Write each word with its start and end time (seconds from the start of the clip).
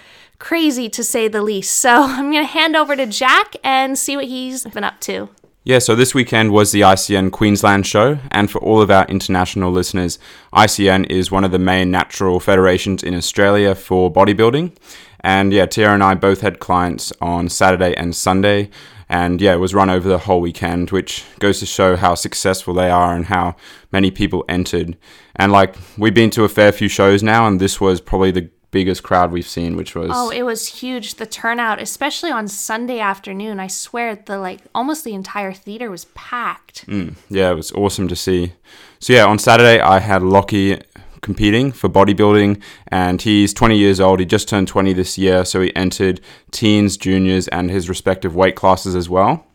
crazy 0.44 0.90
to 0.90 1.04
say 1.06 1.30
the 1.30 1.42
least. 1.42 1.80
So 1.80 1.90
I'm 2.04 2.30
going 2.30 2.46
to 2.46 2.52
hand 2.52 2.76
over 2.76 2.96
to 2.96 3.06
Jack 3.06 3.56
and 3.64 3.98
see 3.98 4.18
what 4.18 4.26
he's 4.26 4.66
been 4.66 4.84
up 4.84 5.00
to. 5.02 5.30
Yeah, 5.64 5.80
so 5.80 5.96
this 5.96 6.14
weekend 6.14 6.52
was 6.52 6.74
the 6.74 6.82
ICN 6.82 7.32
Queensland 7.32 7.88
show, 7.88 8.20
and 8.32 8.52
for 8.52 8.60
all 8.60 8.82
of 8.82 8.92
our 8.92 9.06
international 9.06 9.72
listeners, 9.72 10.20
ICN 10.54 11.10
is 11.10 11.32
one 11.32 11.46
of 11.46 11.52
the 11.52 11.60
main 11.60 11.90
natural 11.90 12.42
federations 12.42 13.02
in 13.02 13.16
Australia 13.16 13.74
for 13.74 14.12
bodybuilding. 14.12 14.76
And 15.22 15.54
yeah, 15.54 15.66
Tyarra 15.66 15.94
and 15.94 16.04
I 16.04 16.16
both 16.16 16.42
had 16.42 16.60
clients 16.60 17.14
on 17.22 17.48
Saturday 17.48 17.96
and 17.96 18.14
Sunday, 18.14 18.70
and 19.08 19.40
yeah, 19.40 19.54
it 19.54 19.60
was 19.60 19.74
run 19.74 19.90
over 19.90 20.10
the 20.10 20.18
whole 20.18 20.42
weekend, 20.42 20.92
which 20.92 21.24
goes 21.40 21.60
to 21.62 21.66
show 21.66 21.96
how 21.96 22.16
successful 22.16 22.74
they 22.74 22.90
are 22.90 23.16
and 23.16 23.28
how 23.28 23.56
many 23.94 24.12
people 24.12 24.44
entered. 24.50 24.98
And 25.38 25.54
like, 25.54 25.78
we've 25.98 26.14
been 26.14 26.32
to 26.32 26.44
a 26.44 26.50
fair 26.50 26.74
few 26.74 26.90
shows 26.90 27.24
now, 27.24 27.48
and 27.48 27.62
this 27.62 27.80
was 27.80 28.02
probably 28.02 28.32
the 28.32 28.50
biggest 28.74 29.04
crowd 29.04 29.32
we've 29.32 29.48
seen, 29.48 29.78
which 29.78 29.96
was 29.96 30.10
oh, 30.12 30.30
it 30.32 30.44
was 30.44 30.68
huge. 30.68 31.16
The 31.16 31.26
turnout, 31.26 31.82
especially 31.82 32.32
on 32.32 32.50
Sunday 32.50 33.00
afternoon, 33.00 33.60
I 33.60 33.68
swear 33.68 34.16
the 34.16 34.38
like 34.40 34.60
almost 34.76 35.06
the 35.06 35.14
entire 35.14 35.54
theater 35.54 35.90
was 35.90 36.06
packed. 36.14 36.86
Mm, 36.88 37.14
yeah, 37.30 37.52
it 37.52 37.56
was 37.56 37.72
awesome 37.72 38.10
to 38.10 38.16
see. 38.16 38.54
So 39.00 39.14
yeah, 39.14 39.26
on 39.26 39.40
Saturday 39.40 39.80
I 39.80 40.00
had 40.00 40.24
Lockie 40.24 40.82
competing 41.22 41.72
for 41.72 41.88
bodybuilding 41.88 42.62
and 42.90 43.22
he's 43.22 43.54
20 43.54 43.78
years 43.78 44.02
old 44.02 44.20
he 44.20 44.26
just 44.26 44.50
turned 44.50 44.68
20 44.68 44.92
this 44.92 45.18
year 45.18 45.46
so 45.46 45.62
he 45.62 45.74
entered 45.74 46.20
teens 46.52 46.98
juniors 46.98 47.48
and 47.48 47.72
his 47.72 47.88
respective 47.88 48.36
weight 48.36 48.58
classes 48.58 48.94
as 48.94 49.08
well 49.08 49.48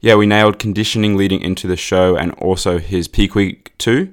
yeah 0.00 0.16
we 0.16 0.26
nailed 0.26 0.58
conditioning 0.58 1.16
leading 1.16 1.40
into 1.40 1.68
the 1.68 1.76
show 1.76 2.16
and 2.16 2.32
also 2.32 2.78
his 2.80 3.06
peak 3.06 3.36
week 3.36 3.72
too 3.78 4.12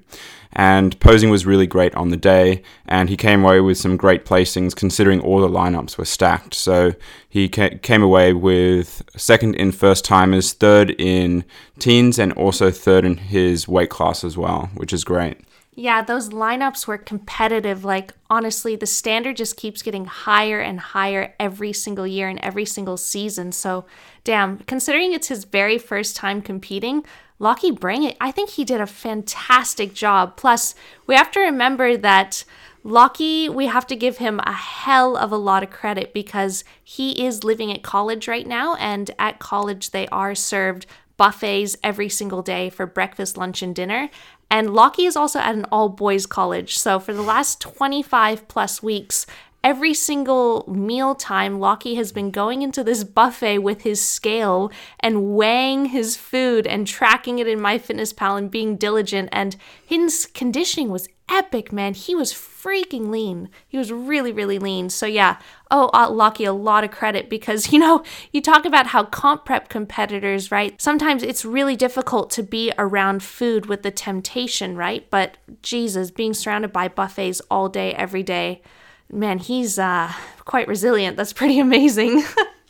and 0.54 1.00
posing 1.00 1.30
was 1.30 1.46
really 1.46 1.68
great 1.68 1.94
on 1.96 2.10
the 2.10 2.18
day 2.18 2.64
and 2.88 3.10
he 3.10 3.16
came 3.16 3.44
away 3.44 3.60
with 3.60 3.78
some 3.78 3.96
great 3.96 4.26
placings 4.26 4.76
considering 4.76 5.20
all 5.22 5.40
the 5.40 5.48
lineups 5.48 5.98
were 5.98 6.06
stacked 6.06 6.54
so 6.54 6.94
he 7.28 7.48
ca- 7.48 7.78
came 7.82 8.02
away 8.02 8.34
with 8.34 9.04
second 9.16 9.56
in 9.56 9.72
first 9.72 10.04
timers 10.04 10.54
third 10.54 10.92
in 10.98 11.44
teens 11.78 12.18
and 12.18 12.34
also 12.34 12.72
third 12.72 13.06
in 13.06 13.18
his 13.18 13.68
weight 13.68 13.90
class 13.90 14.24
as 14.24 14.38
well 14.38 14.70
which 14.76 14.94
is 14.94 15.04
great 15.04 15.40
yeah, 15.80 16.02
those 16.02 16.28
lineups 16.28 16.88
were 16.88 16.98
competitive. 16.98 17.86
Like, 17.86 18.12
honestly, 18.30 18.76
the 18.76 18.86
standard 18.86 19.38
just 19.38 19.56
keeps 19.56 19.82
getting 19.82 20.04
higher 20.04 20.60
and 20.60 20.78
higher 20.78 21.34
every 21.40 21.72
single 21.72 22.06
year 22.06 22.28
and 22.28 22.38
every 22.40 22.66
single 22.66 22.98
season. 22.98 23.54
So, 23.54 23.86
damn, 24.26 24.58
considering 24.60 25.14
it's 25.14 25.30
his 25.30 25.46
very 25.46 25.78
first 25.78 26.18
time 26.18 26.42
competing, 26.42 27.06
Lockie 27.40 27.72
Bring 27.72 28.04
It, 28.04 28.18
I 28.20 28.32
think 28.32 28.52
he 28.52 28.66
did 28.66 28.82
a 28.82 28.86
fantastic 28.86 29.94
job. 29.94 30.36
Plus, 30.36 30.76
we 31.08 31.16
have 31.16 31.32
to 31.32 31.40
remember 31.40 31.96
that 31.98 32.44
Lockie, 32.84 33.50
we 33.50 33.68
have 33.68 33.88
to 33.88 33.96
give 33.96 34.18
him 34.18 34.40
a 34.42 34.52
hell 34.52 35.16
of 35.18 35.32
a 35.32 35.38
lot 35.38 35.64
of 35.64 35.70
credit 35.70 36.14
because 36.14 36.64
he 36.84 37.26
is 37.26 37.44
living 37.44 37.72
at 37.72 37.84
college 37.84 38.28
right 38.28 38.48
now. 38.48 38.76
And 38.76 39.12
at 39.18 39.40
college, 39.40 39.92
they 39.92 40.08
are 40.08 40.36
served 40.36 40.86
buffets 41.18 41.76
every 41.84 42.10
single 42.10 42.42
day 42.42 42.70
for 42.70 42.86
breakfast, 42.86 43.38
lunch, 43.38 43.62
and 43.62 43.76
dinner. 43.76 44.10
And 44.50 44.74
Lockie 44.74 45.06
is 45.06 45.16
also 45.16 45.40
at 45.40 45.56
an 45.56 45.66
all 45.72 45.90
boys 45.90 46.26
college. 46.26 46.78
So 46.78 47.00
for 47.00 47.14
the 47.14 47.22
last 47.22 47.62
25 47.62 48.48
plus 48.48 48.82
weeks, 48.82 49.26
every 49.64 49.94
single 49.94 50.66
meal 50.68 51.16
time, 51.16 51.60
Lockie 51.60 51.96
has 51.96 52.12
been 52.12 52.32
going 52.32 52.62
into 52.62 52.84
this 52.84 53.04
buffet 53.04 53.60
with 53.60 53.82
his 53.82 54.04
scale 54.04 54.72
and 55.00 55.36
weighing 55.36 55.86
his 55.86 56.16
food 56.16 56.66
and 56.66 56.88
tracking 56.88 57.40
it 57.40 57.48
in 57.48 57.60
MyFitnessPal 57.60 58.38
and 58.38 58.52
being 58.52 58.76
diligent. 58.78 59.30
And 59.32 59.56
his 59.86 60.28
conditioning 60.34 60.90
was 60.90 61.08
epic, 61.30 61.72
man. 61.72 61.94
He 61.94 62.16
was 62.16 62.34
freaking 62.34 63.10
lean. 63.10 63.50
He 63.68 63.78
was 63.78 63.92
really, 63.92 64.32
really 64.32 64.60
lean. 64.60 64.90
So, 64.90 65.06
yeah. 65.06 65.38
Oh, 65.72 65.90
uh, 65.94 66.10
Lockie, 66.10 66.46
a 66.46 66.54
lot 66.54 66.84
of 66.84 66.92
credit 66.92 67.30
because, 67.30 67.72
you 67.74 67.80
know, 67.80 68.04
you 68.32 68.42
talk 68.42 68.66
about 68.66 68.88
how 68.88 69.04
comp 69.04 69.46
prep 69.46 69.70
competitors, 69.70 70.52
right? 70.52 70.80
Sometimes 70.82 71.24
it's 71.24 71.46
really 71.46 71.76
difficult 71.76 72.32
to 72.32 72.44
be 72.44 72.72
around 72.78 73.24
food 73.24 73.68
with 73.68 73.84
the 73.84 73.92
temptation, 73.92 74.76
right? 74.76 75.10
But 75.10 75.38
Jesus, 75.62 76.12
being 76.12 76.34
surrounded 76.34 76.74
by 76.74 76.88
buffets 76.88 77.42
all 77.52 77.70
day, 77.70 77.94
every 77.94 78.24
day, 78.24 78.62
man, 79.12 79.40
he's 79.40 79.80
uh, 79.80 80.12
quite 80.46 80.68
resilient. 80.68 81.18
That's 81.18 81.34
pretty 81.34 81.60
amazing. 81.60 82.24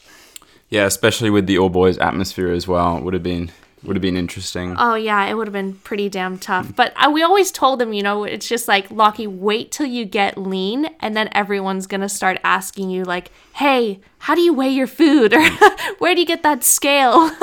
yeah, 0.70 0.86
especially 0.86 1.30
with 1.30 1.48
the 1.48 1.58
all 1.58 1.70
boys 1.70 1.98
atmosphere 1.98 2.52
as 2.52 2.68
well. 2.68 2.98
It 2.98 3.04
would 3.04 3.14
have 3.14 3.24
been 3.24 3.52
would 3.84 3.96
have 3.96 4.02
been 4.02 4.18
interesting. 4.18 4.76
Oh 4.78 4.96
yeah, 4.96 5.26
it 5.26 5.36
would 5.36 5.48
have 5.48 5.54
been 5.54 5.76
pretty 5.76 6.10
damn 6.10 6.38
tough. 6.38 6.76
But 6.76 6.94
uh, 6.98 7.10
we 7.12 7.24
always 7.24 7.50
told 7.50 7.80
them, 7.80 7.94
you 7.94 8.04
know, 8.04 8.26
it's 8.26 8.48
just 8.48 8.68
like 8.68 8.92
Lockie, 8.92 9.28
wait 9.28 9.72
till 9.72 9.86
you 9.86 10.04
get 10.04 10.38
lean, 10.38 10.90
and 11.00 11.16
then 11.16 11.30
everyone's 11.32 11.88
gonna 11.88 12.10
start 12.10 12.40
asking 12.44 12.90
you 12.90 13.06
like, 13.06 13.32
"Hey, 13.54 14.02
how 14.20 14.36
do 14.36 14.42
you 14.42 14.54
weigh 14.54 14.70
your 14.70 14.88
food?" 14.88 15.34
or 15.36 15.50
"Where 16.00 16.14
do 16.14 16.22
you 16.22 16.28
get 16.28 16.44
that 16.44 16.64
scale?" 16.64 17.32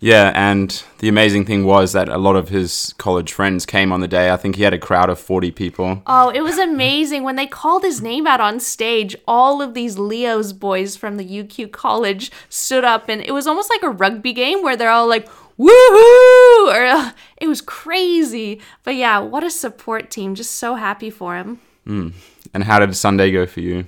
Yeah, 0.00 0.32
and 0.34 0.82
the 0.98 1.08
amazing 1.08 1.46
thing 1.46 1.64
was 1.64 1.92
that 1.92 2.10
a 2.10 2.18
lot 2.18 2.36
of 2.36 2.50
his 2.50 2.94
college 2.98 3.32
friends 3.32 3.64
came 3.64 3.90
on 3.90 4.00
the 4.00 4.08
day. 4.08 4.30
I 4.30 4.36
think 4.36 4.56
he 4.56 4.62
had 4.62 4.74
a 4.74 4.78
crowd 4.78 5.08
of 5.08 5.18
40 5.18 5.50
people. 5.52 6.02
Oh, 6.06 6.28
it 6.28 6.42
was 6.42 6.58
amazing. 6.58 7.22
When 7.22 7.36
they 7.36 7.46
called 7.46 7.84
his 7.84 8.02
name 8.02 8.26
out 8.26 8.40
on 8.40 8.60
stage, 8.60 9.16
all 9.26 9.62
of 9.62 9.72
these 9.72 9.96
Leo's 9.98 10.52
boys 10.52 10.94
from 10.94 11.16
the 11.16 11.24
UQ 11.24 11.72
college 11.72 12.30
stood 12.50 12.84
up, 12.84 13.08
and 13.08 13.22
it 13.22 13.32
was 13.32 13.46
almost 13.46 13.70
like 13.70 13.82
a 13.82 13.88
rugby 13.88 14.34
game 14.34 14.62
where 14.62 14.76
they're 14.76 14.90
all 14.90 15.08
like, 15.08 15.26
woohoo! 15.58 16.66
Or, 16.68 16.84
uh, 16.84 17.12
it 17.38 17.46
was 17.46 17.62
crazy. 17.62 18.60
But 18.82 18.96
yeah, 18.96 19.20
what 19.20 19.42
a 19.42 19.50
support 19.50 20.10
team. 20.10 20.34
Just 20.34 20.56
so 20.56 20.74
happy 20.74 21.08
for 21.08 21.36
him. 21.36 21.60
Mm. 21.86 22.12
And 22.52 22.64
how 22.64 22.78
did 22.78 22.94
Sunday 22.94 23.30
go 23.32 23.46
for 23.46 23.60
you? 23.60 23.86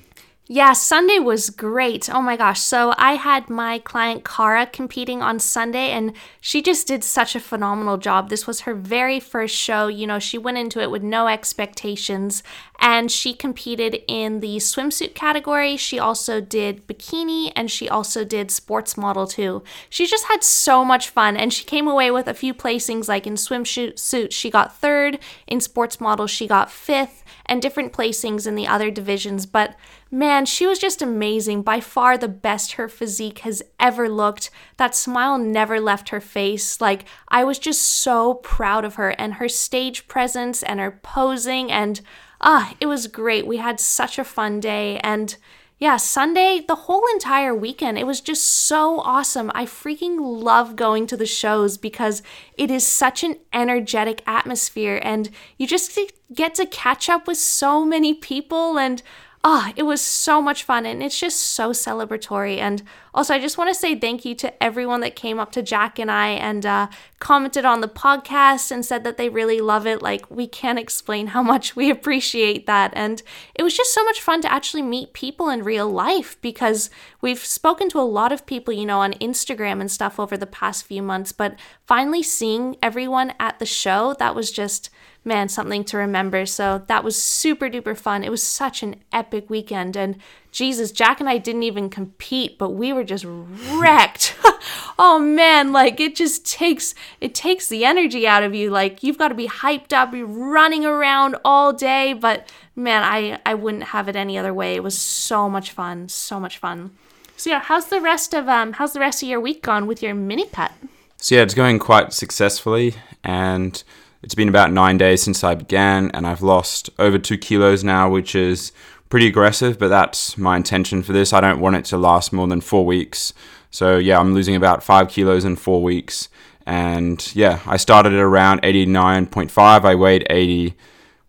Yeah, 0.49 0.75
Sunday 0.75 1.19
was 1.19 1.51
great. 1.51 2.09
Oh 2.09 2.23
my 2.23 2.37
gosh. 2.37 2.61
So 2.61 2.95
I 2.97 3.15
had 3.15 3.51
my 3.51 3.81
client 3.81 4.25
Cara 4.25 4.67
competing 4.67 5.21
on 5.21 5.41
Sunday, 5.41 5.91
and 5.91 6.13
she 6.41 6.63
just 6.63 6.87
did 6.87 7.03
such 7.03 7.35
a 7.35 7.41
phenomenal 7.41 7.97
job. 7.97 8.29
This 8.29 8.47
was 8.47 8.61
her 8.61 8.73
very 8.73 9.19
first 9.19 9.57
show. 9.57 9.89
You 9.89 10.07
know, 10.07 10.21
she 10.21 10.39
went 10.39 10.59
into 10.59 10.81
it 10.81 10.93
with 10.93 11.03
no 11.03 11.27
expectations, 11.27 12.45
and 12.79 13.11
she 13.11 13.35
competed 13.35 14.03
in 14.07 14.41
the 14.41 14.57
swimsuit 14.57 15.15
category. 15.15 15.77
She 15.77 15.99
also 15.99 16.41
did 16.41 16.87
bikini, 16.87 17.53
and 17.57 17.71
she 17.71 17.89
also 17.89 18.25
did 18.25 18.51
sports 18.51 18.97
model 18.97 19.27
too. 19.27 19.63
She 19.89 20.07
just 20.07 20.27
had 20.27 20.43
so 20.43 20.85
much 20.85 21.09
fun, 21.09 21.37
and 21.37 21.53
she 21.53 21.65
came 21.65 21.89
away 21.89 22.11
with 22.11 22.29
a 22.29 22.35
few 22.35 22.55
placings 22.55 23.09
like 23.09 23.27
in 23.27 23.35
swimsuit, 23.35 23.99
suit 23.99 24.33
she 24.33 24.51
got 24.51 24.77
third, 24.77 25.19
in 25.47 25.61
sports 25.61 26.01
model, 26.01 26.27
she 26.27 26.47
got 26.47 26.71
fifth, 26.71 27.25
and 27.47 27.63
different 27.63 27.93
placings 27.93 28.47
in 28.47 28.55
the 28.55 28.67
other 28.67 28.91
divisions. 28.91 29.47
But 29.47 29.77
Man, 30.11 30.47
she 30.47 30.67
was 30.67 30.79
just 30.79 31.03
amazing. 31.03 31.63
By 31.63 31.81
far 31.81 32.17
the 32.17 32.29
best 32.29 32.73
her 32.73 32.89
physique 32.89 33.41
has 33.41 33.61
ever 33.81 34.09
looked. 34.09 34.51
That 34.77 34.95
smile 34.95 35.37
never 35.37 35.81
left 35.81 36.11
her 36.11 36.21
face. 36.21 36.81
Like, 36.81 37.07
I 37.29 37.43
was 37.43 37.59
just 37.59 37.83
so 37.83 38.35
proud 38.35 38.85
of 38.85 38.95
her 38.95 39.11
and 39.11 39.35
her 39.35 39.49
stage 39.49 40.07
presence 40.07 40.63
and 40.63 40.79
her 40.79 40.93
posing. 41.03 41.73
And 41.73 42.01
ah, 42.41 42.75
it 42.81 42.87
was 42.87 43.07
great. 43.07 43.47
We 43.47 43.59
had 43.59 43.81
such 43.81 44.19
a 44.19 44.25
fun 44.25 44.61
day. 44.61 44.99
And 44.99 45.37
yeah, 45.79 45.99
Sunday, 45.99 46.65
the 46.67 46.75
whole 46.75 47.05
entire 47.13 47.55
weekend, 47.55 47.99
it 47.99 48.07
was 48.07 48.23
just 48.23 48.45
so 48.45 49.01
awesome. 49.01 49.53
I 49.55 49.67
freaking 49.67 50.17
love 50.19 50.75
going 50.75 51.07
to 51.09 51.19
the 51.19 51.27
shows 51.27 51.77
because 51.77 52.23
it 52.57 52.71
is 52.71 52.87
such 52.87 53.23
an 53.23 53.37
energetic 53.53 54.23
atmosphere 54.27 54.99
and 55.03 55.29
you 55.59 55.67
just 55.67 55.99
get 56.35 56.55
to 56.55 56.67
catch 56.67 57.11
up 57.11 57.27
with 57.27 57.37
so 57.37 57.85
many 57.85 58.15
people 58.15 58.79
and 58.79 59.03
ah, 59.49 59.69
oh, 59.69 59.73
it 59.77 59.85
was 59.85 60.01
so 60.01 60.43
much 60.43 60.65
fun 60.65 60.85
and 60.85 61.01
it's 61.01 61.21
just 61.21 61.39
so 61.39 61.71
celebratory. 61.71 62.59
And 62.59 62.83
also, 63.15 63.33
I 63.33 63.39
just 63.39 63.57
want 63.57 63.71
to 63.71 63.79
say 63.79 63.95
thank 63.95 64.25
you 64.25 64.35
to 64.35 64.61
everyone 64.61 65.03
that 65.03 65.15
came 65.15 65.39
up 65.39 65.53
to 65.53 65.63
Jack 65.63 66.01
and 66.01 66.11
I 66.11 66.31
and 66.31 66.67
uh, 66.67 66.89
commented 67.21 67.65
on 67.65 67.81
the 67.81 67.87
podcast 67.87 68.73
and 68.73 68.85
said 68.85 69.05
that 69.05 69.19
they 69.19 69.29
really 69.29 69.61
love 69.61 69.87
it. 69.87 70.03
Like, 70.03 70.29
we 70.29 70.49
can't 70.49 70.81
explain 70.81 71.29
how 71.29 71.45
much 71.45 71.77
we 71.77 71.91
appreciate 71.91 72.67
that. 72.67 72.91
And 72.97 73.23
it 73.55 73.63
was 73.63 73.77
just 73.77 73.95
so 73.95 74.03
much 74.03 74.21
fun 74.21 74.43
to 74.43 74.53
actually 74.53 74.83
meet 74.83 75.13
people 75.13 75.49
in 75.49 75.63
real 75.63 75.89
life 75.89 76.37
because 76.41 76.91
we've 77.21 77.39
spoken 77.39 77.89
to 77.91 78.01
a 78.01 78.03
lot 78.03 78.33
of 78.33 78.47
people, 78.47 78.75
you 78.75 78.85
know, 78.85 78.99
on 78.99 79.13
Instagram 79.15 79.81
and 79.81 79.93
stuff 79.93 80.19
over 80.19 80.37
the 80.37 80.47
past 80.47 80.87
few 80.87 81.03
months. 81.03 81.31
But 81.31 81.55
finally 81.87 82.25
seeing 82.25 82.77
everyone 82.83 83.33
at 83.39 83.61
the 83.61 83.67
show, 83.67 84.17
that 84.19 84.35
was 84.35 84.51
just 84.51 84.91
man, 85.27 85.49
something 85.49 85.85
to 85.85 85.99
remember. 85.99 86.47
So 86.47 86.83
that 86.87 87.05
was 87.05 87.21
super 87.21 87.69
duper 87.69 87.97
fun. 87.97 88.23
It 88.23 88.31
was 88.31 88.43
such 88.43 88.83
an 88.83 88.97
epic 89.13 89.51
weekend. 89.51 89.97
And 89.97 90.17
Jesus, 90.53 90.93
Jack 90.93 91.21
and 91.21 91.29
I 91.29 91.39
didn't 91.39 91.65
even 91.65 91.91
compete, 91.91 92.57
but 92.57 92.71
we 92.71 92.93
were 92.93 93.05
just 93.05 93.27
wrecked. 93.73 94.37
oh 94.99 95.19
man, 95.19 95.73
like 95.73 96.01
it 96.01 96.15
just 96.15 96.47
takes 96.47 96.95
it 97.21 97.35
takes 97.35 97.69
the 97.69 97.85
energy 97.85 98.27
out 98.27 98.43
of 98.43 98.55
you. 98.55 98.71
Like 98.71 99.03
you've 99.03 99.19
got 99.19 99.29
to 99.29 99.35
be 99.35 99.49
hyped 99.49 99.93
up, 99.93 100.13
be 100.13 100.23
running 100.23 100.87
around 100.87 101.37
all 101.45 101.73
day, 101.73 102.13
but 102.13 102.51
man, 102.75 103.03
I 103.03 103.41
I 103.45 103.55
wouldn't 103.55 103.85
have 103.85 104.09
it 104.09 104.17
any 104.17 104.39
other 104.39 104.55
way. 104.55 104.77
It 104.77 104.83
was 104.83 104.97
so 104.97 105.51
much 105.51 105.73
fun, 105.73 106.09
so 106.09 106.41
much 106.41 106.59
fun. 106.59 106.93
So 107.37 107.51
yeah, 107.51 107.61
how's 107.61 107.87
the 107.89 108.01
rest 108.01 108.33
of 108.33 108.49
um 108.49 108.75
how's 108.75 108.93
the 108.93 109.01
rest 109.01 109.23
of 109.23 109.29
your 109.29 109.41
week 109.41 109.63
gone 109.63 109.87
with 109.87 110.03
your 110.03 110.15
mini 110.15 110.47
pet? 110.47 110.73
So 111.19 111.35
yeah, 111.35 111.43
it's 111.43 111.55
going 111.55 111.79
quite 111.79 112.13
successfully 112.13 112.95
and 113.25 113.83
it's 114.27 114.35
been 114.35 114.49
about 114.49 114.73
nine 114.73 114.99
days 114.99 115.23
since 115.23 115.45
I 115.45 115.55
began, 115.55 116.11
and 116.11 116.27
I've 116.27 116.43
lost 116.43 116.91
over 116.99 117.17
two 117.17 117.39
kilos 117.39 117.85
now, 117.85 118.11
which 118.11 118.35
is 118.35 118.73
pretty 119.09 119.29
aggressive, 119.29 119.79
but 119.79 119.87
that's 119.87 120.37
my 120.37 120.57
intention 120.57 121.05
for 121.05 121.13
this. 121.13 121.33
I 121.33 121.41
don't 121.41 121.61
want 121.61 121.77
it 121.77 121.85
to 121.87 121.97
last 121.97 122.33
more 122.33 122.49
than 122.49 122.61
four 122.61 122.85
weeks. 122.85 123.33
So, 123.71 123.99
yeah, 123.99 124.19
I'm 124.19 124.35
losing 124.35 124.57
about 124.57 124.83
five 124.83 125.11
kilos 125.11 125.45
in 125.45 125.55
four 125.55 125.81
weeks. 125.81 126.29
And 126.67 127.25
yeah, 127.37 127.61
I 127.67 127.77
started 127.77 128.15
at 128.15 128.19
around 128.19 128.63
89.5. 128.63 129.85
I 129.85 129.95
weighed 129.95 130.27
80. 130.29 130.75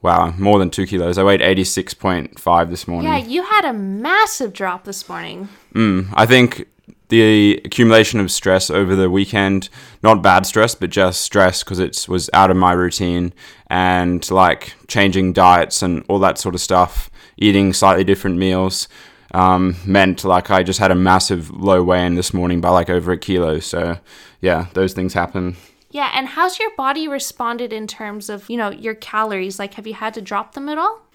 Wow, 0.01 0.33
more 0.35 0.57
than 0.57 0.71
two 0.71 0.87
kilos. 0.87 1.19
I 1.19 1.23
weighed 1.23 1.41
86.5 1.41 2.69
this 2.71 2.87
morning. 2.87 3.11
Yeah, 3.11 3.19
you 3.19 3.43
had 3.43 3.63
a 3.63 3.73
massive 3.73 4.53
drop 4.53 4.85
this 4.85 5.07
morning. 5.07 5.49
Mm, 5.75 6.07
I 6.15 6.25
think 6.25 6.67
the 7.09 7.61
accumulation 7.63 8.19
of 8.19 8.31
stress 8.31 8.69
over 8.69 8.95
the 8.95 9.09
weekend 9.09 9.69
not 10.03 10.21
bad 10.21 10.45
stress 10.45 10.75
but 10.75 10.89
just 10.89 11.21
stress 11.21 11.63
because 11.63 11.79
it 11.79 12.05
was 12.09 12.29
out 12.33 12.51
of 12.51 12.57
my 12.57 12.73
routine 12.73 13.33
and 13.67 14.29
like 14.29 14.73
changing 14.87 15.33
diets 15.33 15.81
and 15.81 16.03
all 16.09 16.19
that 16.19 16.37
sort 16.37 16.55
of 16.55 16.61
stuff 16.61 17.09
eating 17.37 17.73
slightly 17.73 18.03
different 18.03 18.37
meals 18.37 18.87
um, 19.33 19.75
meant 19.85 20.23
like 20.23 20.49
i 20.49 20.63
just 20.63 20.79
had 20.79 20.91
a 20.91 20.95
massive 20.95 21.49
low 21.51 21.83
weigh-in 21.83 22.15
this 22.15 22.33
morning 22.33 22.61
by 22.61 22.69
like 22.69 22.89
over 22.89 23.11
a 23.11 23.17
kilo. 23.17 23.59
So 23.59 23.97
yeah 24.41 24.67
those 24.73 24.93
things 24.93 25.13
happen. 25.13 25.55
Yeah 25.89 26.11
and 26.13 26.27
how's 26.27 26.59
your 26.59 26.71
body 26.75 27.07
responded 27.07 27.73
in 27.73 27.87
terms 27.87 28.29
of 28.29 28.49
you 28.49 28.57
know 28.57 28.69
your 28.69 28.95
calories? 28.95 29.59
Like 29.59 29.75
have 29.75 29.87
you 29.87 29.93
had 29.93 30.13
to 30.15 30.21
drop 30.21 30.53
them 30.53 30.69
at 30.69 30.77
all 30.77 31.06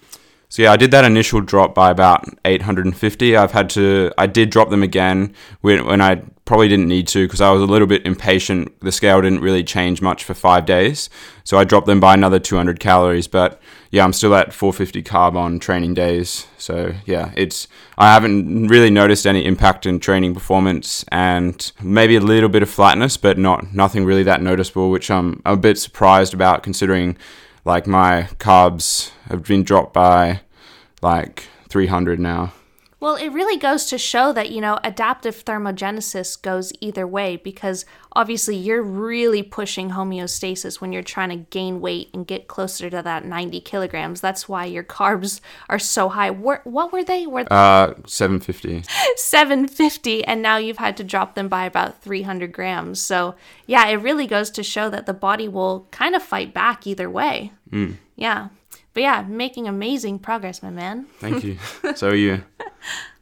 so 0.53 0.61
yeah, 0.61 0.71
I 0.71 0.77
did 0.77 0.91
that 0.91 1.03
initial 1.03 1.41
drop 1.41 1.73
by 1.73 1.89
about 1.89 2.27
850. 2.45 3.35
I've 3.35 3.53
had 3.53 3.71
to, 3.71 4.11
I 4.19 4.27
did 4.27 4.51
drop 4.51 4.69
them 4.69 4.83
again 4.83 5.33
when, 5.61 5.83
when 5.83 5.99
I 5.99 6.21
probably 6.45 6.67
didn't 6.67 6.87
need 6.87 7.07
to 7.07 7.25
because 7.25 7.41
I 7.41 7.49
was 7.49 7.63
a 7.63 7.65
little 7.65 7.87
bit 7.87 8.05
impatient. 8.05 8.79
The 8.79 8.91
scale 8.91 9.19
didn't 9.19 9.39
really 9.39 9.63
change 9.63 9.99
much 9.99 10.23
for 10.23 10.35
five 10.35 10.67
days. 10.67 11.09
So 11.43 11.57
I 11.57 11.63
dropped 11.63 11.87
them 11.87 11.99
by 11.99 12.13
another 12.13 12.37
200 12.37 12.79
calories. 12.79 13.27
But 13.27 13.59
yeah, 13.89 14.03
I'm 14.03 14.13
still 14.13 14.35
at 14.35 14.53
450 14.53 15.01
carb 15.01 15.35
on 15.35 15.57
training 15.57 15.95
days. 15.95 16.45
So 16.59 16.93
yeah, 17.07 17.31
it's, 17.35 17.67
I 17.97 18.13
haven't 18.13 18.67
really 18.67 18.91
noticed 18.91 19.25
any 19.25 19.45
impact 19.45 19.87
in 19.87 19.99
training 19.99 20.35
performance 20.35 21.03
and 21.07 21.71
maybe 21.81 22.15
a 22.15 22.21
little 22.21 22.47
bit 22.47 22.61
of 22.61 22.69
flatness, 22.69 23.17
but 23.17 23.39
not, 23.39 23.73
nothing 23.73 24.05
really 24.05 24.21
that 24.21 24.43
noticeable, 24.43 24.91
which 24.91 25.09
I'm, 25.09 25.41
I'm 25.45 25.55
a 25.55 25.57
bit 25.57 25.79
surprised 25.79 26.35
about 26.35 26.61
considering 26.61 27.17
like 27.65 27.87
my 27.87 28.23
carbs 28.39 29.11
have 29.29 29.43
been 29.43 29.63
dropped 29.63 29.93
by 29.93 30.41
like 31.01 31.47
300 31.69 32.19
now. 32.19 32.53
Well, 33.03 33.15
it 33.15 33.33
really 33.33 33.57
goes 33.57 33.83
to 33.87 33.97
show 33.97 34.31
that, 34.31 34.49
you 34.49 34.61
know, 34.61 34.79
adaptive 34.81 35.43
thermogenesis 35.43 36.41
goes 36.41 36.71
either 36.79 37.05
way 37.05 37.35
because 37.35 37.85
obviously 38.13 38.55
you're 38.55 38.81
really 38.81 39.43
pushing 39.43 39.89
homeostasis 39.89 40.79
when 40.79 40.93
you're 40.93 41.03
trying 41.03 41.27
to 41.27 41.35
gain 41.35 41.81
weight 41.81 42.11
and 42.13 42.25
get 42.25 42.47
closer 42.47 42.89
to 42.89 43.01
that 43.01 43.25
90 43.25 43.59
kilograms. 43.59 44.21
That's 44.21 44.47
why 44.47 44.63
your 44.63 44.85
carbs 44.85 45.41
are 45.67 45.79
so 45.79 46.07
high. 46.07 46.29
What, 46.29 46.65
what 46.65 46.93
were 46.93 47.03
they? 47.03 47.27
Were 47.27 47.45
uh 47.51 47.93
750. 48.07 48.85
750 49.17 50.23
and 50.23 50.41
now 50.41 50.55
you've 50.55 50.77
had 50.77 50.95
to 50.95 51.03
drop 51.03 51.35
them 51.35 51.49
by 51.49 51.65
about 51.65 52.01
300 52.01 52.53
grams. 52.53 53.01
So, 53.01 53.35
yeah, 53.67 53.85
it 53.89 53.95
really 53.95 54.27
goes 54.27 54.49
to 54.51 54.63
show 54.63 54.89
that 54.89 55.07
the 55.07 55.13
body 55.13 55.49
will 55.49 55.89
kind 55.91 56.15
of 56.15 56.23
fight 56.23 56.53
back 56.53 56.87
either 56.87 57.09
way. 57.09 57.51
Mm. 57.69 57.97
Yeah. 58.15 58.47
But 58.93 59.03
yeah, 59.03 59.25
making 59.27 59.67
amazing 59.67 60.19
progress, 60.19 60.61
my 60.61 60.69
man. 60.69 61.05
Thank 61.19 61.43
you. 61.43 61.57
so 61.95 62.09
are 62.09 62.15
you. 62.15 62.43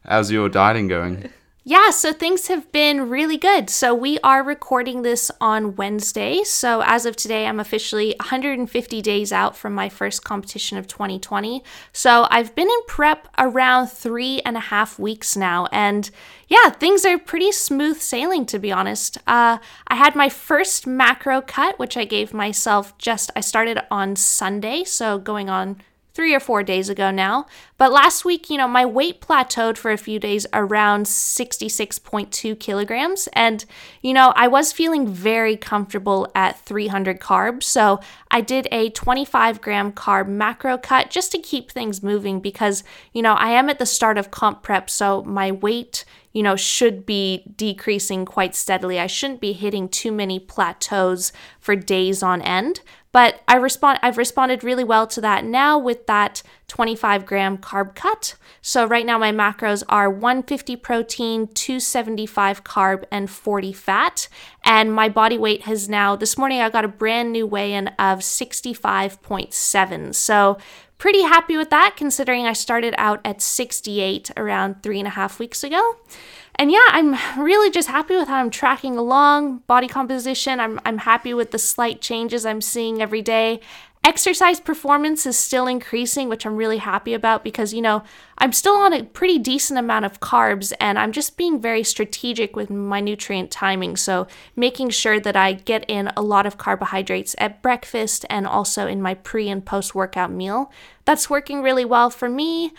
How's 0.04 0.30
your 0.30 0.48
dieting 0.48 0.88
going? 0.88 1.30
Yeah, 1.64 1.90
so 1.90 2.12
things 2.12 2.48
have 2.48 2.72
been 2.72 3.08
really 3.08 3.36
good. 3.36 3.70
So 3.70 3.94
we 3.94 4.18
are 4.24 4.42
recording 4.42 5.02
this 5.02 5.30
on 5.40 5.76
Wednesday. 5.76 6.42
So 6.42 6.82
as 6.84 7.06
of 7.06 7.14
today, 7.14 7.46
I'm 7.46 7.60
officially 7.60 8.16
150 8.18 9.00
days 9.00 9.30
out 9.30 9.56
from 9.56 9.72
my 9.72 9.88
first 9.88 10.24
competition 10.24 10.76
of 10.76 10.88
2020. 10.88 11.62
So 11.92 12.26
I've 12.32 12.52
been 12.56 12.66
in 12.66 12.86
prep 12.88 13.28
around 13.38 13.86
three 13.86 14.40
and 14.44 14.56
a 14.56 14.60
half 14.60 14.98
weeks 14.98 15.36
now. 15.36 15.68
And 15.70 16.10
yeah, 16.48 16.68
things 16.70 17.04
are 17.04 17.16
pretty 17.16 17.52
smooth 17.52 17.98
sailing, 17.98 18.44
to 18.46 18.58
be 18.58 18.72
honest. 18.72 19.18
Uh, 19.28 19.58
I 19.86 19.94
had 19.94 20.16
my 20.16 20.28
first 20.28 20.84
macro 20.84 21.40
cut, 21.40 21.78
which 21.78 21.96
I 21.96 22.04
gave 22.04 22.34
myself 22.34 22.98
just, 22.98 23.30
I 23.36 23.40
started 23.40 23.78
on 23.88 24.16
Sunday. 24.16 24.82
So 24.82 25.16
going 25.16 25.48
on 25.48 25.76
three 26.14 26.34
or 26.34 26.40
four 26.40 26.62
days 26.62 26.88
ago 26.88 27.10
now. 27.10 27.46
But 27.78 27.90
last 27.90 28.24
week, 28.24 28.50
you 28.50 28.58
know, 28.58 28.68
my 28.68 28.84
weight 28.84 29.20
plateaued 29.20 29.76
for 29.76 29.90
a 29.90 29.96
few 29.96 30.18
days 30.18 30.46
around 30.52 31.06
66.2 31.06 32.60
kilograms. 32.60 33.28
And, 33.32 33.64
you 34.02 34.12
know, 34.12 34.32
I 34.36 34.46
was 34.48 34.72
feeling 34.72 35.08
very 35.08 35.56
comfortable 35.56 36.30
at 36.34 36.60
300 36.60 37.18
carbs. 37.18 37.64
So 37.64 38.00
I 38.30 38.40
did 38.40 38.68
a 38.70 38.90
25 38.90 39.60
gram 39.60 39.92
carb 39.92 40.28
macro 40.28 40.78
cut 40.78 41.10
just 41.10 41.32
to 41.32 41.38
keep 41.38 41.70
things 41.70 42.02
moving 42.02 42.40
because, 42.40 42.84
you 43.12 43.22
know, 43.22 43.34
I 43.34 43.50
am 43.50 43.68
at 43.68 43.78
the 43.78 43.86
start 43.86 44.18
of 44.18 44.30
comp 44.30 44.62
prep. 44.62 44.90
So 44.90 45.22
my 45.24 45.50
weight, 45.50 46.04
you 46.32 46.42
know, 46.42 46.56
should 46.56 47.04
be 47.04 47.44
decreasing 47.56 48.24
quite 48.24 48.54
steadily. 48.54 49.00
I 49.00 49.06
shouldn't 49.06 49.40
be 49.40 49.52
hitting 49.52 49.88
too 49.88 50.12
many 50.12 50.38
plateaus 50.38 51.32
for 51.58 51.74
days 51.74 52.22
on 52.22 52.42
end. 52.42 52.80
But 53.12 53.42
I 53.46 53.56
respond 53.56 53.98
I've 54.02 54.16
responded 54.18 54.64
really 54.64 54.84
well 54.84 55.06
to 55.08 55.20
that 55.20 55.44
now 55.44 55.78
with 55.78 56.06
that 56.06 56.42
25 56.68 57.26
gram 57.26 57.58
carb 57.58 57.94
cut. 57.94 58.34
So 58.62 58.86
right 58.86 59.04
now 59.04 59.18
my 59.18 59.30
macros 59.30 59.82
are 59.88 60.08
150 60.08 60.76
protein, 60.76 61.48
275 61.48 62.64
carb, 62.64 63.04
and 63.12 63.28
40 63.28 63.72
fat. 63.74 64.28
And 64.64 64.94
my 64.94 65.10
body 65.10 65.36
weight 65.36 65.62
has 65.62 65.88
now 65.88 66.16
this 66.16 66.38
morning 66.38 66.60
I 66.60 66.70
got 66.70 66.86
a 66.86 66.88
brand 66.88 67.32
new 67.32 67.46
weigh-in 67.46 67.88
of 67.98 68.20
65.7. 68.20 70.14
So 70.14 70.56
pretty 70.96 71.22
happy 71.22 71.56
with 71.58 71.68
that 71.70 71.96
considering 71.96 72.46
I 72.46 72.54
started 72.54 72.94
out 72.96 73.20
at 73.24 73.42
68 73.42 74.30
around 74.36 74.82
three 74.82 74.98
and 74.98 75.08
a 75.08 75.10
half 75.10 75.38
weeks 75.38 75.62
ago. 75.62 75.96
And 76.56 76.70
yeah, 76.70 76.86
I'm 76.88 77.16
really 77.42 77.70
just 77.70 77.88
happy 77.88 78.16
with 78.16 78.28
how 78.28 78.36
I'm 78.36 78.50
tracking 78.50 78.96
along. 78.96 79.58
Body 79.66 79.88
composition, 79.88 80.60
I'm, 80.60 80.80
I'm 80.84 80.98
happy 80.98 81.34
with 81.34 81.50
the 81.50 81.58
slight 81.58 82.00
changes 82.00 82.44
I'm 82.44 82.60
seeing 82.60 83.00
every 83.00 83.22
day. 83.22 83.60
Exercise 84.04 84.58
performance 84.58 85.26
is 85.26 85.38
still 85.38 85.68
increasing, 85.68 86.28
which 86.28 86.44
I'm 86.44 86.56
really 86.56 86.78
happy 86.78 87.14
about 87.14 87.44
because, 87.44 87.72
you 87.72 87.80
know, 87.80 88.02
I'm 88.36 88.52
still 88.52 88.74
on 88.74 88.92
a 88.92 89.04
pretty 89.04 89.38
decent 89.38 89.78
amount 89.78 90.04
of 90.04 90.18
carbs 90.18 90.72
and 90.80 90.98
I'm 90.98 91.12
just 91.12 91.36
being 91.36 91.60
very 91.60 91.84
strategic 91.84 92.56
with 92.56 92.68
my 92.68 92.98
nutrient 92.98 93.52
timing. 93.52 93.96
So, 93.96 94.26
making 94.56 94.90
sure 94.90 95.20
that 95.20 95.36
I 95.36 95.52
get 95.52 95.84
in 95.86 96.08
a 96.16 96.22
lot 96.22 96.46
of 96.46 96.58
carbohydrates 96.58 97.36
at 97.38 97.62
breakfast 97.62 98.26
and 98.28 98.44
also 98.44 98.88
in 98.88 99.00
my 99.00 99.14
pre 99.14 99.48
and 99.48 99.64
post 99.64 99.94
workout 99.94 100.32
meal. 100.32 100.72
That's 101.04 101.30
working 101.30 101.62
really 101.62 101.84
well 101.84 102.10
for 102.10 102.28
me. 102.28 102.72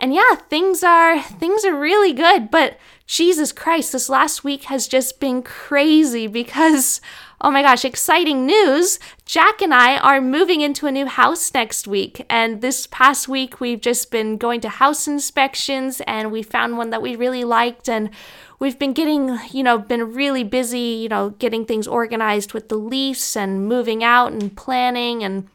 And 0.00 0.14
yeah, 0.14 0.34
things 0.34 0.82
are 0.82 1.20
things 1.22 1.64
are 1.64 1.78
really 1.78 2.12
good, 2.12 2.50
but 2.50 2.78
Jesus 3.06 3.52
Christ, 3.52 3.92
this 3.92 4.08
last 4.08 4.42
week 4.42 4.64
has 4.64 4.88
just 4.88 5.20
been 5.20 5.42
crazy 5.42 6.26
because 6.26 7.00
oh 7.40 7.50
my 7.50 7.62
gosh, 7.62 7.84
exciting 7.84 8.46
news. 8.46 8.98
Jack 9.24 9.60
and 9.60 9.72
I 9.74 9.98
are 9.98 10.20
moving 10.20 10.60
into 10.60 10.86
a 10.86 10.92
new 10.92 11.06
house 11.06 11.52
next 11.52 11.86
week. 11.86 12.24
And 12.30 12.60
this 12.60 12.86
past 12.86 13.28
week, 13.28 13.60
we've 13.60 13.80
just 13.80 14.10
been 14.10 14.36
going 14.36 14.60
to 14.62 14.68
house 14.68 15.06
inspections 15.06 16.00
and 16.06 16.32
we 16.32 16.42
found 16.42 16.78
one 16.78 16.90
that 16.90 17.02
we 17.02 17.14
really 17.14 17.44
liked. 17.44 17.88
And 17.88 18.10
we've 18.58 18.78
been 18.78 18.94
getting, 18.94 19.38
you 19.52 19.62
know, 19.62 19.78
been 19.78 20.14
really 20.14 20.44
busy, 20.44 20.78
you 20.78 21.08
know, 21.08 21.30
getting 21.30 21.64
things 21.64 21.86
organized 21.86 22.54
with 22.54 22.68
the 22.68 22.76
lease 22.76 23.36
and 23.36 23.68
moving 23.68 24.02
out 24.02 24.32
and 24.32 24.56
planning 24.56 25.22
and 25.22 25.48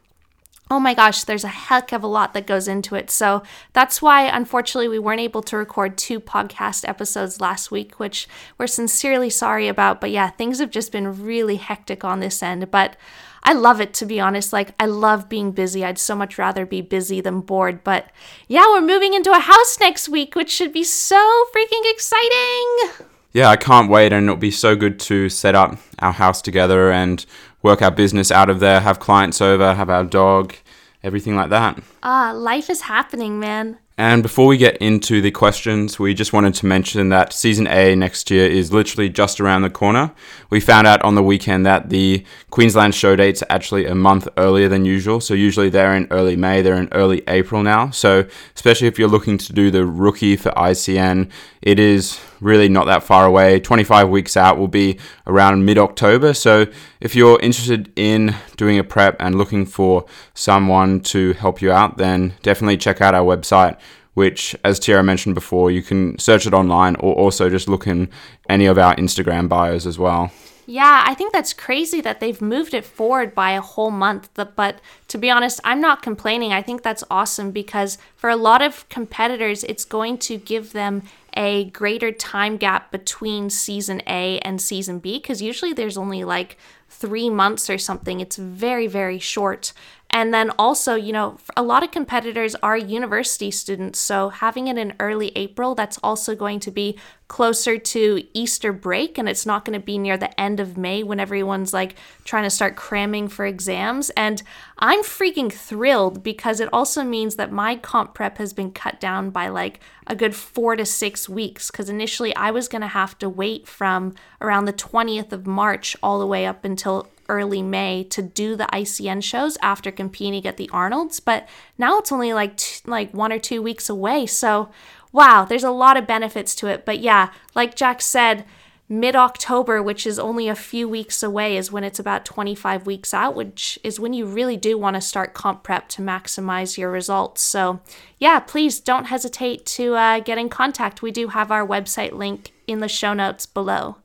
oh 0.72 0.80
my 0.80 0.94
gosh, 0.94 1.24
there's 1.24 1.44
a 1.44 1.48
heck 1.48 1.92
of 1.92 2.02
a 2.02 2.06
lot 2.06 2.32
that 2.32 2.46
goes 2.46 2.66
into 2.66 2.94
it. 2.94 3.10
So 3.10 3.42
that's 3.74 4.00
why, 4.00 4.22
unfortunately, 4.22 4.88
we 4.88 4.98
weren't 4.98 5.20
able 5.20 5.42
to 5.42 5.58
record 5.58 5.98
two 5.98 6.18
podcast 6.18 6.88
episodes 6.88 7.42
last 7.42 7.70
week, 7.70 8.00
which 8.00 8.26
we're 8.56 8.66
sincerely 8.66 9.28
sorry 9.28 9.68
about. 9.68 10.00
But 10.00 10.12
yeah, 10.12 10.30
things 10.30 10.60
have 10.60 10.70
just 10.70 10.90
been 10.90 11.22
really 11.22 11.56
hectic 11.56 12.04
on 12.04 12.20
this 12.20 12.42
end. 12.42 12.70
But 12.70 12.96
I 13.44 13.52
love 13.52 13.82
it, 13.82 13.92
to 13.94 14.06
be 14.06 14.18
honest. 14.18 14.50
Like, 14.50 14.74
I 14.80 14.86
love 14.86 15.28
being 15.28 15.52
busy. 15.52 15.84
I'd 15.84 15.98
so 15.98 16.16
much 16.16 16.38
rather 16.38 16.64
be 16.64 16.80
busy 16.80 17.20
than 17.20 17.42
bored. 17.42 17.84
But 17.84 18.10
yeah, 18.48 18.64
we're 18.68 18.80
moving 18.80 19.12
into 19.12 19.30
a 19.30 19.40
house 19.40 19.76
next 19.78 20.08
week, 20.08 20.34
which 20.34 20.50
should 20.50 20.72
be 20.72 20.84
so 20.84 21.44
freaking 21.54 21.82
exciting. 21.84 23.06
Yeah, 23.34 23.48
I 23.48 23.56
can't 23.56 23.90
wait, 23.90 24.12
and 24.12 24.24
it'll 24.24 24.36
be 24.36 24.50
so 24.50 24.74
good 24.74 24.98
to 25.00 25.28
set 25.28 25.54
up 25.54 25.78
our 25.98 26.12
house 26.12 26.40
together 26.40 26.90
and 26.90 27.24
work 27.62 27.82
our 27.82 27.90
business 27.90 28.30
out 28.30 28.50
of 28.50 28.60
there, 28.60 28.80
have 28.80 28.98
clients 28.98 29.40
over, 29.40 29.74
have 29.74 29.90
our 29.90 30.04
dog, 30.04 30.54
everything 31.02 31.36
like 31.36 31.50
that. 31.50 31.80
Ah, 32.02 32.32
life 32.34 32.68
is 32.70 32.82
happening, 32.82 33.38
man. 33.38 33.78
And 33.98 34.22
before 34.22 34.46
we 34.46 34.56
get 34.56 34.78
into 34.78 35.20
the 35.20 35.30
questions, 35.30 35.98
we 35.98 36.14
just 36.14 36.32
wanted 36.32 36.54
to 36.54 36.66
mention 36.66 37.10
that 37.10 37.32
season 37.32 37.66
A 37.66 37.94
next 37.94 38.30
year 38.30 38.46
is 38.46 38.72
literally 38.72 39.10
just 39.10 39.38
around 39.38 39.62
the 39.62 39.70
corner. 39.70 40.12
We 40.48 40.60
found 40.60 40.86
out 40.86 41.02
on 41.02 41.14
the 41.14 41.22
weekend 41.22 41.66
that 41.66 41.90
the 41.90 42.24
Queensland 42.50 42.94
show 42.94 43.16
dates 43.16 43.42
are 43.42 43.50
actually 43.50 43.84
a 43.86 43.94
month 43.94 44.28
earlier 44.38 44.68
than 44.68 44.86
usual. 44.86 45.20
So 45.20 45.34
usually 45.34 45.68
they're 45.68 45.94
in 45.94 46.08
early 46.10 46.36
May, 46.36 46.62
they're 46.62 46.80
in 46.80 46.88
early 46.92 47.22
April 47.28 47.62
now. 47.62 47.90
So 47.90 48.24
especially 48.56 48.88
if 48.88 48.98
you're 48.98 49.08
looking 49.08 49.36
to 49.38 49.52
do 49.52 49.70
the 49.70 49.84
rookie 49.84 50.36
for 50.36 50.50
ICN, 50.52 51.30
it 51.60 51.78
is 51.78 52.18
really 52.42 52.68
not 52.68 52.86
that 52.86 53.02
far 53.02 53.24
away. 53.24 53.60
25 53.60 54.08
weeks 54.08 54.36
out 54.36 54.58
will 54.58 54.68
be 54.68 54.98
around 55.26 55.64
mid 55.64 55.78
October. 55.78 56.34
So 56.34 56.66
if 57.00 57.14
you're 57.14 57.40
interested 57.40 57.92
in 57.96 58.34
doing 58.56 58.78
a 58.78 58.84
prep 58.84 59.16
and 59.20 59.36
looking 59.36 59.64
for 59.64 60.04
someone 60.34 61.00
to 61.00 61.32
help 61.34 61.62
you 61.62 61.72
out, 61.72 61.96
then 61.96 62.34
definitely 62.42 62.76
check 62.76 63.00
out 63.00 63.14
our 63.14 63.24
website. 63.24 63.78
Which, 64.14 64.54
as 64.62 64.78
Tyarra 64.78 65.02
mentioned 65.02 65.34
before, 65.34 65.70
you 65.70 65.82
can 65.82 66.18
search 66.18 66.46
it 66.46 66.52
online 66.52 66.96
or 66.96 67.14
also 67.14 67.48
just 67.48 67.66
look 67.66 67.86
in 67.86 68.10
any 68.46 68.66
of 68.66 68.76
our 68.76 68.94
Instagram 68.96 69.48
bios 69.48 69.86
as 69.86 69.98
well. 69.98 70.30
Yeah, 70.66 71.02
I 71.06 71.14
think 71.14 71.32
that's 71.32 71.52
crazy 71.52 72.00
that 72.02 72.20
they've 72.20 72.40
moved 72.40 72.74
it 72.74 72.84
forward 72.84 73.34
by 73.34 73.52
a 73.52 73.60
whole 73.60 73.90
month. 73.90 74.28
But 74.34 74.80
to 75.08 75.18
be 75.18 75.30
honest, 75.30 75.60
I'm 75.64 75.80
not 75.80 76.02
complaining. 76.02 76.52
I 76.52 76.62
think 76.62 76.82
that's 76.82 77.02
awesome 77.10 77.50
because 77.50 77.98
for 78.14 78.30
a 78.30 78.36
lot 78.36 78.62
of 78.62 78.88
competitors, 78.88 79.64
it's 79.64 79.84
going 79.84 80.18
to 80.18 80.36
give 80.36 80.72
them 80.72 81.02
a 81.36 81.66
greater 81.70 82.12
time 82.12 82.56
gap 82.56 82.90
between 82.90 83.50
season 83.50 84.02
A 84.06 84.38
and 84.40 84.60
season 84.60 84.98
B 84.98 85.18
because 85.18 85.42
usually 85.42 85.72
there's 85.72 85.96
only 85.96 86.24
like 86.24 86.58
three 86.88 87.30
months 87.30 87.70
or 87.70 87.78
something. 87.78 88.20
It's 88.20 88.36
very, 88.36 88.86
very 88.86 89.18
short. 89.18 89.72
And 90.14 90.34
then 90.34 90.50
also, 90.58 90.94
you 90.94 91.10
know, 91.10 91.38
a 91.56 91.62
lot 91.62 91.82
of 91.82 91.90
competitors 91.90 92.54
are 92.56 92.76
university 92.76 93.50
students. 93.50 93.98
So 93.98 94.28
having 94.28 94.68
it 94.68 94.76
in 94.76 94.92
early 95.00 95.32
April, 95.34 95.74
that's 95.74 95.98
also 96.02 96.34
going 96.34 96.60
to 96.60 96.70
be 96.70 96.98
closer 97.28 97.78
to 97.78 98.22
Easter 98.34 98.74
break. 98.74 99.16
And 99.16 99.26
it's 99.26 99.46
not 99.46 99.64
going 99.64 99.78
to 99.78 99.84
be 99.84 99.96
near 99.96 100.18
the 100.18 100.38
end 100.38 100.60
of 100.60 100.76
May 100.76 101.02
when 101.02 101.18
everyone's 101.18 101.72
like 101.72 101.94
trying 102.26 102.44
to 102.44 102.50
start 102.50 102.76
cramming 102.76 103.28
for 103.28 103.46
exams. 103.46 104.10
And 104.10 104.42
I'm 104.78 105.02
freaking 105.02 105.50
thrilled 105.50 106.22
because 106.22 106.60
it 106.60 106.68
also 106.74 107.02
means 107.02 107.36
that 107.36 107.50
my 107.50 107.76
comp 107.76 108.12
prep 108.12 108.36
has 108.36 108.52
been 108.52 108.70
cut 108.70 109.00
down 109.00 109.30
by 109.30 109.48
like 109.48 109.80
a 110.06 110.14
good 110.14 110.34
four 110.34 110.76
to 110.76 110.84
six 110.84 111.21
weeks. 111.28 111.70
Because 111.70 111.88
initially 111.88 112.34
I 112.36 112.50
was 112.50 112.68
going 112.68 112.82
to 112.82 112.88
have 112.88 113.18
to 113.18 113.28
wait 113.28 113.66
from 113.66 114.14
around 114.40 114.64
the 114.64 114.72
20th 114.72 115.32
of 115.32 115.46
March 115.46 115.96
all 116.02 116.18
the 116.18 116.26
way 116.26 116.46
up 116.46 116.64
until 116.64 117.08
early 117.28 117.62
May 117.62 118.04
to 118.04 118.22
do 118.22 118.56
the 118.56 118.68
ICN 118.72 119.22
shows 119.22 119.56
after 119.62 119.90
competing 119.90 120.46
at 120.46 120.56
the 120.56 120.68
Arnold's, 120.70 121.20
but 121.20 121.48
now 121.78 121.98
it's 121.98 122.12
only 122.12 122.32
like 122.32 122.56
t- 122.56 122.82
like 122.86 123.12
one 123.14 123.32
or 123.32 123.38
two 123.38 123.62
weeks 123.62 123.88
away. 123.88 124.26
So, 124.26 124.70
wow, 125.12 125.44
there's 125.44 125.64
a 125.64 125.70
lot 125.70 125.96
of 125.96 126.06
benefits 126.06 126.54
to 126.56 126.66
it. 126.66 126.84
But 126.84 126.98
yeah, 127.00 127.32
like 127.54 127.74
Jack 127.74 128.02
said, 128.02 128.44
mid 128.88 129.16
October, 129.16 129.82
which 129.82 130.06
is 130.06 130.18
only 130.18 130.48
a 130.48 130.54
few 130.54 130.88
weeks 130.88 131.22
away, 131.22 131.56
is 131.56 131.72
when 131.72 131.84
it's 131.84 131.98
about 131.98 132.24
25 132.24 132.86
weeks 132.86 133.14
out, 133.14 133.34
which 133.34 133.78
is 133.82 133.98
when 133.98 134.12
you 134.12 134.26
really 134.26 134.56
do 134.56 134.76
want 134.76 134.94
to 134.94 135.00
start 135.00 135.34
comp 135.34 135.62
prep 135.62 135.88
to 135.90 136.02
maximize 136.02 136.76
your 136.76 136.90
results. 136.90 137.42
So, 137.42 137.80
yeah, 138.18 138.40
please 138.40 138.80
don't 138.80 139.06
hesitate 139.06 139.64
to 139.66 139.94
uh, 139.94 140.20
get 140.20 140.38
in 140.38 140.48
contact. 140.48 141.02
We 141.02 141.10
do 141.10 141.28
have 141.28 141.50
our 141.50 141.66
website 141.66 142.12
link 142.12 142.52
in 142.66 142.80
the 142.80 142.88
show 142.88 143.14
notes 143.14 143.46
below. 143.46 143.96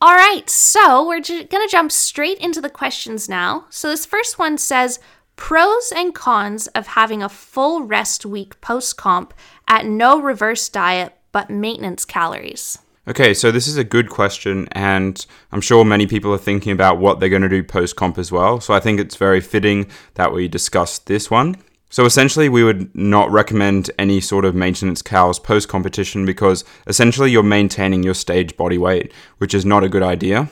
All 0.00 0.16
right, 0.16 0.50
so 0.50 1.06
we're 1.06 1.20
j- 1.20 1.44
going 1.44 1.64
to 1.64 1.70
jump 1.70 1.92
straight 1.92 2.38
into 2.38 2.60
the 2.60 2.68
questions 2.68 3.28
now. 3.28 3.66
So 3.70 3.88
this 3.88 4.04
first 4.04 4.36
one 4.36 4.58
says 4.58 4.98
pros 5.36 5.92
and 5.94 6.12
cons 6.12 6.66
of 6.68 6.88
having 6.88 7.22
a 7.22 7.28
full 7.28 7.84
rest 7.84 8.26
week 8.26 8.60
post 8.60 8.96
comp 8.96 9.32
at 9.68 9.86
no 9.86 10.20
reverse 10.20 10.68
diet 10.68 11.16
but 11.30 11.50
maintenance 11.50 12.04
calories. 12.04 12.78
Okay, 13.08 13.34
so 13.34 13.50
this 13.50 13.66
is 13.66 13.76
a 13.76 13.82
good 13.82 14.08
question, 14.08 14.68
and 14.70 15.26
I'm 15.50 15.60
sure 15.60 15.84
many 15.84 16.06
people 16.06 16.32
are 16.32 16.38
thinking 16.38 16.70
about 16.70 16.98
what 16.98 17.18
they're 17.18 17.28
going 17.28 17.42
to 17.42 17.48
do 17.48 17.64
post 17.64 17.96
comp 17.96 18.16
as 18.16 18.30
well. 18.30 18.60
So 18.60 18.74
I 18.74 18.78
think 18.78 19.00
it's 19.00 19.16
very 19.16 19.40
fitting 19.40 19.90
that 20.14 20.32
we 20.32 20.46
discuss 20.46 21.00
this 21.00 21.28
one. 21.28 21.56
So 21.90 22.04
essentially, 22.04 22.48
we 22.48 22.62
would 22.62 22.94
not 22.94 23.28
recommend 23.32 23.90
any 23.98 24.20
sort 24.20 24.44
of 24.44 24.54
maintenance 24.54 25.02
cows 25.02 25.40
post 25.40 25.68
competition 25.68 26.24
because 26.24 26.64
essentially 26.86 27.32
you're 27.32 27.42
maintaining 27.42 28.04
your 28.04 28.14
stage 28.14 28.56
body 28.56 28.78
weight, 28.78 29.12
which 29.38 29.52
is 29.52 29.66
not 29.66 29.82
a 29.82 29.88
good 29.88 30.04
idea. 30.04 30.48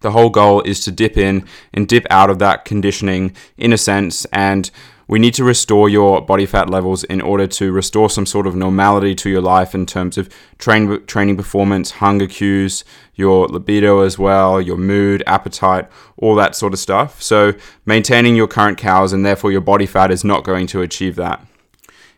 The 0.00 0.10
whole 0.10 0.28
goal 0.28 0.60
is 0.60 0.84
to 0.84 0.92
dip 0.92 1.16
in 1.16 1.46
and 1.72 1.88
dip 1.88 2.06
out 2.10 2.28
of 2.28 2.38
that 2.40 2.66
conditioning 2.66 3.34
in 3.56 3.72
a 3.72 3.78
sense 3.78 4.26
and 4.26 4.70
we 5.08 5.18
need 5.18 5.34
to 5.34 5.44
restore 5.44 5.88
your 5.88 6.20
body 6.20 6.46
fat 6.46 6.68
levels 6.68 7.04
in 7.04 7.20
order 7.20 7.46
to 7.46 7.70
restore 7.70 8.10
some 8.10 8.26
sort 8.26 8.46
of 8.46 8.56
normality 8.56 9.14
to 9.14 9.30
your 9.30 9.40
life 9.40 9.74
in 9.74 9.86
terms 9.86 10.18
of 10.18 10.28
train, 10.58 11.04
training 11.06 11.36
performance, 11.36 11.92
hunger 11.92 12.26
cues, 12.26 12.84
your 13.14 13.46
libido 13.46 14.00
as 14.00 14.18
well, 14.18 14.60
your 14.60 14.76
mood, 14.76 15.22
appetite, 15.26 15.88
all 16.16 16.34
that 16.34 16.56
sort 16.56 16.72
of 16.72 16.78
stuff. 16.78 17.22
So, 17.22 17.52
maintaining 17.84 18.34
your 18.34 18.48
current 18.48 18.78
calories 18.78 19.12
and 19.12 19.24
therefore 19.24 19.52
your 19.52 19.60
body 19.60 19.86
fat 19.86 20.10
is 20.10 20.24
not 20.24 20.44
going 20.44 20.66
to 20.68 20.82
achieve 20.82 21.14
that. 21.16 21.46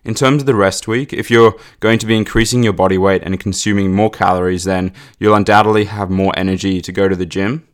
In 0.05 0.15
terms 0.15 0.43
of 0.43 0.47
the 0.47 0.55
rest 0.55 0.89
week, 0.89 1.13
if 1.13 1.31
you're 1.31 1.55
going 1.81 1.99
to 1.99 2.07
be 2.07 2.17
increasing 2.17 2.63
your 2.63 2.73
body 2.73 2.97
weight 2.97 3.23
and 3.25 3.39
consuming 3.39 3.93
more 3.93 4.11
calories, 4.11 4.65
then 4.65 4.95
you'll 5.19 5.35
undoubtedly 5.35 5.85
have 5.85 6.09
more 6.09 6.33
energy 6.35 6.81
to 6.81 6.93
go 6.93 7.09
to 7.09 7.17
the 7.17 7.27
gym. 7.27 7.68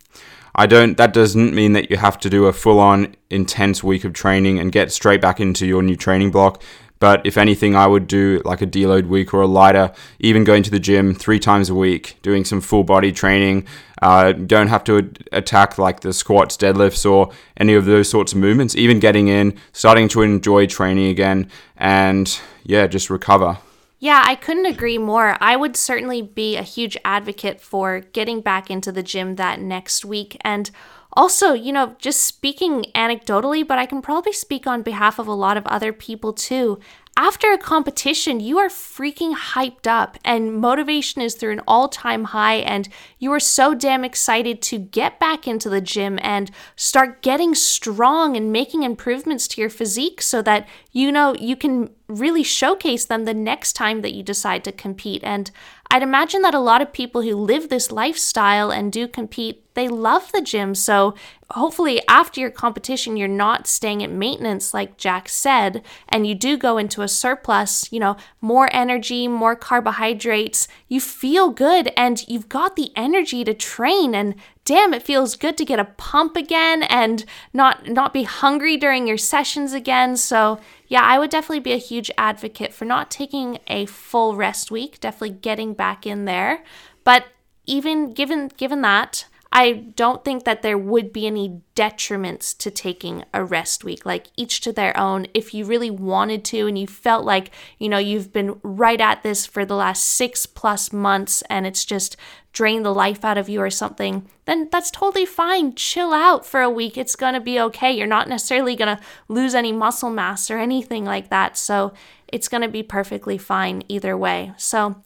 I 0.54 0.66
don't, 0.66 0.96
that 0.96 1.12
doesn't 1.12 1.52
mean 1.52 1.72
that 1.72 1.90
you 1.90 1.96
have 1.96 2.18
to 2.20 2.30
do 2.30 2.46
a 2.46 2.52
full 2.52 2.78
on 2.78 3.16
intense 3.28 3.82
week 3.82 4.04
of 4.04 4.12
training 4.12 4.58
and 4.58 4.70
get 4.70 4.92
straight 4.92 5.20
back 5.20 5.40
into 5.40 5.66
your 5.66 5.82
new 5.82 5.96
training 5.96 6.30
block. 6.30 6.62
But 7.00 7.26
if 7.26 7.36
anything, 7.36 7.74
I 7.74 7.86
would 7.86 8.06
do 8.06 8.40
like 8.44 8.62
a 8.62 8.66
deload 8.66 9.08
week 9.08 9.34
or 9.34 9.42
a 9.42 9.46
lighter, 9.46 9.92
even 10.20 10.44
going 10.44 10.62
to 10.62 10.70
the 10.70 10.78
gym 10.78 11.14
three 11.14 11.38
times 11.38 11.68
a 11.68 11.74
week, 11.74 12.16
doing 12.22 12.44
some 12.44 12.60
full 12.60 12.84
body 12.84 13.12
training. 13.12 13.66
Uh, 14.00 14.32
don't 14.32 14.68
have 14.68 14.84
to 14.84 15.10
attack 15.32 15.76
like 15.76 16.00
the 16.00 16.12
squats, 16.12 16.56
deadlifts, 16.56 17.04
or 17.10 17.30
any 17.56 17.74
of 17.74 17.84
those 17.84 18.08
sorts 18.08 18.32
of 18.32 18.38
movements. 18.38 18.76
Even 18.76 19.00
getting 19.00 19.28
in, 19.28 19.58
starting 19.72 20.08
to 20.08 20.22
enjoy 20.22 20.66
training 20.66 21.08
again, 21.08 21.50
and 21.76 22.40
yeah, 22.62 22.86
just 22.86 23.10
recover. 23.10 23.58
Yeah, 23.98 24.22
I 24.26 24.34
couldn't 24.34 24.66
agree 24.66 24.98
more. 24.98 25.36
I 25.40 25.56
would 25.56 25.76
certainly 25.76 26.20
be 26.20 26.56
a 26.56 26.62
huge 26.62 26.96
advocate 27.04 27.60
for 27.60 28.00
getting 28.00 28.40
back 28.40 28.70
into 28.70 28.92
the 28.92 29.02
gym 29.02 29.36
that 29.36 29.60
next 29.60 30.04
week. 30.04 30.36
And 30.42 30.70
also, 31.12 31.52
you 31.52 31.72
know, 31.72 31.94
just 31.98 32.22
speaking 32.22 32.86
anecdotally, 32.94 33.66
but 33.66 33.78
I 33.78 33.86
can 33.86 34.02
probably 34.02 34.32
speak 34.32 34.66
on 34.66 34.82
behalf 34.82 35.18
of 35.18 35.26
a 35.26 35.32
lot 35.32 35.56
of 35.56 35.66
other 35.68 35.92
people 35.92 36.32
too 36.32 36.80
after 37.16 37.52
a 37.52 37.58
competition, 37.58 38.40
you 38.40 38.58
are 38.58 38.68
freaking 38.68 39.34
hyped 39.34 39.86
up 39.86 40.18
and 40.24 40.52
motivation 40.52 41.22
is 41.22 41.34
through 41.34 41.52
an 41.52 41.60
all 41.66 41.88
time 41.88 42.24
high, 42.24 42.56
and 42.56 42.88
you 43.18 43.32
are 43.32 43.40
so 43.40 43.72
damn 43.72 44.04
excited 44.04 44.60
to 44.62 44.78
get 44.78 45.20
back 45.20 45.46
into 45.46 45.68
the 45.68 45.80
gym 45.80 46.18
and 46.22 46.50
start 46.74 47.22
getting 47.22 47.54
strong 47.54 48.36
and 48.36 48.52
making 48.52 48.82
improvements 48.82 49.46
to 49.48 49.60
your 49.60 49.70
physique 49.70 50.20
so 50.20 50.42
that 50.42 50.66
you 50.90 51.12
know 51.12 51.34
you 51.36 51.54
can 51.56 51.90
really 52.08 52.42
showcase 52.42 53.04
them 53.04 53.24
the 53.24 53.34
next 53.34 53.72
time 53.72 54.02
that 54.02 54.12
you 54.12 54.22
decide 54.22 54.64
to 54.64 54.72
compete. 54.72 55.22
And 55.24 55.50
I'd 55.90 56.02
imagine 56.02 56.42
that 56.42 56.54
a 56.54 56.60
lot 56.60 56.82
of 56.82 56.92
people 56.92 57.22
who 57.22 57.34
live 57.36 57.68
this 57.68 57.90
lifestyle 57.90 58.70
and 58.70 58.92
do 58.92 59.08
compete 59.08 59.64
they 59.74 59.88
love 59.88 60.30
the 60.32 60.40
gym. 60.40 60.74
So 60.74 61.14
hopefully, 61.50 62.00
after 62.08 62.40
your 62.40 62.50
competition, 62.50 63.16
you're 63.16 63.28
not 63.28 63.66
staying 63.66 64.02
at 64.02 64.10
maintenance, 64.10 64.72
like 64.72 64.96
Jack 64.96 65.28
said, 65.28 65.82
and 66.08 66.26
you 66.26 66.34
do 66.34 66.56
go 66.56 66.78
into 66.78 67.02
a 67.02 67.08
surplus, 67.08 67.92
you 67.92 68.00
know, 68.00 68.16
more 68.40 68.68
energy, 68.72 69.28
more 69.28 69.56
carbohydrates. 69.56 70.68
You 70.88 71.00
feel 71.00 71.50
good 71.50 71.92
and 71.96 72.26
you've 72.28 72.48
got 72.48 72.76
the 72.76 72.92
energy 72.96 73.44
to 73.44 73.54
train. 73.54 74.14
And 74.14 74.36
damn, 74.64 74.94
it 74.94 75.02
feels 75.02 75.36
good 75.36 75.56
to 75.58 75.64
get 75.64 75.78
a 75.78 75.84
pump 75.84 76.36
again 76.36 76.82
and 76.84 77.24
not, 77.52 77.88
not 77.88 78.12
be 78.12 78.22
hungry 78.22 78.76
during 78.76 79.06
your 79.06 79.18
sessions 79.18 79.72
again. 79.72 80.16
So, 80.16 80.60
yeah, 80.88 81.02
I 81.02 81.18
would 81.18 81.30
definitely 81.30 81.60
be 81.60 81.72
a 81.72 81.78
huge 81.78 82.10
advocate 82.16 82.72
for 82.72 82.84
not 82.84 83.10
taking 83.10 83.58
a 83.66 83.86
full 83.86 84.36
rest 84.36 84.70
week, 84.70 85.00
definitely 85.00 85.36
getting 85.40 85.74
back 85.74 86.06
in 86.06 86.24
there. 86.24 86.64
But 87.04 87.26
even 87.66 88.12
given 88.12 88.48
given 88.56 88.82
that, 88.82 89.26
I 89.56 89.72
don't 89.94 90.24
think 90.24 90.42
that 90.44 90.62
there 90.62 90.76
would 90.76 91.12
be 91.12 91.28
any 91.28 91.60
detriments 91.76 92.58
to 92.58 92.72
taking 92.72 93.24
a 93.32 93.44
rest 93.44 93.84
week, 93.84 94.04
like 94.04 94.26
each 94.36 94.60
to 94.62 94.72
their 94.72 94.96
own. 94.98 95.28
If 95.32 95.54
you 95.54 95.64
really 95.64 95.92
wanted 95.92 96.44
to 96.46 96.66
and 96.66 96.76
you 96.76 96.88
felt 96.88 97.24
like, 97.24 97.52
you 97.78 97.88
know, 97.88 97.98
you've 97.98 98.32
been 98.32 98.58
right 98.64 99.00
at 99.00 99.22
this 99.22 99.46
for 99.46 99.64
the 99.64 99.76
last 99.76 100.06
six 100.06 100.44
plus 100.44 100.92
months 100.92 101.42
and 101.42 101.68
it's 101.68 101.84
just 101.84 102.16
drained 102.52 102.84
the 102.84 102.92
life 102.92 103.24
out 103.24 103.38
of 103.38 103.48
you 103.48 103.60
or 103.60 103.70
something, 103.70 104.28
then 104.44 104.68
that's 104.72 104.90
totally 104.90 105.24
fine. 105.24 105.76
Chill 105.76 106.12
out 106.12 106.44
for 106.44 106.60
a 106.60 106.68
week. 106.68 106.98
It's 106.98 107.14
going 107.14 107.34
to 107.34 107.40
be 107.40 107.60
okay. 107.60 107.92
You're 107.92 108.08
not 108.08 108.28
necessarily 108.28 108.74
going 108.74 108.96
to 108.96 109.02
lose 109.28 109.54
any 109.54 109.70
muscle 109.70 110.10
mass 110.10 110.50
or 110.50 110.58
anything 110.58 111.04
like 111.04 111.30
that. 111.30 111.56
So 111.56 111.92
it's 112.26 112.48
going 112.48 112.62
to 112.62 112.68
be 112.68 112.82
perfectly 112.82 113.38
fine 113.38 113.84
either 113.86 114.16
way. 114.16 114.52
So, 114.56 115.00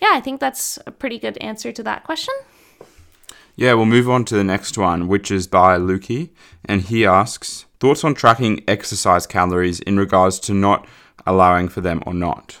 yeah, 0.00 0.10
I 0.10 0.20
think 0.20 0.40
that's 0.40 0.76
a 0.88 0.90
pretty 0.90 1.20
good 1.20 1.36
answer 1.38 1.70
to 1.70 1.84
that 1.84 2.02
question. 2.02 2.34
Yeah, 3.54 3.74
we'll 3.74 3.86
move 3.86 4.08
on 4.08 4.24
to 4.26 4.34
the 4.34 4.44
next 4.44 4.78
one, 4.78 5.08
which 5.08 5.30
is 5.30 5.46
by 5.46 5.76
Lukey, 5.76 6.30
and 6.64 6.82
he 6.82 7.04
asks 7.04 7.66
thoughts 7.80 8.02
on 8.02 8.14
tracking 8.14 8.64
exercise 8.66 9.26
calories 9.26 9.80
in 9.80 9.98
regards 9.98 10.38
to 10.40 10.54
not 10.54 10.86
allowing 11.26 11.68
for 11.68 11.80
them 11.80 12.02
or 12.06 12.14
not. 12.14 12.58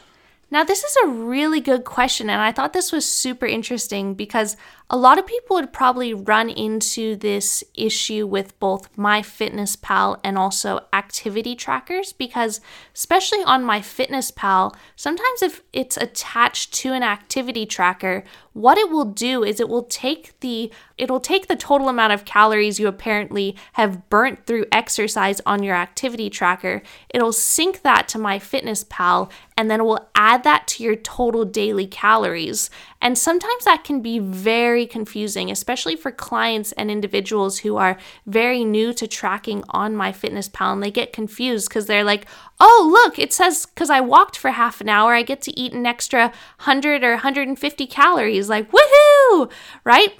Now, 0.50 0.64
this 0.64 0.84
is 0.84 0.96
a 1.04 1.08
really 1.08 1.60
good 1.60 1.84
question, 1.84 2.28
and 2.28 2.42
I 2.42 2.52
thought 2.52 2.74
this 2.74 2.92
was 2.92 3.06
super 3.06 3.46
interesting 3.46 4.12
because 4.12 4.58
a 4.94 4.98
lot 4.98 5.18
of 5.18 5.26
people 5.26 5.56
would 5.56 5.72
probably 5.72 6.12
run 6.12 6.50
into 6.50 7.16
this 7.16 7.64
issue 7.74 8.26
with 8.26 8.58
both 8.60 8.94
MyFitnessPal 8.94 10.20
and 10.22 10.36
also 10.36 10.80
activity 10.92 11.56
trackers 11.56 12.12
because, 12.12 12.60
especially 12.94 13.42
on 13.44 13.64
MyFitnessPal, 13.64 14.74
sometimes 14.94 15.40
if 15.40 15.62
it's 15.72 15.96
attached 15.96 16.74
to 16.74 16.92
an 16.92 17.02
activity 17.02 17.64
tracker, 17.64 18.22
what 18.52 18.76
it 18.76 18.90
will 18.90 19.06
do 19.06 19.42
is 19.42 19.60
it 19.60 19.68
will 19.70 19.84
take 19.84 20.38
the 20.40 20.70
it'll 20.98 21.20
take 21.20 21.48
the 21.48 21.56
total 21.56 21.88
amount 21.88 22.12
of 22.12 22.24
calories 22.24 22.78
you 22.78 22.86
apparently 22.86 23.56
have 23.72 24.08
burnt 24.10 24.46
through 24.46 24.66
exercise 24.70 25.40
on 25.46 25.62
your 25.62 25.74
activity 25.74 26.28
tracker. 26.28 26.82
It'll 27.08 27.32
sync 27.32 27.80
that 27.82 28.08
to 28.08 28.18
MyFitnessPal 28.18 29.30
and 29.56 29.70
then 29.70 29.80
it 29.80 29.84
will 29.84 30.08
add 30.14 30.44
that 30.44 30.66
to 30.68 30.82
your 30.82 30.96
total 30.96 31.44
daily 31.44 31.86
calories. 31.86 32.70
And 33.00 33.16
sometimes 33.16 33.64
that 33.64 33.84
can 33.84 34.00
be 34.00 34.18
very 34.18 34.81
confusing, 34.86 35.50
especially 35.50 35.96
for 35.96 36.10
clients 36.10 36.72
and 36.72 36.90
individuals 36.90 37.58
who 37.58 37.76
are 37.76 37.98
very 38.26 38.64
new 38.64 38.92
to 38.94 39.06
tracking 39.06 39.64
on 39.70 39.94
MyFitnessPal 39.94 40.72
and 40.72 40.82
they 40.82 40.90
get 40.90 41.12
confused 41.12 41.68
because 41.68 41.86
they're 41.86 42.04
like, 42.04 42.26
oh, 42.60 42.90
look, 42.92 43.18
it 43.18 43.32
says 43.32 43.66
because 43.66 43.90
I 43.90 44.00
walked 44.00 44.36
for 44.36 44.50
half 44.50 44.80
an 44.80 44.88
hour, 44.88 45.14
I 45.14 45.22
get 45.22 45.40
to 45.42 45.58
eat 45.58 45.72
an 45.72 45.86
extra 45.86 46.26
100 46.58 47.04
or 47.04 47.12
150 47.12 47.86
calories. 47.86 48.48
Like, 48.48 48.70
woohoo! 48.70 49.50
Right? 49.84 50.18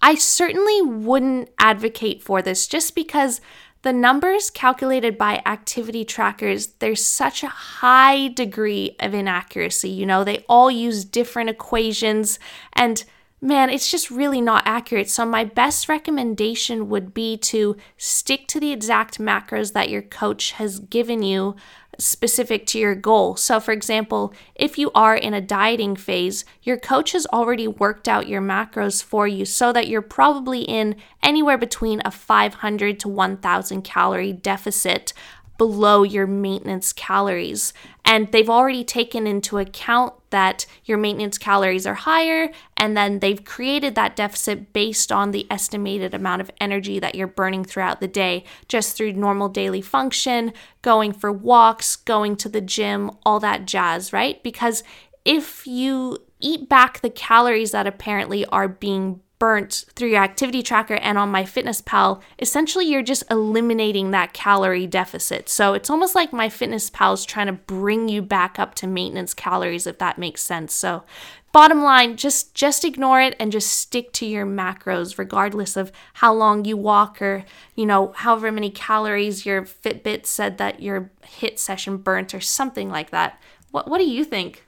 I 0.00 0.16
certainly 0.16 0.82
wouldn't 0.82 1.50
advocate 1.58 2.22
for 2.22 2.42
this 2.42 2.66
just 2.66 2.94
because 2.94 3.40
the 3.82 3.92
numbers 3.92 4.48
calculated 4.48 5.18
by 5.18 5.42
activity 5.44 6.04
trackers, 6.04 6.68
there's 6.78 7.04
such 7.04 7.42
a 7.42 7.48
high 7.48 8.28
degree 8.28 8.96
of 9.00 9.12
inaccuracy. 9.12 9.90
You 9.90 10.06
know, 10.06 10.22
they 10.22 10.44
all 10.48 10.70
use 10.70 11.04
different 11.04 11.50
equations, 11.50 12.38
and 12.74 13.04
man, 13.42 13.68
it's 13.68 13.90
just 13.90 14.10
really 14.10 14.40
not 14.40 14.62
accurate. 14.64 15.10
So, 15.10 15.26
my 15.26 15.44
best 15.44 15.88
recommendation 15.88 16.88
would 16.88 17.12
be 17.12 17.36
to 17.38 17.76
stick 17.96 18.46
to 18.48 18.60
the 18.60 18.72
exact 18.72 19.18
macros 19.18 19.72
that 19.72 19.90
your 19.90 20.02
coach 20.02 20.52
has 20.52 20.78
given 20.78 21.22
you 21.22 21.56
specific 21.98 22.66
to 22.66 22.78
your 22.78 22.94
goal. 22.94 23.36
So, 23.36 23.60
for 23.60 23.72
example, 23.72 24.32
if 24.54 24.78
you 24.78 24.90
are 24.94 25.14
in 25.14 25.34
a 25.34 25.40
dieting 25.40 25.96
phase, 25.96 26.44
your 26.62 26.78
coach 26.78 27.12
has 27.12 27.26
already 27.26 27.68
worked 27.68 28.08
out 28.08 28.28
your 28.28 28.40
macros 28.40 29.02
for 29.02 29.28
you 29.28 29.44
so 29.44 29.72
that 29.72 29.88
you're 29.88 30.02
probably 30.02 30.62
in 30.62 30.96
anywhere 31.22 31.58
between 31.58 32.00
a 32.04 32.10
500 32.10 33.00
to 33.00 33.08
1000 33.08 33.82
calorie 33.82 34.32
deficit 34.32 35.12
below 35.58 36.02
your 36.02 36.26
maintenance 36.26 36.92
calories. 36.92 37.72
And 38.04 38.30
they've 38.32 38.50
already 38.50 38.84
taken 38.84 39.26
into 39.26 39.58
account 39.58 40.14
that 40.30 40.66
your 40.84 40.98
maintenance 40.98 41.38
calories 41.38 41.86
are 41.86 41.94
higher, 41.94 42.50
and 42.76 42.96
then 42.96 43.20
they've 43.20 43.44
created 43.44 43.94
that 43.94 44.16
deficit 44.16 44.72
based 44.72 45.12
on 45.12 45.30
the 45.30 45.46
estimated 45.50 46.14
amount 46.14 46.40
of 46.40 46.50
energy 46.60 46.98
that 46.98 47.14
you're 47.14 47.26
burning 47.26 47.64
throughout 47.64 48.00
the 48.00 48.08
day, 48.08 48.44
just 48.66 48.96
through 48.96 49.12
normal 49.12 49.48
daily 49.48 49.82
function, 49.82 50.52
going 50.80 51.12
for 51.12 51.30
walks, 51.30 51.96
going 51.96 52.34
to 52.36 52.48
the 52.48 52.60
gym, 52.60 53.10
all 53.24 53.38
that 53.40 53.66
jazz, 53.66 54.12
right? 54.12 54.42
Because 54.42 54.82
if 55.24 55.66
you 55.66 56.18
eat 56.40 56.68
back 56.68 57.00
the 57.00 57.10
calories 57.10 57.70
that 57.70 57.86
apparently 57.86 58.44
are 58.46 58.68
being 58.68 59.20
burnt 59.42 59.86
through 59.96 60.10
your 60.10 60.22
activity 60.22 60.62
tracker 60.62 60.94
and 60.94 61.18
on 61.18 61.32
MyFitnessPal, 61.32 62.22
essentially 62.38 62.86
you're 62.86 63.02
just 63.02 63.24
eliminating 63.28 64.12
that 64.12 64.32
calorie 64.32 64.86
deficit. 64.86 65.48
So 65.48 65.74
it's 65.74 65.90
almost 65.90 66.14
like 66.14 66.30
MyFitnessPal 66.30 67.14
is 67.14 67.24
trying 67.24 67.48
to 67.48 67.54
bring 67.54 68.08
you 68.08 68.22
back 68.22 68.60
up 68.60 68.76
to 68.76 68.86
maintenance 68.86 69.34
calories, 69.34 69.84
if 69.88 69.98
that 69.98 70.16
makes 70.16 70.42
sense. 70.42 70.72
So 70.72 71.02
bottom 71.50 71.82
line, 71.82 72.16
just 72.16 72.54
just 72.54 72.84
ignore 72.84 73.20
it 73.20 73.34
and 73.40 73.50
just 73.50 73.72
stick 73.72 74.12
to 74.12 74.26
your 74.26 74.46
macros, 74.46 75.18
regardless 75.18 75.76
of 75.76 75.90
how 76.14 76.32
long 76.32 76.64
you 76.64 76.76
walk 76.76 77.20
or 77.20 77.44
you 77.74 77.84
know 77.84 78.12
however 78.18 78.52
many 78.52 78.70
calories 78.70 79.44
your 79.44 79.62
Fitbit 79.62 80.24
said 80.24 80.58
that 80.58 80.80
your 80.80 81.10
HIIT 81.40 81.58
session 81.58 81.96
burnt 81.96 82.32
or 82.32 82.40
something 82.40 82.88
like 82.88 83.10
that. 83.10 83.42
What 83.72 83.88
what 83.88 83.98
do 83.98 84.08
you 84.08 84.24
think? 84.24 84.64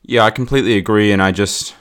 Yeah, 0.00 0.24
I 0.24 0.30
completely 0.30 0.78
agree, 0.78 1.12
and 1.12 1.22
I 1.22 1.32
just 1.32 1.74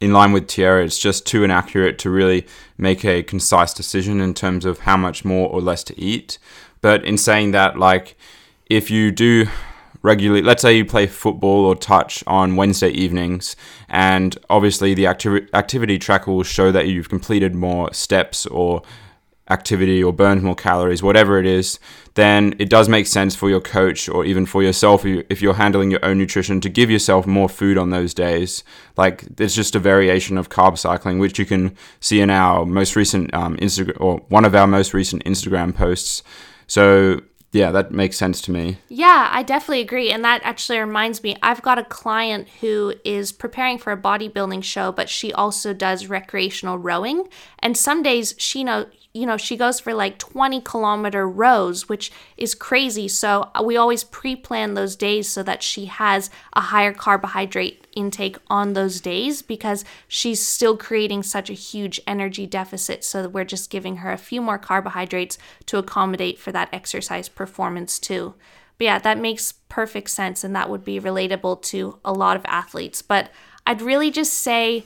in 0.00 0.12
line 0.12 0.32
with 0.32 0.46
Tyarra, 0.46 0.84
it's 0.84 0.98
just 0.98 1.26
too 1.26 1.44
inaccurate 1.44 1.98
to 2.00 2.10
really 2.10 2.46
make 2.78 3.04
a 3.04 3.22
concise 3.22 3.74
decision 3.74 4.20
in 4.20 4.32
terms 4.34 4.64
of 4.64 4.80
how 4.80 4.96
much 4.96 5.24
more 5.24 5.48
or 5.48 5.60
less 5.60 5.84
to 5.84 6.00
eat. 6.00 6.38
But 6.80 7.04
in 7.04 7.18
saying 7.18 7.50
that, 7.50 7.78
like, 7.78 8.16
if 8.66 8.90
you 8.90 9.10
do 9.10 9.46
regularly, 10.02 10.42
let's 10.42 10.62
say 10.62 10.76
you 10.76 10.84
play 10.86 11.06
football 11.06 11.66
or 11.66 11.74
touch 11.74 12.24
on 12.26 12.56
Wednesday 12.56 12.88
evenings, 12.90 13.56
and 13.88 14.38
obviously 14.48 14.94
the 14.94 15.06
acti- 15.06 15.46
activity 15.52 15.98
tracker 15.98 16.30
will 16.30 16.42
show 16.42 16.72
that 16.72 16.88
you've 16.88 17.10
completed 17.10 17.54
more 17.54 17.92
steps 17.92 18.46
or 18.46 18.82
activity 19.50 20.02
or 20.02 20.12
burned 20.12 20.42
more 20.42 20.54
calories, 20.54 21.02
whatever 21.02 21.38
it 21.38 21.46
is, 21.46 21.78
then 22.14 22.54
it 22.58 22.70
does 22.70 22.88
make 22.88 23.06
sense 23.06 23.34
for 23.34 23.50
your 23.50 23.60
coach 23.60 24.08
or 24.08 24.24
even 24.24 24.46
for 24.46 24.62
yourself 24.62 25.04
if 25.04 25.42
you're 25.42 25.54
handling 25.54 25.90
your 25.90 26.04
own 26.04 26.18
nutrition 26.18 26.60
to 26.60 26.68
give 26.68 26.90
yourself 26.90 27.26
more 27.26 27.48
food 27.48 27.76
on 27.76 27.90
those 27.90 28.14
days. 28.14 28.64
Like 28.96 29.36
there's 29.36 29.54
just 29.54 29.74
a 29.74 29.78
variation 29.78 30.38
of 30.38 30.48
carb 30.48 30.78
cycling, 30.78 31.18
which 31.18 31.38
you 31.38 31.46
can 31.46 31.76
see 32.00 32.20
in 32.20 32.30
our 32.30 32.64
most 32.64 32.96
recent 32.96 33.32
um, 33.34 33.56
Instagram 33.56 34.00
or 34.00 34.18
one 34.28 34.44
of 34.44 34.54
our 34.54 34.66
most 34.66 34.94
recent 34.94 35.24
Instagram 35.24 35.74
posts. 35.74 36.22
So 36.66 37.20
yeah, 37.52 37.72
that 37.72 37.90
makes 37.90 38.16
sense 38.16 38.40
to 38.42 38.52
me. 38.52 38.78
Yeah, 38.88 39.28
I 39.32 39.42
definitely 39.42 39.80
agree. 39.80 40.12
And 40.12 40.24
that 40.24 40.40
actually 40.44 40.78
reminds 40.78 41.22
me, 41.24 41.36
I've 41.42 41.62
got 41.62 41.78
a 41.78 41.84
client 41.84 42.48
who 42.60 42.94
is 43.04 43.32
preparing 43.32 43.76
for 43.76 43.92
a 43.92 43.96
bodybuilding 43.96 44.62
show, 44.62 44.92
but 44.92 45.08
she 45.08 45.32
also 45.32 45.74
does 45.74 46.06
recreational 46.06 46.78
rowing. 46.78 47.28
And 47.58 47.76
some 47.76 48.04
days 48.04 48.34
she 48.38 48.62
know 48.62 48.86
you 49.12 49.26
know, 49.26 49.36
she 49.36 49.56
goes 49.56 49.80
for 49.80 49.92
like 49.92 50.18
20 50.18 50.60
kilometer 50.60 51.28
rows, 51.28 51.88
which 51.88 52.12
is 52.36 52.54
crazy. 52.54 53.08
So 53.08 53.50
uh, 53.54 53.62
we 53.62 53.76
always 53.76 54.04
pre 54.04 54.36
plan 54.36 54.74
those 54.74 54.94
days 54.94 55.28
so 55.28 55.42
that 55.42 55.62
she 55.62 55.86
has 55.86 56.30
a 56.52 56.60
higher 56.60 56.92
carbohydrate 56.92 57.86
intake 57.96 58.36
on 58.48 58.72
those 58.72 59.00
days 59.00 59.42
because 59.42 59.84
she's 60.06 60.44
still 60.44 60.76
creating 60.76 61.24
such 61.24 61.50
a 61.50 61.54
huge 61.54 62.00
energy 62.06 62.46
deficit. 62.46 63.02
So 63.02 63.28
we're 63.28 63.44
just 63.44 63.68
giving 63.68 63.96
her 63.96 64.12
a 64.12 64.18
few 64.18 64.40
more 64.40 64.58
carbohydrates 64.58 65.38
to 65.66 65.78
accommodate 65.78 66.38
for 66.38 66.52
that 66.52 66.68
exercise 66.72 67.28
performance 67.28 67.98
too. 67.98 68.34
But 68.78 68.84
yeah, 68.84 68.98
that 69.00 69.18
makes 69.18 69.52
perfect 69.68 70.10
sense 70.10 70.44
and 70.44 70.54
that 70.54 70.70
would 70.70 70.84
be 70.84 71.00
relatable 71.00 71.62
to 71.62 71.98
a 72.04 72.12
lot 72.12 72.36
of 72.36 72.46
athletes. 72.46 73.02
But 73.02 73.30
I'd 73.66 73.82
really 73.82 74.10
just 74.10 74.34
say, 74.34 74.84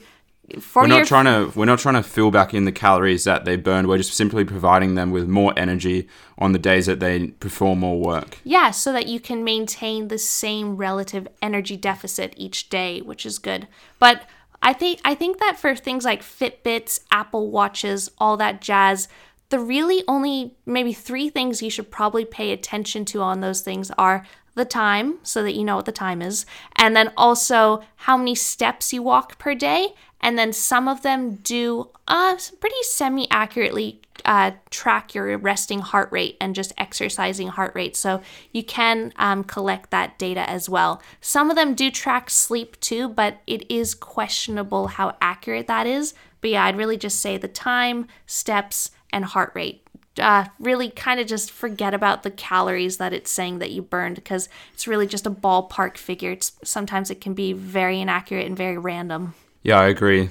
we're 0.75 0.87
not 0.87 1.07
trying 1.07 1.25
to 1.25 1.51
we're 1.57 1.65
not 1.65 1.79
trying 1.79 1.95
to 1.95 2.03
fill 2.03 2.31
back 2.31 2.53
in 2.53 2.65
the 2.65 2.71
calories 2.71 3.23
that 3.23 3.45
they 3.45 3.55
burned. 3.55 3.87
We're 3.87 3.97
just 3.97 4.13
simply 4.13 4.45
providing 4.45 4.95
them 4.95 5.11
with 5.11 5.27
more 5.27 5.53
energy 5.57 6.07
on 6.37 6.51
the 6.51 6.59
days 6.59 6.85
that 6.85 6.99
they 6.99 7.27
perform 7.27 7.79
more 7.79 7.99
work. 7.99 8.37
Yeah, 8.43 8.71
so 8.71 8.93
that 8.93 9.07
you 9.07 9.19
can 9.19 9.43
maintain 9.43 10.07
the 10.07 10.17
same 10.17 10.77
relative 10.77 11.27
energy 11.41 11.77
deficit 11.77 12.33
each 12.37 12.69
day, 12.69 13.01
which 13.01 13.25
is 13.25 13.39
good. 13.39 13.67
But 13.99 14.23
I 14.61 14.73
think 14.73 14.99
I 15.03 15.15
think 15.15 15.39
that 15.39 15.59
for 15.59 15.75
things 15.75 16.05
like 16.05 16.21
Fitbits, 16.21 16.99
Apple 17.11 17.49
Watches, 17.49 18.11
all 18.17 18.37
that 18.37 18.61
jazz, 18.61 19.07
the 19.49 19.59
really 19.59 20.03
only 20.07 20.55
maybe 20.65 20.93
three 20.93 21.29
things 21.29 21.61
you 21.61 21.69
should 21.69 21.91
probably 21.91 22.25
pay 22.25 22.51
attention 22.51 23.05
to 23.05 23.21
on 23.21 23.41
those 23.41 23.61
things 23.61 23.91
are 23.97 24.25
the 24.55 24.65
time 24.65 25.19
so 25.21 25.43
that 25.43 25.53
you 25.53 25.63
know 25.63 25.75
what 25.75 25.85
the 25.85 25.91
time 25.91 26.21
is, 26.21 26.45
and 26.77 26.95
then 26.95 27.11
also 27.17 27.83
how 27.97 28.17
many 28.17 28.35
steps 28.35 28.93
you 28.93 29.03
walk 29.03 29.37
per 29.37 29.53
day. 29.53 29.93
And 30.25 30.39
then 30.39 30.53
some 30.53 30.87
of 30.87 31.03
them 31.03 31.35
do 31.35 31.91
uh, 32.07 32.35
pretty 32.59 32.81
semi 32.81 33.29
accurately 33.29 34.01
uh, 34.25 34.53
track 34.71 35.13
your 35.13 35.37
resting 35.37 35.81
heart 35.81 36.11
rate 36.11 36.35
and 36.41 36.55
just 36.55 36.73
exercising 36.79 37.49
heart 37.49 37.75
rate. 37.75 37.95
So 37.95 38.23
you 38.51 38.63
can 38.63 39.13
um, 39.17 39.43
collect 39.43 39.91
that 39.91 40.17
data 40.17 40.49
as 40.49 40.67
well. 40.67 40.99
Some 41.21 41.51
of 41.51 41.55
them 41.55 41.75
do 41.75 41.91
track 41.91 42.31
sleep 42.31 42.79
too, 42.79 43.07
but 43.07 43.37
it 43.45 43.69
is 43.69 43.93
questionable 43.93 44.87
how 44.87 45.15
accurate 45.21 45.67
that 45.67 45.85
is. 45.85 46.15
But 46.41 46.49
yeah, 46.49 46.65
I'd 46.65 46.75
really 46.75 46.97
just 46.97 47.19
say 47.19 47.37
the 47.37 47.47
time, 47.47 48.07
steps, 48.25 48.89
and 49.13 49.25
heart 49.25 49.51
rate 49.53 49.87
uh, 50.17 50.45
really 50.59 50.89
kind 50.89 51.19
of 51.19 51.27
just 51.27 51.51
forget 51.51 51.93
about 51.93 52.23
the 52.23 52.31
calories 52.31 52.97
that 52.97 53.13
it's 53.13 53.29
saying 53.29 53.59
that 53.59 53.69
you 53.69 53.83
burned 53.83 54.15
because 54.15 54.49
it's 54.73 54.87
really 54.87 55.05
just 55.05 55.27
a 55.27 55.31
ballpark 55.31 55.97
figure. 55.97 56.31
It's, 56.31 56.53
sometimes 56.63 57.11
it 57.11 57.21
can 57.21 57.35
be 57.35 57.53
very 57.53 58.01
inaccurate 58.01 58.47
and 58.47 58.57
very 58.57 58.77
random. 58.77 59.35
Yeah, 59.65 59.79
I 59.79 59.87
agree. 59.87 60.29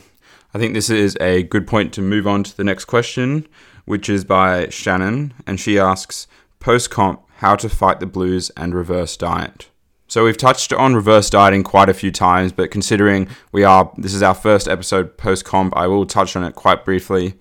I 0.54 0.58
think 0.58 0.74
this 0.74 0.88
is 0.88 1.18
a 1.20 1.42
good 1.42 1.66
point 1.66 1.92
to 1.94 2.00
move 2.00 2.24
on 2.24 2.44
to 2.44 2.56
the 2.56 2.62
next 2.62 2.84
question, 2.84 3.48
which 3.84 4.08
is 4.08 4.24
by 4.24 4.68
Shannon, 4.68 5.34
and 5.44 5.58
she 5.58 5.76
asks 5.76 6.28
post 6.60 6.92
comp, 6.92 7.20
how 7.38 7.56
to 7.56 7.68
fight 7.68 7.98
the 7.98 8.06
blues 8.06 8.52
and 8.56 8.76
reverse 8.76 9.16
diet. 9.16 9.70
So 10.06 10.22
we've 10.22 10.36
touched 10.36 10.72
on 10.72 10.94
reverse 10.94 11.30
dieting 11.30 11.64
quite 11.64 11.88
a 11.88 11.94
few 11.94 12.12
times, 12.12 12.52
but 12.52 12.70
considering 12.70 13.26
we 13.50 13.64
are 13.64 13.92
this 13.98 14.14
is 14.14 14.22
our 14.22 14.36
first 14.36 14.68
episode 14.68 15.16
post 15.16 15.44
comp, 15.44 15.76
I 15.76 15.88
will 15.88 16.06
touch 16.06 16.36
on 16.36 16.44
it 16.44 16.54
quite 16.54 16.84
briefly. 16.84 17.34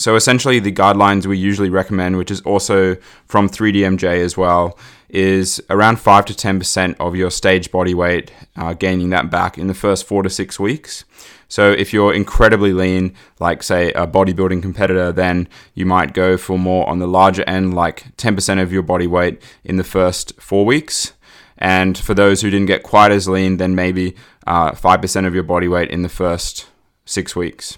So 0.00 0.16
essentially, 0.16 0.60
the 0.60 0.72
guidelines 0.72 1.26
we 1.26 1.36
usually 1.36 1.68
recommend, 1.68 2.16
which 2.16 2.30
is 2.30 2.40
also 2.40 2.96
from 3.26 3.50
3DMJ 3.50 4.24
as 4.24 4.34
well, 4.34 4.78
is 5.10 5.62
around 5.68 6.00
5 6.00 6.24
to 6.24 6.32
10% 6.32 6.96
of 6.98 7.14
your 7.14 7.30
stage 7.30 7.70
body 7.70 7.92
weight, 7.92 8.32
uh, 8.56 8.72
gaining 8.72 9.10
that 9.10 9.30
back 9.30 9.58
in 9.58 9.66
the 9.66 9.74
first 9.74 10.06
four 10.06 10.22
to 10.22 10.30
six 10.30 10.58
weeks. 10.58 11.04
So 11.48 11.70
if 11.70 11.92
you're 11.92 12.14
incredibly 12.14 12.72
lean, 12.72 13.14
like 13.40 13.62
say 13.62 13.92
a 13.92 14.06
bodybuilding 14.06 14.62
competitor, 14.62 15.12
then 15.12 15.46
you 15.74 15.84
might 15.84 16.14
go 16.14 16.38
for 16.38 16.58
more 16.58 16.88
on 16.88 16.98
the 16.98 17.06
larger 17.06 17.44
end, 17.46 17.74
like 17.74 18.16
10% 18.16 18.62
of 18.62 18.72
your 18.72 18.82
body 18.82 19.06
weight 19.06 19.42
in 19.64 19.76
the 19.76 19.84
first 19.84 20.32
four 20.40 20.64
weeks. 20.64 21.12
And 21.58 21.98
for 21.98 22.14
those 22.14 22.40
who 22.40 22.48
didn't 22.48 22.68
get 22.68 22.82
quite 22.82 23.12
as 23.12 23.28
lean, 23.28 23.58
then 23.58 23.74
maybe 23.74 24.16
uh, 24.46 24.72
5% 24.72 25.26
of 25.26 25.34
your 25.34 25.42
body 25.42 25.68
weight 25.68 25.90
in 25.90 26.00
the 26.00 26.08
first 26.08 26.68
six 27.04 27.36
weeks 27.36 27.76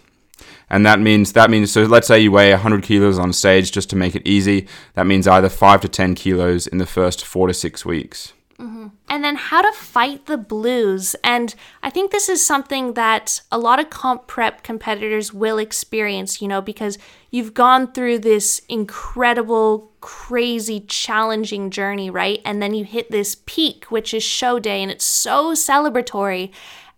and 0.73 0.87
that 0.87 0.99
means 0.99 1.35
that 1.35 1.51
means 1.51 1.71
so 1.71 1.83
let's 1.83 2.09
say 2.09 2.19
you 2.19 2.33
weigh 2.33 2.51
100 2.51 2.83
kilos 2.83 3.19
on 3.19 3.33
stage 3.33 3.71
just 3.71 3.91
to 3.91 3.97
make 3.97 4.17
it 4.17 4.27
easy. 4.27 4.67
That 4.95 5.07
means 5.07 5.29
either 5.29 5.51
5 5.51 5.83
to 5.83 5.89
10 5.89 6.15
kilos 6.15 6.67
in 6.67 6.79
the 6.79 6.87
first 6.87 7.25
4 7.25 7.47
to 7.49 7.55
6 7.55 7.85
weeks. 7.85 8.33
Mm-hmm. 8.59 8.89
and 9.09 9.25
then 9.25 9.35
how 9.35 9.61
to 9.63 9.73
fight 9.77 10.27
the 10.27 10.37
blues. 10.37 11.17
And 11.25 11.55
i 11.83 11.91
think 11.91 12.11
this 12.11 12.29
is 12.29 12.47
something 12.47 12.95
that 12.95 13.41
a 13.51 13.59
lot 13.59 13.81
of 13.81 13.91
comp 13.91 14.29
prep 14.29 14.63
competitors 14.63 15.33
will 15.33 15.59
experience 15.59 16.41
you 16.41 16.47
know 16.47 16.61
because 16.61 16.97
you've 17.31 17.55
gone 17.55 17.91
through 17.93 18.21
this 18.21 18.61
incredible 18.69 19.91
crazy 20.01 20.81
challenging 20.81 21.71
journey 21.71 22.09
right? 22.09 22.41
And 22.45 22.63
then 22.63 22.73
you 22.73 22.85
hit 22.85 23.11
this 23.11 23.35
peak 23.47 23.91
which 23.91 24.15
is 24.15 24.23
show 24.23 24.61
day 24.61 24.81
and 24.81 24.93
it's 24.93 25.05
so 25.05 25.55
celebratory 25.55 26.53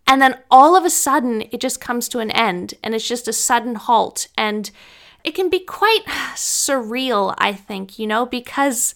and 0.06 0.20
then 0.20 0.38
all 0.50 0.76
of 0.76 0.84
a 0.84 0.90
sudden, 0.90 1.42
it 1.50 1.60
just 1.60 1.80
comes 1.80 2.08
to 2.08 2.18
an 2.18 2.30
end 2.30 2.74
and 2.82 2.94
it's 2.94 3.08
just 3.08 3.28
a 3.28 3.32
sudden 3.32 3.74
halt. 3.76 4.28
And 4.36 4.70
it 5.24 5.34
can 5.34 5.48
be 5.48 5.60
quite 5.60 6.04
surreal, 6.34 7.34
I 7.38 7.52
think, 7.52 7.98
you 7.98 8.06
know, 8.06 8.26
because 8.26 8.94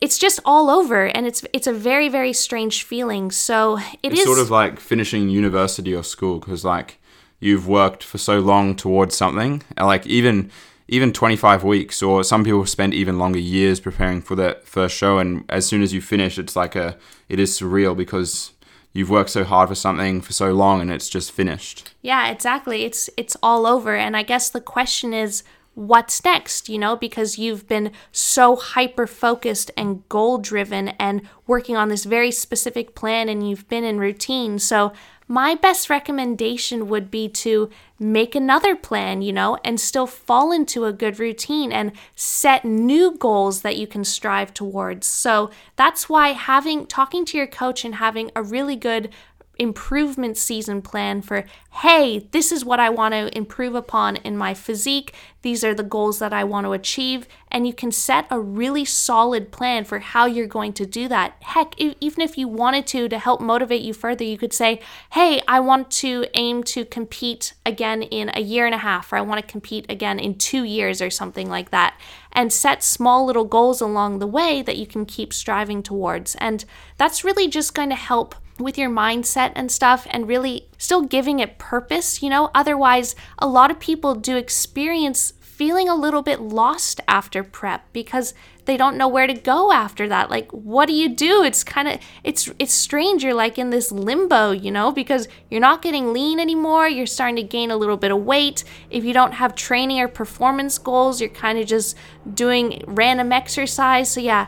it's 0.00 0.18
just 0.18 0.40
all 0.44 0.70
over 0.70 1.06
and 1.06 1.26
it's 1.26 1.44
it's 1.52 1.66
a 1.66 1.72
very 1.72 2.08
very 2.08 2.32
strange 2.32 2.84
feeling 2.84 3.30
so 3.32 3.78
it 4.02 4.12
it's 4.12 4.20
is 4.20 4.24
sort 4.24 4.38
of 4.38 4.50
like 4.50 4.78
finishing 4.78 5.28
university 5.28 5.94
or 5.94 6.04
school 6.04 6.38
because 6.38 6.64
like 6.64 7.00
you've 7.40 7.66
worked 7.66 8.04
for 8.04 8.18
so 8.18 8.38
long 8.38 8.76
towards 8.76 9.16
something 9.16 9.62
like 9.76 10.06
even 10.06 10.50
even 10.86 11.12
25 11.12 11.64
weeks 11.64 12.02
or 12.02 12.24
some 12.24 12.44
people 12.44 12.64
spend 12.64 12.94
even 12.94 13.18
longer 13.18 13.38
years 13.38 13.80
preparing 13.80 14.22
for 14.22 14.34
that 14.36 14.66
first 14.66 14.96
show 14.96 15.18
and 15.18 15.44
as 15.48 15.66
soon 15.66 15.82
as 15.82 15.92
you 15.92 16.00
finish 16.00 16.38
it's 16.38 16.56
like 16.56 16.76
a 16.76 16.96
it 17.28 17.40
is 17.40 17.58
surreal 17.58 17.96
because 17.96 18.52
you've 18.92 19.10
worked 19.10 19.30
so 19.30 19.44
hard 19.44 19.68
for 19.68 19.74
something 19.74 20.20
for 20.20 20.32
so 20.32 20.52
long 20.52 20.80
and 20.80 20.90
it's 20.90 21.08
just 21.08 21.32
finished. 21.32 21.94
Yeah, 22.02 22.30
exactly. 22.30 22.84
It's 22.84 23.10
it's 23.16 23.36
all 23.42 23.66
over 23.66 23.96
and 23.96 24.16
I 24.16 24.22
guess 24.22 24.50
the 24.50 24.60
question 24.60 25.12
is 25.12 25.42
what's 25.78 26.24
next, 26.24 26.68
you 26.68 26.76
know, 26.76 26.96
because 26.96 27.38
you've 27.38 27.68
been 27.68 27.92
so 28.10 28.56
hyper 28.56 29.06
focused 29.06 29.70
and 29.76 30.06
goal 30.08 30.38
driven 30.38 30.88
and 30.98 31.22
working 31.46 31.76
on 31.76 31.88
this 31.88 32.04
very 32.04 32.32
specific 32.32 32.96
plan 32.96 33.28
and 33.28 33.48
you've 33.48 33.68
been 33.68 33.84
in 33.84 34.00
routine. 34.00 34.58
So 34.58 34.92
my 35.28 35.54
best 35.54 35.88
recommendation 35.88 36.88
would 36.88 37.12
be 37.12 37.28
to 37.28 37.70
make 37.98 38.34
another 38.34 38.74
plan, 38.74 39.22
you 39.22 39.32
know, 39.32 39.58
and 39.62 39.78
still 39.78 40.06
fall 40.06 40.50
into 40.50 40.84
a 40.84 40.92
good 40.92 41.20
routine 41.20 41.70
and 41.70 41.92
set 42.16 42.64
new 42.64 43.16
goals 43.16 43.60
that 43.60 43.76
you 43.76 43.86
can 43.86 44.02
strive 44.02 44.52
towards. 44.52 45.06
So 45.06 45.50
that's 45.76 46.08
why 46.08 46.30
having 46.30 46.86
talking 46.86 47.24
to 47.26 47.36
your 47.36 47.46
coach 47.46 47.84
and 47.84 47.96
having 47.96 48.32
a 48.34 48.42
really 48.42 48.76
good 48.76 49.10
improvement 49.58 50.36
season 50.36 50.80
plan 50.80 51.20
for, 51.20 51.44
hey, 51.70 52.28
this 52.30 52.52
is 52.52 52.64
what 52.64 52.80
I 52.80 52.90
want 52.90 53.12
to 53.14 53.36
improve 53.36 53.74
upon 53.74 54.16
in 54.16 54.36
my 54.36 54.54
physique. 54.54 55.14
These 55.42 55.64
are 55.64 55.74
the 55.74 55.82
goals 55.82 56.18
that 56.18 56.32
I 56.32 56.44
want 56.44 56.66
to 56.66 56.72
achieve. 56.72 57.26
And 57.50 57.66
you 57.66 57.72
can 57.72 57.90
set 57.90 58.26
a 58.30 58.38
really 58.38 58.84
solid 58.84 59.50
plan 59.50 59.84
for 59.84 59.98
how 60.00 60.26
you're 60.26 60.46
going 60.46 60.72
to 60.74 60.86
do 60.86 61.08
that. 61.08 61.34
Heck, 61.40 61.78
even 61.80 62.20
if 62.20 62.36
you 62.36 62.46
wanted 62.46 62.86
to, 62.88 63.08
to 63.08 63.18
help 63.18 63.40
motivate 63.40 63.82
you 63.82 63.94
further, 63.94 64.24
you 64.24 64.38
could 64.38 64.52
say, 64.52 64.80
hey, 65.12 65.40
I 65.48 65.60
want 65.60 65.90
to 65.92 66.26
aim 66.34 66.62
to 66.64 66.84
compete 66.84 67.54
again 67.64 68.02
in 68.02 68.30
a 68.34 68.40
year 68.40 68.66
and 68.66 68.74
a 68.74 68.78
half, 68.78 69.12
or 69.12 69.16
I 69.16 69.22
want 69.22 69.40
to 69.40 69.50
compete 69.50 69.86
again 69.88 70.18
in 70.18 70.34
two 70.34 70.64
years, 70.64 71.00
or 71.00 71.10
something 71.10 71.48
like 71.48 71.70
that. 71.70 71.98
And 72.32 72.52
set 72.52 72.82
small 72.82 73.24
little 73.24 73.44
goals 73.44 73.80
along 73.80 74.18
the 74.18 74.26
way 74.26 74.62
that 74.62 74.76
you 74.76 74.86
can 74.86 75.06
keep 75.06 75.32
striving 75.32 75.82
towards. 75.82 76.34
And 76.36 76.64
that's 76.96 77.24
really 77.24 77.48
just 77.48 77.74
going 77.74 77.88
to 77.88 77.96
help 77.96 78.34
with 78.58 78.78
your 78.78 78.90
mindset 78.90 79.52
and 79.54 79.70
stuff 79.70 80.06
and 80.10 80.28
really 80.28 80.68
still 80.78 81.02
giving 81.02 81.38
it 81.38 81.58
purpose, 81.58 82.22
you 82.22 82.30
know? 82.30 82.50
Otherwise, 82.54 83.14
a 83.38 83.46
lot 83.46 83.70
of 83.70 83.78
people 83.78 84.14
do 84.14 84.36
experience 84.36 85.32
feeling 85.40 85.88
a 85.88 85.94
little 85.96 86.22
bit 86.22 86.40
lost 86.40 87.00
after 87.08 87.42
prep 87.42 87.92
because 87.92 88.32
they 88.66 88.76
don't 88.76 88.96
know 88.96 89.08
where 89.08 89.26
to 89.26 89.34
go 89.34 89.72
after 89.72 90.06
that. 90.08 90.30
Like 90.30 90.48
what 90.52 90.86
do 90.86 90.92
you 90.92 91.08
do? 91.08 91.42
It's 91.42 91.64
kind 91.64 91.88
of 91.88 91.98
it's 92.22 92.48
it's 92.60 92.72
strange 92.72 93.24
you're 93.24 93.34
like 93.34 93.58
in 93.58 93.70
this 93.70 93.90
limbo, 93.90 94.52
you 94.52 94.70
know, 94.70 94.92
because 94.92 95.26
you're 95.50 95.60
not 95.60 95.82
getting 95.82 96.12
lean 96.12 96.38
anymore, 96.38 96.86
you're 96.86 97.06
starting 97.06 97.36
to 97.36 97.42
gain 97.42 97.72
a 97.72 97.76
little 97.76 97.96
bit 97.96 98.12
of 98.12 98.22
weight. 98.22 98.62
If 98.88 99.04
you 99.04 99.12
don't 99.12 99.32
have 99.32 99.56
training 99.56 99.98
or 99.98 100.06
performance 100.06 100.78
goals, 100.78 101.20
you're 101.20 101.30
kind 101.30 101.58
of 101.58 101.66
just 101.66 101.96
doing 102.34 102.84
random 102.86 103.32
exercise. 103.32 104.12
So 104.12 104.20
yeah, 104.20 104.46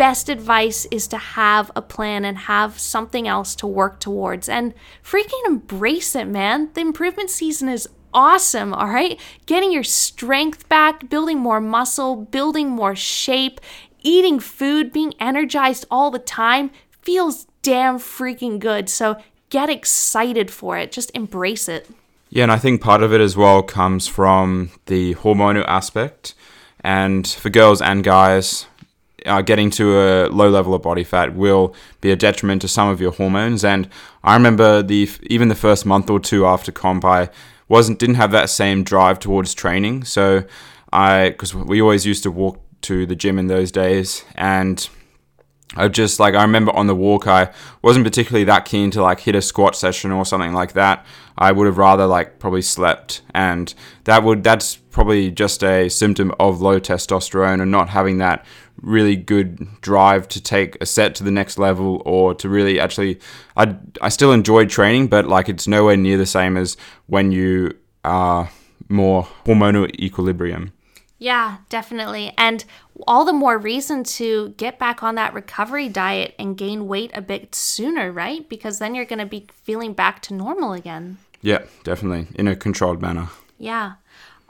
best 0.00 0.30
advice 0.30 0.86
is 0.90 1.06
to 1.06 1.18
have 1.18 1.70
a 1.76 1.82
plan 1.82 2.24
and 2.24 2.38
have 2.38 2.78
something 2.80 3.28
else 3.28 3.54
to 3.54 3.66
work 3.66 4.00
towards 4.00 4.48
and 4.48 4.72
freaking 5.04 5.46
embrace 5.46 6.14
it, 6.14 6.26
man. 6.26 6.70
The 6.72 6.80
improvement 6.80 7.28
season 7.28 7.68
is 7.68 7.86
awesome, 8.14 8.72
all 8.72 8.86
right? 8.86 9.20
Getting 9.44 9.72
your 9.72 9.82
strength 9.82 10.66
back, 10.70 11.10
building 11.10 11.38
more 11.38 11.60
muscle, 11.60 12.16
building 12.16 12.70
more 12.70 12.96
shape, 12.96 13.60
eating 14.00 14.40
food, 14.40 14.90
being 14.90 15.12
energized 15.20 15.84
all 15.90 16.10
the 16.10 16.18
time 16.18 16.70
feels 17.02 17.46
damn 17.60 17.98
freaking 17.98 18.58
good. 18.58 18.88
So 18.88 19.18
get 19.50 19.68
excited 19.68 20.50
for 20.50 20.78
it, 20.78 20.92
just 20.92 21.10
embrace 21.14 21.68
it. 21.68 21.90
Yeah, 22.30 22.44
and 22.44 22.52
I 22.52 22.56
think 22.56 22.80
part 22.80 23.02
of 23.02 23.12
it 23.12 23.20
as 23.20 23.36
well 23.36 23.62
comes 23.62 24.08
from 24.08 24.70
the 24.86 25.14
hormonal 25.16 25.66
aspect. 25.68 26.34
And 26.82 27.28
for 27.28 27.50
girls 27.50 27.82
and 27.82 28.02
guys, 28.02 28.64
uh, 29.26 29.42
getting 29.42 29.70
to 29.70 29.98
a 29.98 30.28
low 30.28 30.48
level 30.48 30.74
of 30.74 30.82
body 30.82 31.04
fat 31.04 31.34
will 31.34 31.74
be 32.00 32.10
a 32.10 32.16
detriment 32.16 32.62
to 32.62 32.68
some 32.68 32.88
of 32.88 33.00
your 33.00 33.12
hormones. 33.12 33.64
And 33.64 33.88
I 34.22 34.34
remember 34.34 34.82
the 34.82 35.08
even 35.22 35.48
the 35.48 35.54
first 35.54 35.86
month 35.86 36.10
or 36.10 36.20
two 36.20 36.46
after 36.46 36.72
comp, 36.72 37.04
I 37.04 37.30
wasn't 37.68 37.98
didn't 37.98 38.16
have 38.16 38.32
that 38.32 38.50
same 38.50 38.82
drive 38.82 39.18
towards 39.18 39.54
training. 39.54 40.04
So 40.04 40.44
I 40.92 41.30
because 41.30 41.54
we 41.54 41.80
always 41.80 42.06
used 42.06 42.22
to 42.24 42.30
walk 42.30 42.60
to 42.82 43.06
the 43.06 43.16
gym 43.16 43.38
in 43.38 43.46
those 43.46 43.70
days, 43.70 44.24
and 44.34 44.88
I 45.76 45.86
just 45.88 46.18
like 46.18 46.34
I 46.34 46.42
remember 46.42 46.74
on 46.74 46.88
the 46.88 46.96
walk 46.96 47.28
I 47.28 47.52
wasn't 47.80 48.04
particularly 48.04 48.44
that 48.44 48.64
keen 48.64 48.90
to 48.92 49.02
like 49.02 49.20
hit 49.20 49.36
a 49.36 49.42
squat 49.42 49.76
session 49.76 50.10
or 50.10 50.26
something 50.26 50.52
like 50.52 50.72
that. 50.72 51.06
I 51.38 51.52
would 51.52 51.66
have 51.66 51.78
rather 51.78 52.06
like 52.06 52.38
probably 52.38 52.62
slept 52.62 53.22
and 53.34 53.72
that 54.04 54.24
would 54.24 54.42
that's 54.42 54.76
probably 54.76 55.30
just 55.30 55.62
a 55.62 55.88
symptom 55.88 56.32
of 56.40 56.60
low 56.60 56.80
testosterone 56.80 57.62
and 57.62 57.70
not 57.70 57.90
having 57.90 58.18
that 58.18 58.44
really 58.80 59.16
good 59.16 59.80
drive 59.80 60.28
to 60.28 60.40
take 60.42 60.76
a 60.80 60.86
set 60.86 61.14
to 61.16 61.24
the 61.24 61.30
next 61.30 61.58
level 61.58 62.02
or 62.04 62.34
to 62.34 62.48
really 62.48 62.80
actually 62.80 63.18
I 63.56 63.76
I 64.00 64.08
still 64.08 64.32
enjoy 64.32 64.66
training 64.66 65.08
but 65.08 65.26
like 65.26 65.48
it's 65.48 65.66
nowhere 65.66 65.96
near 65.96 66.16
the 66.16 66.26
same 66.26 66.56
as 66.56 66.76
when 67.06 67.32
you 67.32 67.76
are 68.04 68.50
more 68.88 69.28
hormonal 69.44 69.92
equilibrium. 69.98 70.72
Yeah, 71.18 71.58
definitely. 71.68 72.32
And 72.38 72.64
all 73.06 73.26
the 73.26 73.32
more 73.34 73.58
reason 73.58 74.04
to 74.04 74.54
get 74.56 74.78
back 74.78 75.02
on 75.02 75.16
that 75.16 75.34
recovery 75.34 75.88
diet 75.88 76.34
and 76.38 76.56
gain 76.56 76.88
weight 76.88 77.10
a 77.14 77.20
bit 77.20 77.54
sooner, 77.54 78.10
right? 78.10 78.48
Because 78.48 78.78
then 78.78 78.94
you're 78.94 79.04
going 79.04 79.18
to 79.18 79.26
be 79.26 79.46
feeling 79.52 79.92
back 79.92 80.22
to 80.22 80.34
normal 80.34 80.72
again. 80.72 81.18
Yeah, 81.42 81.64
definitely. 81.84 82.28
In 82.36 82.48
a 82.48 82.56
controlled 82.56 83.02
manner. 83.02 83.28
Yeah. 83.58 83.94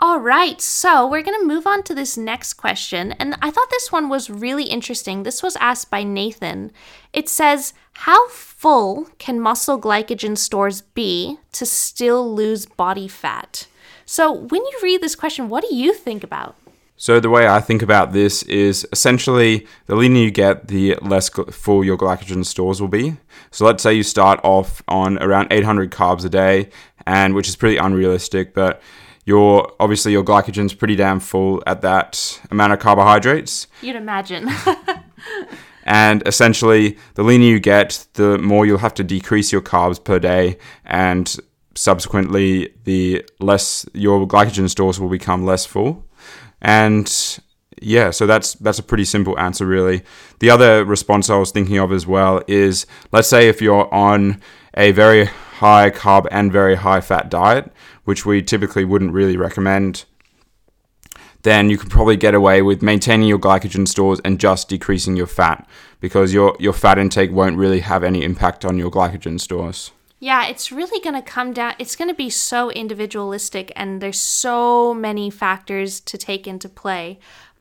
All 0.02 0.18
right, 0.18 0.58
so 0.62 1.06
we're 1.06 1.20
going 1.20 1.38
to 1.38 1.46
move 1.46 1.66
on 1.66 1.82
to 1.82 1.94
this 1.94 2.16
next 2.16 2.54
question. 2.54 3.12
And 3.12 3.36
I 3.42 3.50
thought 3.50 3.68
this 3.68 3.92
one 3.92 4.08
was 4.08 4.30
really 4.30 4.64
interesting. 4.64 5.24
This 5.24 5.42
was 5.42 5.56
asked 5.56 5.90
by 5.90 6.04
Nathan. 6.04 6.72
It 7.12 7.28
says, 7.28 7.74
How 7.92 8.26
full 8.30 9.10
can 9.18 9.38
muscle 9.38 9.78
glycogen 9.78 10.38
stores 10.38 10.80
be 10.80 11.36
to 11.52 11.66
still 11.66 12.34
lose 12.34 12.64
body 12.64 13.08
fat? 13.08 13.66
So 14.06 14.32
when 14.32 14.62
you 14.62 14.78
read 14.82 15.02
this 15.02 15.14
question, 15.14 15.50
what 15.50 15.64
do 15.68 15.74
you 15.74 15.92
think 15.92 16.24
about? 16.24 16.56
So 16.96 17.20
the 17.20 17.28
way 17.28 17.46
I 17.46 17.60
think 17.60 17.82
about 17.82 18.12
this 18.12 18.42
is 18.44 18.86
essentially 18.92 19.66
the 19.84 19.96
leaner 19.96 20.20
you 20.20 20.30
get, 20.30 20.68
the 20.68 20.96
less 21.02 21.28
full 21.28 21.84
your 21.84 21.98
glycogen 21.98 22.46
stores 22.46 22.80
will 22.80 22.88
be. 22.88 23.18
So 23.50 23.66
let's 23.66 23.82
say 23.82 23.92
you 23.92 24.02
start 24.02 24.40
off 24.42 24.82
on 24.88 25.18
around 25.22 25.48
800 25.50 25.90
carbs 25.90 26.24
a 26.24 26.30
day, 26.30 26.70
and 27.06 27.34
which 27.34 27.48
is 27.48 27.56
pretty 27.56 27.76
unrealistic, 27.76 28.54
but 28.54 28.82
your 29.24 29.72
obviously 29.78 30.12
your 30.12 30.24
glycogen's 30.24 30.74
pretty 30.74 30.96
damn 30.96 31.20
full 31.20 31.62
at 31.66 31.82
that 31.82 32.40
amount 32.50 32.72
of 32.72 32.78
carbohydrates. 32.78 33.66
You'd 33.82 33.96
imagine. 33.96 34.48
and 35.84 36.26
essentially, 36.26 36.98
the 37.14 37.22
leaner 37.22 37.44
you 37.44 37.60
get, 37.60 38.06
the 38.14 38.38
more 38.38 38.66
you'll 38.66 38.78
have 38.78 38.94
to 38.94 39.04
decrease 39.04 39.52
your 39.52 39.62
carbs 39.62 40.02
per 40.02 40.18
day, 40.18 40.58
and 40.84 41.36
subsequently, 41.74 42.74
the 42.84 43.24
less 43.38 43.86
your 43.92 44.26
glycogen 44.26 44.68
stores 44.68 44.98
will 44.98 45.08
become 45.08 45.44
less 45.44 45.66
full. 45.66 46.06
And 46.60 47.40
yeah, 47.80 48.10
so 48.10 48.26
that's 48.26 48.54
that's 48.54 48.78
a 48.78 48.82
pretty 48.82 49.04
simple 49.04 49.38
answer, 49.38 49.66
really. 49.66 50.02
The 50.40 50.50
other 50.50 50.84
response 50.84 51.30
I 51.30 51.36
was 51.36 51.50
thinking 51.50 51.78
of 51.78 51.92
as 51.92 52.06
well 52.06 52.42
is, 52.46 52.86
let's 53.12 53.28
say 53.28 53.48
if 53.48 53.62
you're 53.62 53.92
on 53.92 54.40
a 54.74 54.92
very 54.92 55.24
high 55.24 55.90
carb 55.90 56.26
and 56.30 56.52
very 56.52 56.76
high 56.76 57.00
fat 57.00 57.30
diet, 57.30 57.72
which 58.04 58.26
we 58.26 58.42
typically 58.42 58.84
wouldn't 58.84 59.12
really 59.12 59.36
recommend, 59.36 60.04
then 61.42 61.70
you 61.70 61.78
could 61.78 61.90
probably 61.90 62.16
get 62.16 62.34
away 62.34 62.62
with 62.62 62.82
maintaining 62.82 63.28
your 63.28 63.38
glycogen 63.38 63.88
stores 63.88 64.20
and 64.24 64.38
just 64.38 64.68
decreasing 64.68 65.16
your 65.16 65.26
fat 65.26 65.66
because 66.00 66.34
your, 66.34 66.56
your 66.58 66.72
fat 66.72 66.98
intake 66.98 67.30
won't 67.30 67.56
really 67.56 67.80
have 67.80 68.04
any 68.04 68.22
impact 68.22 68.64
on 68.64 68.76
your 68.76 68.90
glycogen 68.90 69.40
stores. 69.40 69.92
Yeah, 70.22 70.46
it's 70.46 70.70
really 70.70 71.00
going 71.00 71.14
to 71.14 71.22
come 71.22 71.54
down, 71.54 71.74
it's 71.78 71.96
going 71.96 72.08
to 72.08 72.14
be 72.14 72.28
so 72.28 72.70
individualistic, 72.70 73.72
and 73.74 74.02
there's 74.02 74.20
so 74.20 74.92
many 74.92 75.30
factors 75.30 75.98
to 76.00 76.18
take 76.18 76.46
into 76.46 76.68
play. 76.68 77.18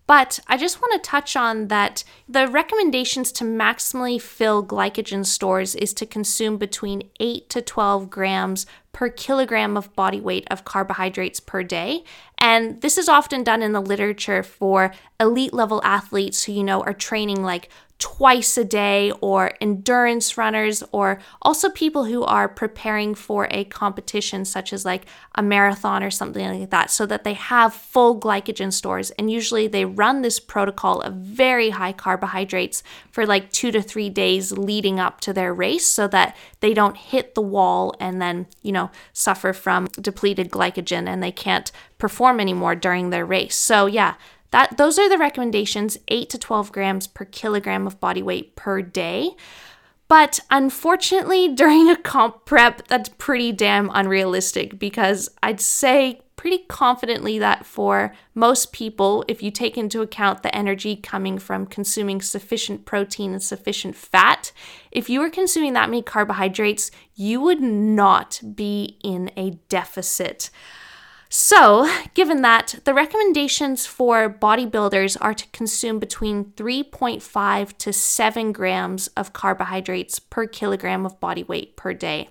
But 0.10 0.39
I 0.48 0.58
just 0.58 0.82
want 0.82 0.91
to 0.93 1.08
touch 1.08 1.36
on 1.36 1.67
that 1.67 2.04
the 2.28 2.48
recommendations 2.48 3.32
to 3.34 3.43
maximally 3.43 4.19
fill 4.19 4.65
glycogen 4.65 5.24
stores 5.24 5.76
is 5.76 5.93
to 5.93 6.08
consume 6.08 6.58
between 6.58 7.12
8 7.19 7.48
to 7.52 7.62
12 7.62 8.10
grams 8.10 8.65
per 8.91 9.10
kilogram 9.10 9.78
of 9.78 9.95
body 9.95 10.19
weight 10.19 10.48
of 10.50 10.65
carbohydrates 10.65 11.39
per 11.39 11.62
day. 11.62 12.04
And 12.39 12.82
this 12.82 12.98
is 12.98 13.08
often 13.08 13.43
done 13.43 13.62
in 13.62 13.74
the 13.74 13.82
literature 13.82 14.41
for 14.41 14.95
elite 15.19 15.54
level 15.54 15.80
athletes 15.84 16.43
who, 16.43 16.54
you 16.54 16.63
know, 16.63 16.82
are 16.82 16.93
training 16.93 17.43
like 17.43 17.69
twice 17.99 18.57
a 18.57 18.63
day, 18.63 19.12
or 19.19 19.53
endurance 19.59 20.38
runners, 20.38 20.81
or 20.93 21.19
also 21.41 21.69
people 21.69 22.05
who 22.05 22.23
are 22.23 22.47
preparing 22.47 23.13
for 23.13 23.47
a 23.51 23.65
competition, 23.65 24.45
such 24.45 24.71
as 24.71 24.85
like 24.85 25.05
a 25.35 25.43
marathon 25.43 26.01
or 26.01 26.09
something 26.09 26.62
like 26.62 26.69
that, 26.69 26.89
so 26.89 27.05
that 27.05 27.25
they 27.25 27.33
have 27.33 27.73
full 27.73 28.19
glycogen 28.19 28.71
stores. 28.71 29.12
And 29.12 29.29
usually 29.29 29.67
they 29.67 29.83
run 29.83 30.21
this 30.21 30.39
protocol 30.39 31.01
of 31.01 31.15
very 31.15 31.71
high 31.71 31.91
carbohydrates 31.91 32.83
for 33.12 33.25
like 33.25 33.51
two 33.51 33.71
to 33.71 33.81
three 33.81 34.09
days 34.09 34.53
leading 34.53 34.97
up 34.99 35.19
to 35.21 35.33
their 35.33 35.53
race 35.53 35.85
so 35.85 36.07
that 36.07 36.38
they 36.62 36.73
don't 36.73 36.95
hit 36.95 37.35
the 37.35 37.41
wall 37.41 37.93
and 37.99 38.21
then, 38.21 38.47
you 38.62 38.71
know, 38.71 38.91
suffer 39.12 39.51
from 39.51 39.88
depleted 39.99 40.49
glycogen 40.49 41.07
and 41.07 41.21
they 41.21 41.33
can't 41.33 41.71
perform 41.97 42.39
anymore 42.39 42.75
during 42.75 43.09
their 43.09 43.25
race. 43.25 43.57
So, 43.57 43.88
yeah 43.88 44.15
that 44.51 44.77
those 44.77 44.97
are 44.97 45.09
the 45.09 45.17
recommendations 45.17 45.97
8 46.07 46.29
to 46.29 46.38
12 46.38 46.71
grams 46.71 47.07
per 47.07 47.25
kilogram 47.25 47.85
of 47.85 47.99
body 47.99 48.21
weight 48.21 48.55
per 48.55 48.81
day. 48.81 49.31
But 50.07 50.39
unfortunately, 50.49 51.47
during 51.55 51.89
a 51.89 51.95
comp 51.95 52.45
prep, 52.45 52.88
that's 52.88 53.09
pretty 53.09 53.51
damn 53.51 53.89
unrealistic 53.93 54.79
because 54.79 55.29
I'd 55.43 55.62
say 55.62 56.21
pretty 56.39 56.59
confidently 56.69 57.38
that 57.38 57.65
for 57.65 58.15
most 58.33 58.71
people, 58.71 59.25
if 59.27 59.43
you 59.43 59.51
take 59.51 59.77
into 59.77 60.01
account 60.01 60.41
the 60.41 60.55
energy 60.55 60.95
coming 60.95 61.38
from 61.38 61.65
consuming 61.65 62.21
sufficient 62.21 62.85
protein 62.85 63.33
and 63.33 63.43
sufficient 63.43 63.93
fat, 63.93 64.53
if 64.89 65.09
you 65.09 65.19
were 65.19 65.29
consuming 65.29 65.73
that 65.73 65.89
many 65.89 66.01
carbohydrates, 66.01 66.91
you 67.13 67.41
would 67.41 67.62
not 67.62 68.39
be 68.55 68.97
in 69.03 69.29
a 69.35 69.59
deficit. 69.67 70.49
So, 71.32 71.88
given 72.15 72.42
that, 72.42 72.80
the 72.86 72.94
recommendations 72.94 73.86
for 73.86 74.30
bodybuilders 74.30 75.15
are 75.22 75.36
to 75.36 75.48
consume 75.50 76.00
between 76.00 76.46
3.5 76.54 77.78
to 77.78 77.94
7 77.94 78.52
grams 78.52 79.08
of 79.10 79.32
carbohydrates 79.32 80.18
per 80.18 80.48
kilogram 80.48 81.06
of 81.06 81.20
body 81.20 81.44
weight 81.44 81.76
per 81.76 81.94
day. 81.94 82.30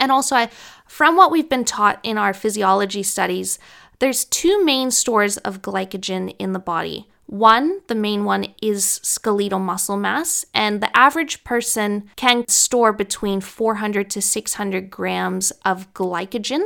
And 0.00 0.10
also, 0.10 0.34
I, 0.34 0.50
from 0.86 1.16
what 1.16 1.30
we've 1.30 1.48
been 1.48 1.64
taught 1.64 2.00
in 2.02 2.18
our 2.18 2.34
physiology 2.34 3.04
studies, 3.04 3.60
there's 4.00 4.24
two 4.24 4.64
main 4.64 4.90
stores 4.90 5.36
of 5.38 5.62
glycogen 5.62 6.34
in 6.40 6.54
the 6.54 6.58
body. 6.58 7.08
One, 7.26 7.82
the 7.86 7.94
main 7.94 8.24
one, 8.24 8.52
is 8.60 9.00
skeletal 9.04 9.60
muscle 9.60 9.96
mass, 9.96 10.44
and 10.52 10.80
the 10.80 10.94
average 10.96 11.44
person 11.44 12.10
can 12.16 12.48
store 12.48 12.92
between 12.92 13.40
400 13.40 14.10
to 14.10 14.20
600 14.20 14.90
grams 14.90 15.52
of 15.64 15.94
glycogen. 15.94 16.64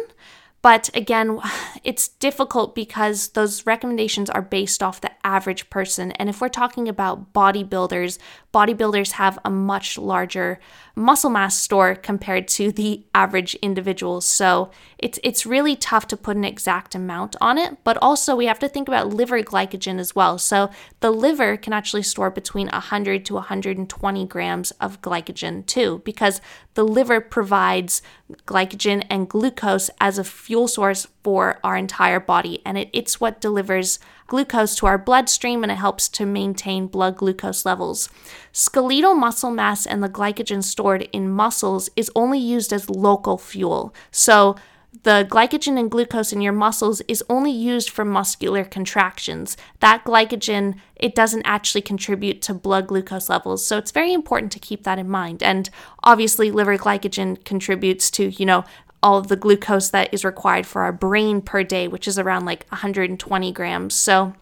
But 0.62 0.90
again, 0.94 1.40
it's 1.84 2.08
difficult 2.08 2.74
because 2.74 3.28
those 3.28 3.66
recommendations 3.66 4.28
are 4.30 4.42
based 4.42 4.82
off 4.82 5.00
the 5.00 5.12
average 5.24 5.70
person. 5.70 6.12
And 6.12 6.28
if 6.28 6.40
we're 6.40 6.48
talking 6.48 6.88
about 6.88 7.32
bodybuilders, 7.32 8.18
bodybuilders 8.52 9.12
have 9.12 9.38
a 9.44 9.50
much 9.50 9.98
larger 9.98 10.58
muscle 10.94 11.30
mass 11.30 11.56
store 11.56 11.94
compared 11.94 12.48
to 12.48 12.72
the 12.72 13.04
average 13.14 13.54
individual. 13.56 14.20
So 14.20 14.70
it's 14.98 15.18
it's 15.22 15.44
really 15.44 15.76
tough 15.76 16.06
to 16.08 16.16
put 16.16 16.36
an 16.36 16.44
exact 16.44 16.94
amount 16.94 17.36
on 17.40 17.58
it, 17.58 17.76
but 17.84 17.98
also 18.00 18.34
we 18.34 18.46
have 18.46 18.58
to 18.60 18.68
think 18.68 18.88
about 18.88 19.08
liver 19.08 19.42
glycogen 19.42 19.98
as 19.98 20.14
well. 20.14 20.38
So 20.38 20.70
the 21.00 21.10
liver 21.10 21.56
can 21.56 21.74
actually 21.74 22.02
store 22.02 22.30
between 22.30 22.68
100 22.68 23.26
to 23.26 23.34
120 23.34 24.26
grams 24.26 24.70
of 24.72 25.02
glycogen 25.02 25.66
too 25.66 26.00
because 26.04 26.40
the 26.76 26.84
liver 26.84 27.20
provides 27.20 28.02
glycogen 28.46 29.04
and 29.10 29.28
glucose 29.28 29.90
as 29.98 30.18
a 30.18 30.24
fuel 30.24 30.68
source 30.68 31.08
for 31.24 31.58
our 31.64 31.76
entire 31.76 32.20
body 32.20 32.60
and 32.64 32.78
it, 32.78 32.90
it's 32.92 33.20
what 33.20 33.40
delivers 33.40 33.98
glucose 34.26 34.76
to 34.76 34.86
our 34.86 34.98
bloodstream 34.98 35.62
and 35.62 35.72
it 35.72 35.76
helps 35.76 36.08
to 36.08 36.26
maintain 36.26 36.86
blood 36.86 37.16
glucose 37.16 37.64
levels. 37.64 38.10
Skeletal 38.52 39.14
muscle 39.14 39.50
mass 39.50 39.86
and 39.86 40.02
the 40.02 40.08
glycogen 40.08 40.62
stored 40.62 41.08
in 41.12 41.30
muscles 41.30 41.88
is 41.96 42.10
only 42.14 42.38
used 42.38 42.72
as 42.72 42.90
local 42.90 43.38
fuel. 43.38 43.94
So, 44.10 44.56
the 45.02 45.26
glycogen 45.28 45.78
and 45.78 45.90
glucose 45.90 46.32
in 46.32 46.40
your 46.40 46.52
muscles 46.52 47.00
is 47.08 47.24
only 47.28 47.50
used 47.50 47.90
for 47.90 48.04
muscular 48.04 48.64
contractions. 48.64 49.56
That 49.80 50.04
glycogen, 50.04 50.78
it 50.94 51.14
doesn't 51.14 51.42
actually 51.44 51.82
contribute 51.82 52.40
to 52.42 52.54
blood 52.54 52.86
glucose 52.86 53.28
levels. 53.28 53.66
So 53.66 53.78
it's 53.78 53.90
very 53.90 54.12
important 54.12 54.52
to 54.52 54.58
keep 54.58 54.84
that 54.84 54.98
in 54.98 55.08
mind. 55.08 55.42
And 55.42 55.68
obviously, 56.04 56.50
liver 56.50 56.78
glycogen 56.78 57.44
contributes 57.44 58.10
to, 58.12 58.28
you 58.30 58.46
know, 58.46 58.64
all 59.02 59.18
of 59.18 59.28
the 59.28 59.36
glucose 59.36 59.90
that 59.90 60.12
is 60.12 60.24
required 60.24 60.66
for 60.66 60.82
our 60.82 60.92
brain 60.92 61.40
per 61.40 61.62
day, 61.62 61.88
which 61.88 62.08
is 62.08 62.18
around 62.18 62.44
like 62.46 62.66
120 62.70 63.52
grams. 63.52 63.94
So, 63.94 64.34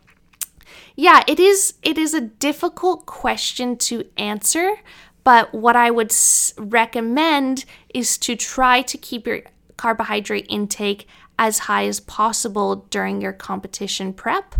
yeah, 0.96 1.22
it 1.26 1.40
is 1.40 1.74
it 1.82 1.98
is 1.98 2.14
a 2.14 2.20
difficult 2.20 3.06
question 3.06 3.76
to 3.78 4.04
answer, 4.16 4.76
but 5.24 5.52
what 5.52 5.74
I 5.74 5.90
would 5.90 6.12
s- 6.12 6.54
recommend 6.56 7.64
is 7.92 8.16
to 8.18 8.36
try 8.36 8.82
to 8.82 8.96
keep 8.96 9.26
your 9.26 9.40
carbohydrate 9.76 10.46
intake 10.48 11.06
as 11.38 11.60
high 11.60 11.86
as 11.86 12.00
possible 12.00 12.86
during 12.90 13.20
your 13.20 13.32
competition 13.32 14.12
prep. 14.12 14.54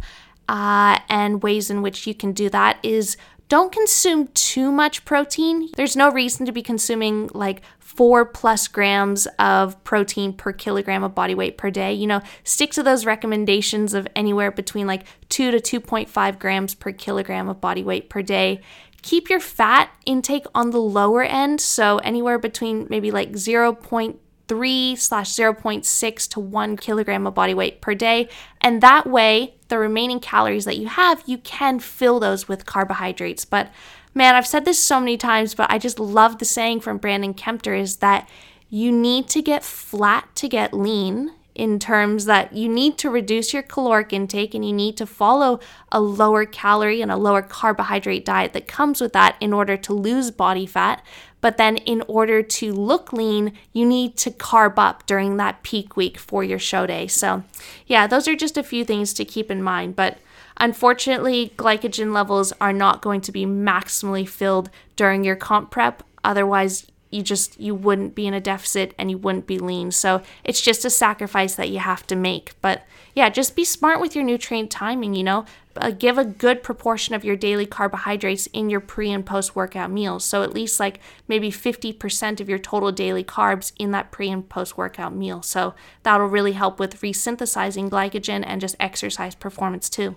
Uh, 0.49 0.99
and 1.09 1.43
ways 1.43 1.71
in 1.71 1.81
which 1.81 2.07
you 2.07 2.15
can 2.15 2.33
do 2.33 2.51
that 2.51 2.79
is 2.83 3.17
don't 3.49 3.73
consume 3.73 4.29
too 4.29 4.73
much 4.73 5.05
protein. 5.05 5.69
There's 5.77 5.97
no 5.97 6.11
reason 6.11 6.47
to 6.47 6.53
be 6.53 6.63
consuming 6.63 7.31
like 7.35 7.63
four 7.79 8.25
plus 8.25 8.69
grams 8.69 9.27
of 9.39 9.83
protein 9.85 10.33
per 10.33 10.53
kilogram 10.53 11.05
of 11.05 11.15
body 11.15 11.35
weight 11.35 11.57
per 11.57 11.71
day. 11.71 11.93
You 11.93 12.07
know, 12.07 12.21
stick 12.43 12.73
to 12.73 12.83
those 12.83 13.07
recommendations 13.07 13.95
of 13.95 14.09
anywhere 14.17 14.51
between 14.51 14.87
like 14.87 15.07
two 15.29 15.51
to 15.51 15.81
2.5 15.81 16.39
grams 16.39 16.75
per 16.75 16.93
kilogram 16.93 17.49
of 17.49 17.61
body 17.61 17.85
weight 17.85 18.09
per 18.09 18.23
day. 18.23 18.61
Keep 19.03 19.29
your 19.29 19.41
fat 19.41 19.91
intake 20.07 20.47
on 20.55 20.71
the 20.71 20.81
lower 20.81 21.23
end, 21.23 21.61
so 21.61 21.99
anywhere 21.99 22.39
between 22.39 22.87
maybe 22.89 23.11
like 23.11 23.33
0.2 23.33 24.17
3 24.49 24.97
slash 24.97 25.31
0.6 25.31 26.29
to 26.29 26.41
1 26.41 26.77
kilogram 26.77 27.27
of 27.27 27.35
body 27.35 27.55
weight 27.55 27.81
per 27.81 27.95
day. 27.95 28.29
And 28.61 28.81
that 28.81 29.07
way, 29.07 29.55
the 29.69 29.79
remaining 29.79 30.21
calories 30.21 30.65
that 30.65 30.77
you 30.77 30.89
have, 30.89 31.23
you 31.27 31.39
can 31.39 31.81
fill 31.81 32.21
those 32.21 32.49
with 32.49 32.67
carbohydrates. 32.67 33.45
But 33.45 33.71
man, 34.15 34.35
I've 34.35 34.47
said 34.47 34.65
this 34.65 34.79
so 34.79 35.01
many 35.01 35.17
times, 35.17 35.55
but 35.55 35.71
I 35.71 35.79
just 35.79 35.99
love 35.99 36.39
the 36.39 36.45
saying 36.45 36.81
from 36.81 36.99
Brandon 36.99 37.35
Kempter 37.35 37.79
is 37.79 37.97
that 37.97 38.29
you 38.69 38.91
need 38.93 39.29
to 39.29 39.43
get 39.43 39.65
flat 39.65 40.35
to 40.37 40.49
get 40.49 40.75
lean 40.75 41.33
in 41.55 41.79
terms 41.79 42.25
that 42.25 42.53
you 42.53 42.69
need 42.69 42.99
to 42.99 43.09
reduce 43.09 43.53
your 43.53 43.63
caloric 43.63 44.13
intake 44.13 44.55
and 44.55 44.65
you 44.65 44.73
need 44.73 44.97
to 44.97 45.07
follow 45.07 45.61
a 45.93 46.01
lower 46.01 46.45
calorie 46.45 47.01
and 47.01 47.13
a 47.13 47.17
lower 47.17 47.43
carbohydrate 47.43 48.25
diet 48.25 48.53
that 48.53 48.67
comes 48.67 49.01
with 49.01 49.13
that 49.13 49.37
in 49.41 49.53
order 49.53 49.77
to 49.77 49.93
lose 49.93 50.31
body 50.33 50.67
fat. 50.67 51.05
But 51.45 51.59
then, 51.59 51.77
in 51.77 52.03
order 52.09 52.43
to 52.43 52.73
look 52.73 53.13
lean, 53.13 53.53
you 53.75 53.85
need 53.85 54.17
to 54.17 54.31
carb 54.31 54.79
up 54.79 55.05
during 55.05 55.37
that 55.37 55.63
peak 55.63 55.95
week 55.95 56.17
for 56.17 56.43
your 56.43 56.59
show 56.59 56.87
day. 56.87 57.07
So, 57.07 57.45
yeah, 57.87 58.07
those 58.07 58.27
are 58.27 58.35
just 58.35 58.57
a 58.57 58.63
few 58.63 58.83
things 58.83 59.13
to 59.13 59.27
keep 59.27 59.51
in 59.51 59.63
mind. 59.63 59.95
But 59.95 60.17
unfortunately, 60.57 61.53
glycogen 61.59 62.15
levels 62.15 62.55
are 62.63 62.73
not 62.73 63.03
going 63.03 63.21
to 63.21 63.31
be 63.31 63.45
maximally 63.45 64.27
filled 64.27 64.71
during 64.97 65.23
your 65.23 65.37
comp 65.37 65.71
prep. 65.71 66.03
Otherwise, 66.25 66.87
you 67.15 67.23
just 67.23 67.59
you 67.61 67.75
wouldn't 67.75 68.15
be 68.15 68.27
in 68.27 68.35
a 68.35 68.41
deficit 68.41 68.93
and 68.99 69.11
you 69.11 69.17
wouldn't 69.17 69.47
be 69.47 69.59
lean. 69.59 69.93
So 69.93 70.23
it's 70.43 70.61
just 70.61 70.85
a 70.85 70.91
sacrifice 70.91 71.55
that 71.55 71.71
you 71.71 71.79
have 71.79 72.07
to 72.09 72.17
make. 72.17 72.53
But 72.61 72.85
yeah, 73.15 73.29
just 73.29 73.55
be 73.55 73.65
smart 73.65 74.01
with 74.01 74.17
your 74.17 74.25
nutrient 74.25 74.71
timing, 74.71 75.15
you 75.15 75.23
know. 75.23 75.45
Uh, 75.77 75.91
give 75.91 76.19
a 76.19 76.25
good 76.25 76.63
proportion 76.63 77.15
of 77.15 77.25
your 77.25 77.37
daily 77.37 77.67
carbohydrates 77.67 78.47
in 78.49 78.71
your 78.71 78.81
pre 78.81 79.11
and 79.11 79.25
post 79.25 79.57
workout 79.57 79.91
meals. 79.91 80.25
So 80.25 80.43
at 80.43 80.53
least 80.53 80.79
like 80.81 81.01
maybe 81.29 81.51
50% 81.51 82.41
of 82.41 82.49
your 82.49 82.59
total 82.59 82.93
daily 82.93 83.25
carbs 83.25 83.73
in 83.79 83.93
that 83.93 84.11
pre 84.11 84.29
and 84.31 84.49
post 84.49 84.77
workout 84.77 85.15
meal. 85.15 85.43
So 85.43 85.75
that'll 86.03 86.27
really 86.27 86.53
help 86.53 86.79
with 86.79 87.01
resynthesizing 87.01 87.91
glycogen 87.91 88.45
and 88.47 88.61
just 88.61 88.77
exercise 88.81 89.35
performance 89.35 89.89
too. 89.89 90.17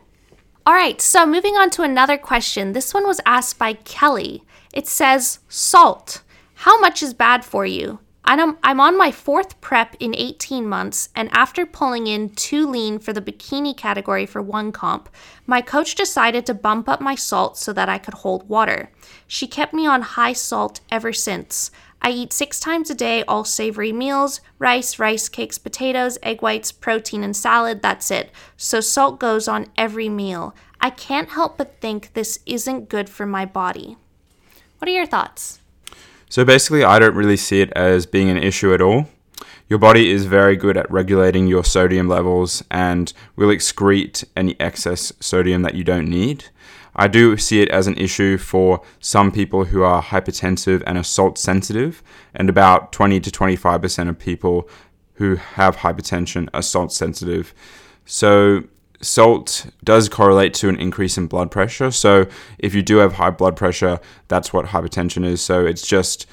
All 0.66 0.74
right, 0.74 1.00
so 1.00 1.26
moving 1.26 1.56
on 1.56 1.70
to 1.72 1.84
another 1.84 2.18
question. 2.18 2.74
This 2.74 2.94
one 2.94 3.08
was 3.08 3.22
asked 3.26 3.58
by 3.58 3.74
Kelly. 3.74 4.44
It 4.74 4.86
says, 4.86 5.40
salt. 5.48 6.24
How 6.62 6.80
much 6.80 7.04
is 7.04 7.14
bad 7.14 7.46
for 7.46 7.68
you? 7.68 8.00
I'm, 8.26 8.58
I'm 8.64 8.80
on 8.80 8.98
my 8.98 9.12
fourth 9.12 9.62
prep 9.62 9.96
in 10.00 10.16
18 10.16 10.68
months, 10.68 11.10
and 11.16 11.30
after 11.32 11.68
pulling 11.68 12.08
in 12.08 12.32
too 12.32 12.68
lean 12.68 12.98
for 12.98 13.14
the 13.14 13.22
bikini 13.22 13.78
category 13.78 14.26
for 14.26 14.42
one 14.42 14.72
comp, 14.72 15.08
my 15.46 15.62
coach 15.62 15.94
decided 15.94 16.48
to 16.48 16.56
bump 16.56 16.90
up 16.90 17.00
my 17.00 17.14
salt 17.14 17.60
so 17.60 17.74
that 17.74 17.90
I 17.90 18.00
could 18.00 18.16
hold 18.16 18.50
water. 18.50 18.90
She 19.28 19.46
kept 19.46 19.72
me 19.72 19.86
on 19.86 20.02
high 20.02 20.34
salt 20.34 20.80
ever 20.90 21.14
since. 21.14 21.70
I 22.02 22.10
eat 22.10 22.34
six 22.34 22.60
times 22.60 22.90
a 22.90 22.96
day, 22.96 23.24
all 23.26 23.46
savory 23.46 23.94
meals 23.94 24.42
rice, 24.58 24.98
rice 24.98 25.30
cakes, 25.30 25.60
potatoes, 25.60 26.18
egg 26.24 26.42
whites, 26.42 26.72
protein, 26.72 27.24
and 27.24 27.36
salad. 27.36 27.84
That's 27.84 28.10
it. 28.10 28.32
So 28.58 28.80
salt 28.80 29.20
goes 29.20 29.48
on 29.48 29.68
every 29.78 30.10
meal. 30.10 30.56
I 30.82 30.90
can't 30.90 31.30
help 31.30 31.56
but 31.60 31.80
think 31.82 32.14
this 32.14 32.40
isn't 32.48 32.90
good 32.90 33.12
for 33.12 33.28
my 33.28 33.46
body. 33.46 33.96
What 34.80 34.90
are 34.90 34.94
your 34.94 35.06
thoughts? 35.06 35.60
So 36.30 36.44
basically, 36.44 36.84
I 36.84 37.00
don't 37.00 37.16
really 37.16 37.38
see 37.38 37.62
it 37.62 37.72
as 37.72 38.06
being 38.06 38.30
an 38.30 38.38
issue 38.38 38.74
at 38.74 38.82
all. 38.82 39.08
Your 39.70 39.80
body 39.80 40.10
is 40.10 40.26
very 40.26 40.56
good 40.56 40.78
at 40.78 40.90
regulating 40.92 41.48
your 41.48 41.64
sodium 41.64 42.08
levels 42.08 42.64
and 42.72 43.12
will 43.36 43.50
excrete 43.50 44.24
any 44.36 44.56
excess 44.60 45.12
sodium 45.20 45.62
that 45.62 45.76
you 45.76 45.84
don't 45.84 46.10
need. 46.10 46.46
I 46.96 47.08
do 47.08 47.38
see 47.38 47.62
it 47.62 47.70
as 47.70 47.86
an 47.86 47.96
issue 47.98 48.38
for 48.38 48.82
some 49.00 49.32
people 49.32 49.66
who 49.66 49.84
are 49.84 50.02
hypertensive 50.02 50.84
and 50.88 50.98
are 50.98 51.04
salt 51.04 51.38
sensitive, 51.38 52.02
and 52.34 52.50
about 52.50 52.92
20 52.92 53.20
to 53.20 53.30
25% 53.30 54.10
of 54.10 54.18
people 54.18 54.70
who 55.16 55.36
have 55.36 55.78
hypertension 55.78 56.50
are 56.54 56.62
salt 56.62 56.92
sensitive. 56.92 57.54
So 58.06 58.64
salt 59.02 59.68
does 59.84 60.10
correlate 60.10 60.54
to 60.56 60.70
an 60.70 60.80
increase 60.80 61.18
in 61.18 61.28
blood 61.28 61.52
pressure. 61.52 61.92
So 61.92 62.28
if 62.58 62.74
you 62.74 62.82
do 62.82 62.98
have 62.98 63.14
high 63.14 63.30
blood 63.30 63.56
pressure, 63.56 64.00
that's 64.28 64.52
what 64.52 64.68
hypertension 64.68 65.26
is. 65.26 65.42
So 65.42 65.66
it's 65.66 65.86
just 65.86 66.26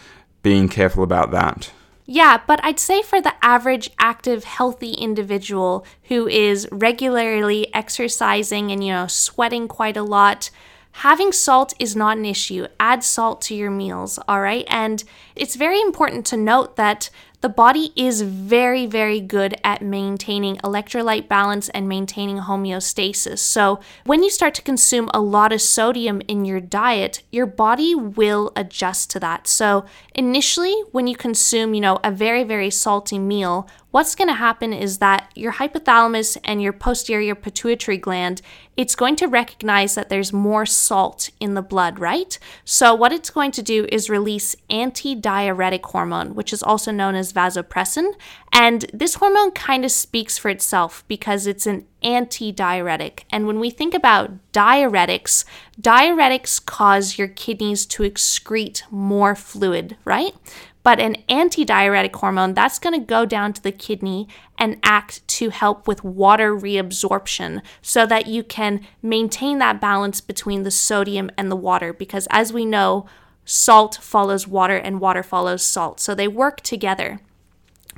being 0.43 0.69
careful 0.69 1.03
about 1.03 1.31
that. 1.33 1.71
Yeah, 2.07 2.41
but 2.47 2.63
I'd 2.63 2.79
say 2.79 3.01
for 3.01 3.21
the 3.23 3.35
average 3.43 3.91
active, 3.99 4.45
healthy 4.45 4.93
individual 4.93 5.87
who 6.05 6.29
is 6.29 6.69
regularly 6.71 7.73
exercising 7.75 8.71
and, 8.71 8.85
you 8.85 8.93
know, 8.93 9.07
sweating 9.07 9.69
quite 9.69 9.97
a 9.97 10.03
lot, 10.03 10.51
having 10.93 11.33
salt 11.33 11.73
is 11.79 11.97
not 11.97 12.19
an 12.19 12.27
issue. 12.27 12.67
Add 12.79 13.03
salt 13.03 13.41
to 13.43 13.55
your 13.55 13.71
meals, 13.71 14.19
all 14.29 14.43
right? 14.43 14.67
And 14.69 15.03
it's 15.35 15.57
very 15.57 15.81
important 15.81 16.27
to 16.27 16.37
note 16.37 16.77
that 16.77 17.09
the 17.45 17.51
body 17.51 17.93
is 17.95 18.23
very, 18.23 18.87
very 18.87 19.21
good 19.21 19.55
at 19.63 19.83
maintaining 19.83 20.57
electrolyte 20.65 21.29
balance 21.29 21.69
and 21.69 21.87
maintaining 21.87 22.39
homeostasis. 22.39 23.41
So, 23.41 23.81
when 24.07 24.23
you 24.23 24.31
start 24.31 24.55
to 24.55 24.63
consume 24.63 25.11
a 25.13 25.21
lot 25.21 25.53
of 25.53 25.61
sodium 25.61 26.23
in 26.27 26.47
your 26.47 26.59
diet, 26.59 27.23
your 27.31 27.45
body 27.45 27.95
will 27.95 28.51
adjust 28.57 29.11
to 29.11 29.21
that. 29.21 29.47
So, 29.47 29.85
initially, 30.15 30.75
when 30.93 31.07
you 31.07 31.17
consume, 31.17 31.75
you 31.75 31.83
know, 31.83 32.01
a 32.03 32.11
very, 32.11 32.45
very 32.45 32.71
salty 32.71 33.19
meal, 33.19 33.69
what's 33.95 34.17
going 34.17 34.27
to 34.27 34.35
happen 34.35 34.73
is 34.73 34.99
that 34.99 35.31
your 35.37 35.53
hypothalamus 35.53 36.37
and 36.43 36.61
your 36.61 36.73
posterior 36.73 37.37
pituitary 37.37 37.97
gland 37.97 38.43
it's 38.77 38.97
going 38.97 39.15
to 39.15 39.29
recognize 39.29 39.95
that 39.95 40.09
there's 40.09 40.33
more 40.33 40.67
salt 40.67 41.31
in 41.39 41.55
the 41.55 41.63
blood 41.63 42.01
right? 42.01 42.39
So 42.65 42.93
what 42.93 43.13
it's 43.13 43.31
going 43.31 43.53
to 43.53 43.63
do 43.63 43.87
is 43.93 44.11
release 44.11 44.57
antidiuretic 44.69 45.85
hormone 45.85 46.35
which 46.35 46.53
is 46.53 46.63
also 46.63 46.91
known 46.91 47.15
as 47.15 47.33
vasopressin. 47.33 48.15
And 48.53 48.87
this 48.93 49.15
hormone 49.15 49.53
kind 49.53 49.85
of 49.85 49.91
speaks 49.91 50.39
for 50.39 50.49
itself 50.49 51.05
because 51.09 51.47
it's 51.47 51.67
an 51.67 51.87
antidiuretic. 52.03 53.21
And 53.31 53.47
when 53.47 53.61
we 53.61 53.71
think 53.71 53.95
about 53.95 54.33
diuretics 54.53 55.45
diuretics 55.81 56.65
cause 56.65 57.19
your 57.19 57.29
kidneys 57.29 57.87
to 57.87 58.03
excrete 58.03 58.83
more 58.91 59.35
fluid 59.35 59.97
right 60.05 60.35
but 60.85 61.01
an 61.01 61.17
antidiuretic 61.29 62.15
hormone, 62.15 62.55
that's 62.55 62.79
going 62.79 62.99
to 62.99 63.05
go 63.05 63.25
down 63.25 63.53
to 63.55 63.63
the 63.63 63.73
kidney 63.73 64.29
and 64.59 64.79
act 64.85 65.27
to 65.27 65.49
help 65.49 65.89
with 65.89 66.05
water 66.05 66.55
reabsorption 66.55 67.63
so 67.83 68.07
that 68.07 68.27
you 68.27 68.45
can 68.45 68.87
maintain 69.03 69.59
that 69.59 69.81
balance 69.81 70.21
between 70.21 70.63
the 70.63 70.71
sodium 70.71 71.31
and 71.37 71.51
the 71.51 71.57
water. 71.57 71.93
Because 71.95 72.29
as 72.31 72.53
we 72.53 72.67
know, 72.67 73.07
salt 73.47 73.99
follows 74.01 74.47
water 74.47 74.77
and 74.77 75.01
water 75.01 75.23
follows 75.23 75.63
salt. 75.63 76.01
So 76.01 76.15
they 76.15 76.29
work 76.29 76.61
together. 76.61 77.21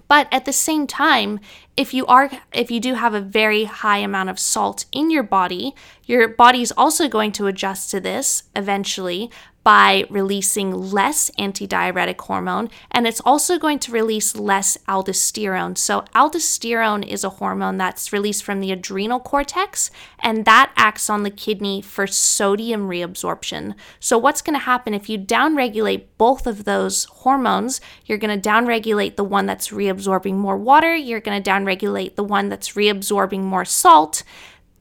But 0.08 0.28
at 0.30 0.44
the 0.44 0.52
same 0.52 0.86
time, 0.86 1.40
if 1.76 1.92
you 1.92 2.06
are 2.06 2.30
if 2.52 2.70
you 2.70 2.78
do 2.78 2.94
have 2.94 3.14
a 3.14 3.20
very 3.20 3.64
high 3.64 3.98
amount 3.98 4.30
of 4.30 4.38
salt 4.38 4.84
in 4.92 5.10
your 5.10 5.24
body, 5.24 5.74
your 6.04 6.28
body 6.28 6.62
is 6.62 6.72
also 6.76 7.08
going 7.08 7.32
to 7.32 7.48
adjust 7.48 7.90
to 7.90 8.00
this 8.00 8.44
eventually 8.54 9.30
by 9.66 10.04
releasing 10.10 10.70
less 10.70 11.28
antidiuretic 11.40 12.20
hormone, 12.20 12.70
and 12.92 13.04
it's 13.04 13.20
also 13.22 13.58
going 13.58 13.80
to 13.80 13.90
release 13.90 14.36
less 14.36 14.78
aldosterone. 14.86 15.76
So, 15.76 16.02
aldosterone 16.14 17.04
is 17.04 17.24
a 17.24 17.30
hormone 17.30 17.76
that's 17.76 18.12
released 18.12 18.44
from 18.44 18.60
the 18.60 18.70
adrenal 18.70 19.18
cortex, 19.18 19.90
and 20.20 20.44
that 20.44 20.70
acts 20.76 21.10
on 21.10 21.24
the 21.24 21.32
kidney 21.32 21.82
for 21.82 22.06
sodium 22.06 22.88
reabsorption. 22.88 23.74
So, 23.98 24.16
what's 24.16 24.40
going 24.40 24.54
to 24.56 24.64
happen 24.64 24.94
if 24.94 25.08
you 25.08 25.18
downregulate 25.18 26.04
both 26.16 26.46
of 26.46 26.62
those 26.62 27.06
hormones? 27.06 27.80
You're 28.04 28.18
going 28.18 28.40
to 28.40 28.48
downregulate 28.48 29.16
the 29.16 29.24
one 29.24 29.46
that's 29.46 29.70
reabsorbing 29.70 30.34
more 30.34 30.56
water, 30.56 30.94
you're 30.94 31.18
going 31.18 31.42
to 31.42 31.50
downregulate 31.50 32.14
the 32.14 32.22
one 32.22 32.50
that's 32.50 32.74
reabsorbing 32.74 33.42
more 33.42 33.64
salt 33.64 34.22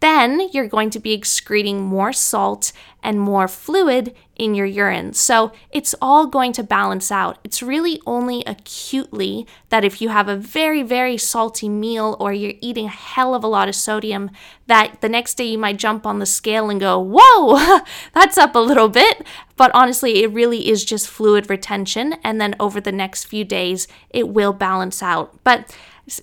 then 0.05 0.49
you're 0.53 0.67
going 0.67 0.91
to 0.91 0.99
be 0.99 1.13
excreting 1.13 1.81
more 1.81 2.13
salt 2.13 2.71
and 3.01 3.19
more 3.19 3.47
fluid 3.47 4.15
in 4.35 4.53
your 4.53 4.65
urine. 4.65 5.13
So 5.13 5.51
it's 5.71 5.95
all 5.99 6.27
going 6.27 6.53
to 6.53 6.63
balance 6.63 7.11
out. 7.11 7.39
It's 7.43 7.63
really 7.63 7.99
only 8.05 8.43
acutely 8.45 9.47
that 9.69 9.83
if 9.83 10.01
you 10.01 10.09
have 10.09 10.27
a 10.27 10.35
very, 10.35 10.83
very 10.83 11.17
salty 11.17 11.69
meal 11.69 12.17
or 12.19 12.33
you're 12.33 12.53
eating 12.61 12.85
a 12.85 12.89
hell 12.89 13.33
of 13.33 13.43
a 13.43 13.47
lot 13.47 13.67
of 13.67 13.75
sodium, 13.75 14.29
that 14.67 15.01
the 15.01 15.09
next 15.09 15.35
day 15.35 15.45
you 15.45 15.57
might 15.57 15.77
jump 15.77 16.05
on 16.05 16.19
the 16.19 16.25
scale 16.25 16.69
and 16.69 16.79
go, 16.79 16.99
whoa, 16.99 17.79
that's 18.13 18.37
up 18.37 18.55
a 18.55 18.59
little 18.59 18.89
bit. 18.89 19.25
But 19.55 19.71
honestly, 19.73 20.21
it 20.23 20.31
really 20.31 20.69
is 20.69 20.85
just 20.85 21.07
fluid 21.07 21.49
retention. 21.49 22.13
And 22.23 22.39
then 22.39 22.55
over 22.59 22.79
the 22.79 22.91
next 22.91 23.23
few 23.23 23.43
days, 23.43 23.87
it 24.11 24.29
will 24.29 24.53
balance 24.53 25.01
out. 25.01 25.43
But 25.43 25.75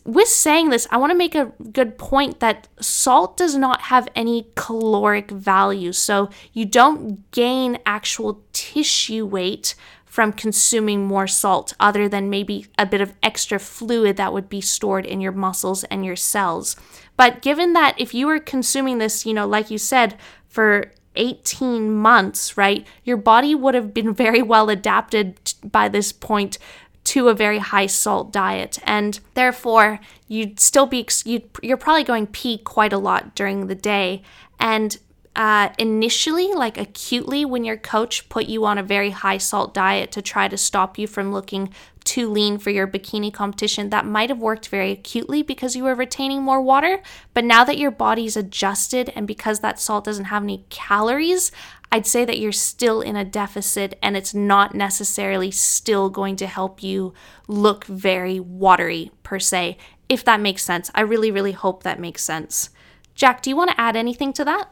with 0.05 0.29
saying 0.29 0.71
this, 0.71 0.87
I 0.91 0.97
want 0.97 1.11
to 1.11 1.19
make 1.19 1.35
a 1.35 1.53
good 1.73 1.99
point 1.99 2.41
that 2.41 2.69
salt 2.81 3.37
does 3.37 3.57
not 3.57 3.83
have 3.83 4.09
any 4.15 4.47
caloric 4.55 5.31
value. 5.31 5.93
So 5.93 6.31
you 6.53 6.65
don't 6.65 7.29
gain 7.33 7.79
actual 7.85 8.43
tissue 8.53 9.27
weight 9.27 9.75
from 10.05 10.33
consuming 10.33 11.07
more 11.07 11.27
salt, 11.27 11.73
other 11.81 12.07
than 12.07 12.29
maybe 12.29 12.67
a 12.79 12.85
bit 12.85 13.01
of 13.01 13.15
extra 13.23 13.59
fluid 13.59 14.19
that 14.19 14.33
would 14.33 14.49
be 14.49 14.61
stored 14.61 15.07
in 15.07 15.23
your 15.23 15.33
muscles 15.33 15.85
and 15.85 16.05
your 16.05 16.17
cells. 16.17 16.77
But 17.17 17.41
given 17.41 17.73
that 17.73 17.99
if 17.99 18.13
you 18.13 18.27
were 18.27 18.39
consuming 18.39 18.99
this, 18.99 19.25
you 19.25 19.33
know, 19.33 19.47
like 19.47 19.71
you 19.71 19.79
said, 19.79 20.19
for 20.49 20.93
18 21.17 21.91
months, 21.91 22.57
right, 22.59 22.87
your 23.05 23.17
body 23.17 23.55
would 23.55 23.75
have 23.75 23.95
been 23.95 24.15
very 24.27 24.43
well 24.43 24.69
adapted 24.69 25.55
by 25.65 25.89
this 25.89 26.13
point 26.13 26.59
to 27.05 27.29
a 27.29 27.35
very 27.35 27.59
high 27.59 27.87
salt 27.87 28.33
diet. 28.33 28.79
And 28.85 29.19
therefore, 29.35 30.01
you'd 30.29 30.61
still 30.61 30.87
be, 30.87 31.07
you'd, 31.25 31.49
you're 31.63 31.77
probably 31.77 32.05
going 32.05 32.27
pee 32.27 32.59
quite 32.59 32.93
a 32.93 32.99
lot 32.99 33.35
during 33.35 33.67
the 33.67 33.75
day. 33.75 34.23
And 34.61 34.99
uh, 35.35 35.71
initially, 35.79 36.53
like 36.53 36.77
acutely, 36.77 37.45
when 37.45 37.65
your 37.65 37.79
coach 37.79 38.29
put 38.29 38.47
you 38.47 38.67
on 38.67 38.77
a 38.77 38.83
very 38.83 39.11
high 39.11 39.39
salt 39.39 39.73
diet 39.73 40.13
to 40.13 40.21
try 40.21 40.47
to 40.47 40.59
stop 40.59 40.99
you 40.99 41.07
from 41.07 41.33
looking 41.33 41.73
too 42.05 42.29
lean 42.29 42.59
for 42.59 42.69
your 42.69 42.87
bikini 42.87 43.33
competition, 43.33 43.89
that 43.91 44.05
might 44.05 44.29
have 44.29 44.41
worked 44.41 44.69
very 44.69 44.91
acutely 44.91 45.43
because 45.43 45.75
you 45.75 45.85
were 45.85 45.95
retaining 45.95 46.43
more 46.43 46.61
water. 46.61 47.01
But 47.33 47.45
now 47.45 47.65
that 47.65 47.79
your 47.79 47.91
body's 47.91 48.37
adjusted 48.37 49.11
and 49.17 49.27
because 49.27 49.61
that 49.61 49.81
salt 49.81 50.05
doesn't 50.05 50.27
have 50.27 50.43
any 50.43 50.67
calories, 50.69 51.51
I'd 51.91 52.07
say 52.07 52.27
that 52.27 52.39
you're 52.39 52.53
still 52.53 53.01
in 53.01 53.17
a 53.17 53.25
deficit 53.25 53.99
and 54.03 54.17
it's 54.17 54.35
not 54.35 54.75
necessarily 54.75 55.51
still 55.51 56.11
going 56.11 56.37
to 56.37 56.47
help 56.47 56.83
you 56.83 57.15
look 57.49 57.85
very 57.85 58.39
watery 58.39 59.13
per 59.23 59.39
se, 59.39 59.79
if 60.11 60.25
that 60.25 60.41
makes 60.41 60.63
sense. 60.63 60.91
I 60.95 61.03
really, 61.03 61.31
really 61.31 61.53
hope 61.53 61.85
that 61.85 62.01
makes 62.01 62.23
sense. 62.23 62.69
Jack, 63.15 63.41
do 63.41 63.49
you 63.49 63.57
want 63.57 63.71
to 63.71 63.81
add 63.81 63.97
anything 63.97 64.35
to 64.35 64.45
that? 64.45 64.71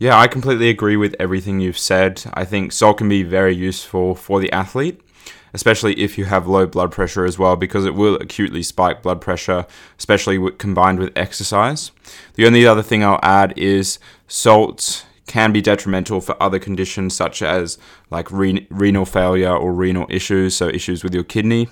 Yeah, 0.00 0.16
I 0.16 0.28
completely 0.28 0.68
agree 0.68 0.96
with 0.96 1.16
everything 1.18 1.58
you've 1.58 1.78
said. 1.78 2.22
I 2.32 2.44
think 2.44 2.70
salt 2.70 2.98
can 2.98 3.08
be 3.08 3.24
very 3.24 3.54
useful 3.54 4.14
for 4.14 4.38
the 4.38 4.52
athlete, 4.52 5.00
especially 5.52 5.98
if 5.98 6.16
you 6.16 6.26
have 6.26 6.46
low 6.46 6.68
blood 6.68 6.92
pressure 6.92 7.24
as 7.24 7.36
well, 7.36 7.56
because 7.56 7.84
it 7.84 7.96
will 7.96 8.14
acutely 8.16 8.62
spike 8.62 9.02
blood 9.02 9.20
pressure, 9.20 9.66
especially 9.98 10.38
combined 10.52 11.00
with 11.00 11.16
exercise. 11.16 11.90
The 12.34 12.46
only 12.46 12.64
other 12.64 12.82
thing 12.82 13.02
I'll 13.02 13.18
add 13.24 13.58
is 13.58 13.98
salt 14.28 15.04
can 15.26 15.50
be 15.52 15.60
detrimental 15.60 16.20
for 16.20 16.40
other 16.40 16.60
conditions 16.60 17.16
such 17.16 17.42
as 17.42 17.76
like 18.08 18.30
re- 18.30 18.68
renal 18.70 19.04
failure 19.04 19.54
or 19.54 19.72
renal 19.72 20.06
issues, 20.08 20.54
so 20.54 20.68
issues 20.68 21.02
with 21.02 21.12
your 21.12 21.24
kidney 21.24 21.68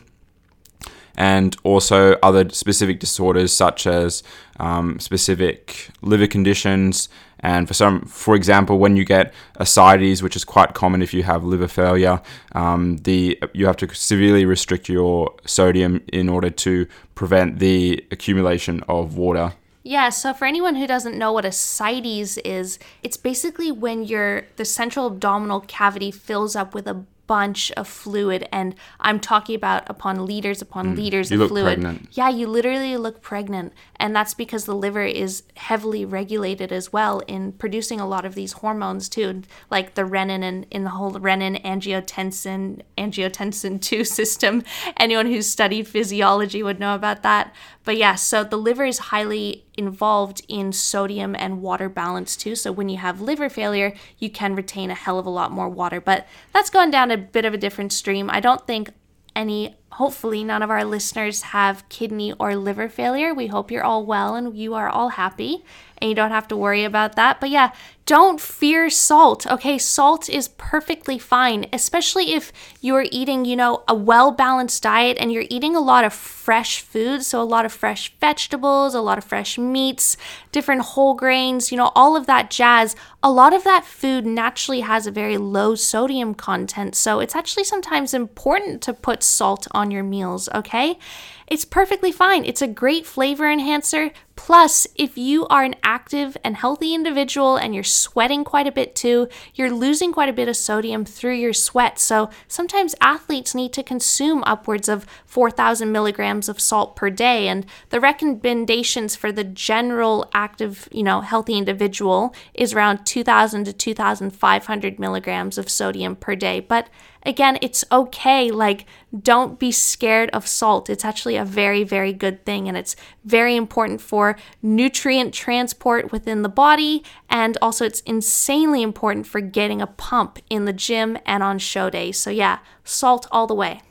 and 1.16 1.56
also 1.64 2.12
other 2.22 2.48
specific 2.50 3.00
disorders 3.00 3.52
such 3.52 3.86
as 3.86 4.22
um, 4.60 5.00
specific 5.00 5.88
liver 6.02 6.26
conditions. 6.26 7.08
And 7.40 7.68
for 7.68 7.74
some, 7.74 8.02
for 8.02 8.34
example, 8.34 8.78
when 8.78 8.96
you 8.96 9.04
get 9.04 9.32
ascites, 9.56 10.22
which 10.22 10.36
is 10.36 10.44
quite 10.44 10.74
common 10.74 11.02
if 11.02 11.12
you 11.12 11.22
have 11.22 11.44
liver 11.44 11.68
failure, 11.68 12.20
um, 12.52 12.98
the 12.98 13.38
you 13.52 13.66
have 13.66 13.76
to 13.78 13.94
severely 13.94 14.44
restrict 14.44 14.88
your 14.88 15.34
sodium 15.44 16.02
in 16.12 16.28
order 16.28 16.50
to 16.50 16.86
prevent 17.14 17.58
the 17.58 18.04
accumulation 18.10 18.82
of 18.88 19.16
water. 19.16 19.52
Yeah, 19.82 20.08
so 20.08 20.34
for 20.34 20.46
anyone 20.46 20.74
who 20.74 20.88
doesn't 20.88 21.16
know 21.16 21.32
what 21.32 21.44
ascites 21.44 22.38
is, 22.38 22.78
it's 23.04 23.16
basically 23.16 23.70
when 23.70 24.02
your 24.02 24.42
the 24.56 24.64
central 24.64 25.06
abdominal 25.06 25.60
cavity 25.60 26.10
fills 26.10 26.56
up 26.56 26.74
with 26.74 26.88
a 26.88 27.04
bunch 27.26 27.72
of 27.72 27.88
fluid 27.88 28.48
and 28.52 28.74
i'm 29.00 29.18
talking 29.18 29.54
about 29.54 29.88
upon 29.88 30.24
liters 30.26 30.62
upon 30.62 30.94
mm, 30.94 30.96
liters 30.96 31.30
of 31.32 31.48
fluid. 31.48 31.80
pregnant. 31.80 32.08
yeah 32.12 32.28
you 32.28 32.46
literally 32.46 32.96
look 32.96 33.22
pregnant 33.22 33.72
and 33.96 34.14
that's 34.14 34.34
because 34.34 34.64
the 34.64 34.74
liver 34.74 35.04
is 35.04 35.42
heavily 35.56 36.04
regulated 36.04 36.72
as 36.72 36.92
well 36.92 37.20
in 37.26 37.52
producing 37.52 38.00
a 38.00 38.06
lot 38.06 38.24
of 38.24 38.34
these 38.34 38.52
hormones 38.52 39.08
too 39.08 39.42
like 39.70 39.94
the 39.94 40.02
renin 40.02 40.42
and 40.42 40.66
in 40.70 40.84
the 40.84 40.90
whole 40.90 41.12
renin 41.12 41.62
angiotensin 41.64 42.80
angiotensin 42.96 43.80
2 43.80 44.04
system. 44.04 44.62
Anyone 44.96 45.26
who's 45.26 45.46
studied 45.46 45.86
physiology 45.86 46.62
would 46.62 46.80
know 46.80 46.94
about 46.94 47.22
that. 47.22 47.54
But 47.84 47.96
yeah 47.96 48.14
so 48.14 48.44
the 48.44 48.56
liver 48.56 48.84
is 48.84 48.98
highly 48.98 49.65
involved 49.76 50.42
in 50.48 50.72
sodium 50.72 51.34
and 51.34 51.62
water 51.62 51.88
balance 51.88 52.36
too. 52.36 52.54
So 52.54 52.72
when 52.72 52.88
you 52.88 52.98
have 52.98 53.20
liver 53.20 53.48
failure, 53.48 53.94
you 54.18 54.30
can 54.30 54.54
retain 54.54 54.90
a 54.90 54.94
hell 54.94 55.18
of 55.18 55.26
a 55.26 55.30
lot 55.30 55.52
more 55.52 55.68
water. 55.68 56.00
But 56.00 56.26
that's 56.52 56.70
going 56.70 56.90
down 56.90 57.10
a 57.10 57.18
bit 57.18 57.44
of 57.44 57.54
a 57.54 57.58
different 57.58 57.92
stream. 57.92 58.30
I 58.30 58.40
don't 58.40 58.66
think 58.66 58.90
any, 59.34 59.76
hopefully, 59.96 60.44
none 60.44 60.62
of 60.62 60.70
our 60.70 60.84
listeners 60.84 61.42
have 61.42 61.88
kidney 61.88 62.32
or 62.38 62.54
liver 62.54 62.88
failure. 62.88 63.32
We 63.32 63.46
hope 63.46 63.70
you're 63.70 63.84
all 63.84 64.04
well 64.04 64.34
and 64.34 64.56
you 64.56 64.74
are 64.74 64.88
all 64.88 65.10
happy 65.10 65.64
and 65.98 66.10
you 66.10 66.14
don't 66.14 66.30
have 66.30 66.48
to 66.48 66.56
worry 66.56 66.84
about 66.84 67.16
that. 67.16 67.40
But 67.40 67.50
yeah, 67.50 67.72
don't 68.04 68.40
fear 68.40 68.88
salt. 68.88 69.46
Okay, 69.48 69.78
salt 69.78 70.28
is 70.28 70.48
perfectly 70.48 71.18
fine, 71.18 71.66
especially 71.72 72.34
if 72.34 72.52
you're 72.80 73.06
eating, 73.10 73.44
you 73.44 73.56
know, 73.56 73.82
a 73.88 73.94
well 73.94 74.30
balanced 74.30 74.82
diet 74.82 75.16
and 75.18 75.32
you're 75.32 75.46
eating 75.50 75.74
a 75.74 75.80
lot 75.80 76.04
of 76.04 76.12
fresh 76.12 76.80
foods. 76.80 77.26
So, 77.26 77.42
a 77.42 77.44
lot 77.44 77.64
of 77.64 77.72
fresh 77.72 78.14
vegetables, 78.20 78.94
a 78.94 79.00
lot 79.00 79.18
of 79.18 79.24
fresh 79.24 79.58
meats, 79.58 80.16
different 80.52 80.82
whole 80.82 81.14
grains, 81.14 81.72
you 81.72 81.78
know, 81.78 81.90
all 81.96 82.16
of 82.16 82.26
that 82.26 82.50
jazz. 82.50 82.94
A 83.24 83.32
lot 83.32 83.52
of 83.52 83.64
that 83.64 83.84
food 83.84 84.24
naturally 84.24 84.80
has 84.82 85.08
a 85.08 85.10
very 85.10 85.36
low 85.36 85.74
sodium 85.74 86.34
content. 86.34 86.94
So, 86.94 87.18
it's 87.18 87.34
actually 87.34 87.64
sometimes 87.64 88.14
important 88.14 88.82
to 88.82 88.94
put 88.94 89.24
salt 89.24 89.66
on 89.72 89.85
your 89.90 90.02
meals, 90.02 90.48
okay? 90.54 90.98
It's 91.46 91.64
perfectly 91.64 92.10
fine. 92.10 92.44
It's 92.44 92.62
a 92.62 92.66
great 92.66 93.06
flavor 93.06 93.48
enhancer. 93.48 94.10
Plus, 94.34 94.86
if 94.96 95.16
you 95.16 95.46
are 95.46 95.62
an 95.62 95.76
active 95.82 96.36
and 96.44 96.56
healthy 96.56 96.92
individual 96.92 97.56
and 97.56 97.72
you're 97.74 97.84
sweating 97.84 98.44
quite 98.44 98.66
a 98.66 98.72
bit 98.72 98.96
too, 98.96 99.28
you're 99.54 99.70
losing 99.70 100.12
quite 100.12 100.28
a 100.28 100.32
bit 100.32 100.48
of 100.48 100.56
sodium 100.56 101.04
through 101.04 101.34
your 101.34 101.52
sweat. 101.52 101.98
So 102.00 102.30
sometimes 102.48 102.96
athletes 103.00 103.54
need 103.54 103.72
to 103.74 103.82
consume 103.82 104.42
upwards 104.44 104.88
of 104.88 105.06
4,000 105.24 105.90
milligrams 105.90 106.48
of 106.48 106.60
salt 106.60 106.96
per 106.96 107.10
day. 107.10 107.46
And 107.46 107.64
the 107.90 108.00
recommendations 108.00 109.14
for 109.14 109.30
the 109.30 109.44
general 109.44 110.28
active, 110.34 110.88
you 110.90 111.04
know, 111.04 111.20
healthy 111.20 111.56
individual 111.56 112.34
is 112.54 112.74
around 112.74 113.04
2,000 113.06 113.64
to 113.64 113.72
2,500 113.72 114.98
milligrams 114.98 115.58
of 115.58 115.70
sodium 115.70 116.16
per 116.16 116.34
day. 116.34 116.58
But 116.60 116.90
again, 117.26 117.58
it's 117.60 117.84
okay. 117.90 118.50
Like, 118.50 118.86
don't 119.22 119.58
be 119.58 119.72
scared 119.72 120.30
of 120.30 120.46
salt. 120.46 120.88
It's 120.88 121.04
actually 121.04 121.36
a 121.36 121.44
very, 121.44 121.84
very 121.84 122.12
good 122.12 122.44
thing, 122.44 122.68
and 122.68 122.76
it's 122.76 122.96
very 123.24 123.56
important 123.56 124.00
for 124.00 124.36
nutrient 124.62 125.34
transport 125.34 126.12
within 126.12 126.42
the 126.42 126.48
body. 126.48 127.04
And 127.28 127.58
also, 127.60 127.84
it's 127.84 128.00
insanely 128.00 128.82
important 128.82 129.26
for 129.26 129.40
getting 129.40 129.82
a 129.82 129.86
pump 129.86 130.38
in 130.48 130.64
the 130.64 130.72
gym 130.72 131.18
and 131.26 131.42
on 131.42 131.58
show 131.58 131.90
days. 131.90 132.18
So, 132.18 132.30
yeah, 132.30 132.58
salt 132.84 133.26
all 133.30 133.46
the 133.46 133.54
way. 133.54 133.82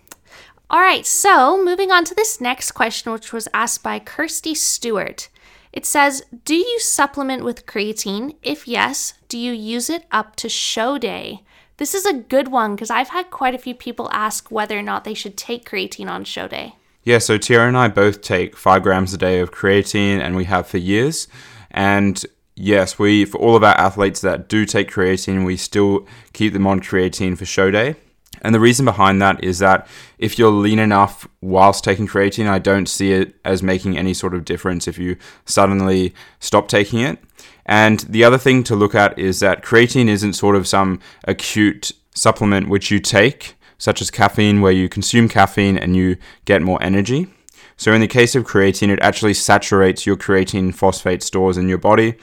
All 0.69 0.81
right, 0.81 1.05
so 1.05 1.63
moving 1.63 1.91
on 1.91 2.05
to 2.05 2.15
this 2.15 2.41
next 2.41 2.71
question, 2.71 3.11
which 3.11 3.31
was 3.31 3.47
asked 3.53 3.83
by 3.83 3.99
Kirsty 3.99 4.55
Stewart. 4.55 5.29
It 5.71 5.86
says, 5.86 6.23
Do 6.45 6.55
you 6.55 6.79
supplement 6.79 7.43
with 7.43 7.65
creatine? 7.65 8.36
If 8.41 8.67
yes, 8.67 9.13
do 9.27 9.38
you 9.38 9.51
use 9.51 9.89
it 9.89 10.05
up 10.11 10.36
to 10.38 10.49
show 10.49 10.97
day? 10.97 11.43
This 11.78 11.93
is 11.93 12.05
a 12.05 12.13
good 12.13 12.47
one 12.47 12.76
because 12.76 12.89
I've 12.89 13.09
had 13.09 13.32
quite 13.32 13.53
a 13.53 13.59
few 13.59 13.76
people 13.76 14.09
ask 14.11 14.49
whether 14.49 14.78
or 14.78 14.82
not 14.82 15.03
they 15.03 15.13
should 15.13 15.36
take 15.36 15.69
creatine 15.69 16.09
on 16.09 16.23
show 16.23 16.47
day. 16.47 16.76
Yeah, 17.03 17.19
so 17.19 17.38
Tyarra 17.38 17.67
and 17.67 17.78
I 17.78 17.88
both 17.88 18.21
take 18.21 18.55
five 18.57 18.82
grams 18.82 19.13
a 19.13 19.17
day 19.17 19.39
of 19.39 19.51
creatine, 19.51 20.19
and 20.19 20.36
we 20.36 20.45
have 20.45 20.67
for 20.67 20.78
years. 20.78 21.28
And 21.69 22.26
yes, 22.55 22.97
we 22.97 23.26
for 23.26 23.38
all 23.38 23.55
of 23.55 23.63
our 23.63 23.78
athletes 23.78 24.21
that 24.21 24.49
do 24.49 24.65
take 24.65 24.89
creatine, 24.89 25.45
we 25.45 25.57
still 25.57 26.07
keep 26.34 26.53
them 26.53 26.65
on 26.65 26.80
creatine 26.80 27.38
for 27.38 27.45
show 27.45 27.69
day. 27.69 27.95
And 28.41 28.53
the 28.53 28.59
reason 28.59 28.86
behind 28.86 29.21
that 29.21 29.43
is 29.43 29.59
that 29.59 29.88
if 30.17 30.38
you're 30.38 30.51
lean 30.51 30.79
enough 30.79 31.27
whilst 31.41 31.83
taking 31.83 32.07
creatine, 32.07 32.47
I 32.47 32.59
don't 32.59 32.88
see 32.88 33.11
it 33.11 33.36
as 33.43 33.63
making 33.63 33.97
any 33.97 34.13
sort 34.13 34.33
of 34.33 34.45
difference 34.45 34.88
if 34.88 34.97
you 34.97 35.17
suddenly 35.45 36.13
stop 36.39 36.67
taking 36.67 36.99
it. 36.99 37.19
And 37.65 38.01
the 38.01 38.23
other 38.23 38.38
thing 38.38 38.63
to 38.65 38.75
look 38.75 38.95
at 38.95 39.17
is 39.17 39.39
that 39.39 39.63
creatine 39.63 40.07
isn't 40.07 40.33
sort 40.33 40.55
of 40.55 40.67
some 40.67 40.99
acute 41.25 41.91
supplement 42.13 42.69
which 42.69 42.91
you 42.91 42.99
take, 42.99 43.55
such 43.77 44.01
as 44.01 44.11
caffeine, 44.11 44.61
where 44.61 44.71
you 44.71 44.88
consume 44.88 45.27
caffeine 45.27 45.77
and 45.77 45.95
you 45.95 46.17
get 46.45 46.61
more 46.61 46.81
energy. 46.81 47.27
So, 47.77 47.91
in 47.91 48.01
the 48.01 48.07
case 48.07 48.36
of 48.36 48.45
creatine, 48.45 48.89
it 48.89 48.99
actually 49.01 49.33
saturates 49.33 50.05
your 50.05 50.15
creatine 50.15 50.73
phosphate 50.73 51.21
stores 51.23 51.57
in 51.57 51.67
your 51.67 51.77
body, 51.77 52.15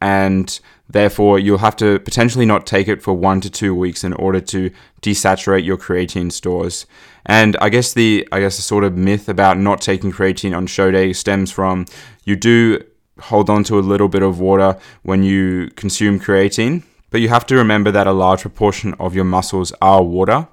and 0.00 0.58
therefore 0.88 1.38
you'll 1.38 1.58
have 1.58 1.76
to 1.76 1.98
potentially 2.00 2.46
not 2.46 2.66
take 2.66 2.88
it 2.88 3.02
for 3.02 3.12
one 3.14 3.40
to 3.40 3.50
two 3.50 3.74
weeks 3.74 4.04
in 4.04 4.12
order 4.14 4.40
to 4.40 4.70
desaturate 5.02 5.64
your 5.64 5.76
creatine 5.76 6.30
stores. 6.30 6.86
And 7.24 7.56
I 7.60 7.68
guess 7.68 7.92
the 7.92 8.26
I 8.32 8.40
guess 8.40 8.56
the 8.56 8.62
sort 8.62 8.84
of 8.84 8.96
myth 8.96 9.28
about 9.28 9.58
not 9.58 9.80
taking 9.80 10.12
creatine 10.12 10.56
on 10.56 10.66
show 10.66 10.90
day 10.90 11.12
stems 11.12 11.50
from 11.50 11.86
you 12.24 12.36
do 12.36 12.82
hold 13.20 13.48
on 13.48 13.64
to 13.64 13.78
a 13.78 13.80
little 13.80 14.08
bit 14.08 14.22
of 14.22 14.40
water 14.40 14.78
when 15.02 15.22
you 15.22 15.70
consume 15.76 16.20
creatine. 16.20 16.82
But 17.10 17.20
you 17.20 17.28
have 17.28 17.46
to 17.46 17.56
remember 17.56 17.90
that 17.92 18.06
a 18.06 18.12
large 18.12 18.42
proportion 18.42 18.94
of 18.98 19.14
your 19.14 19.24
muscles 19.24 19.72
are 19.80 20.02
water. 20.02 20.48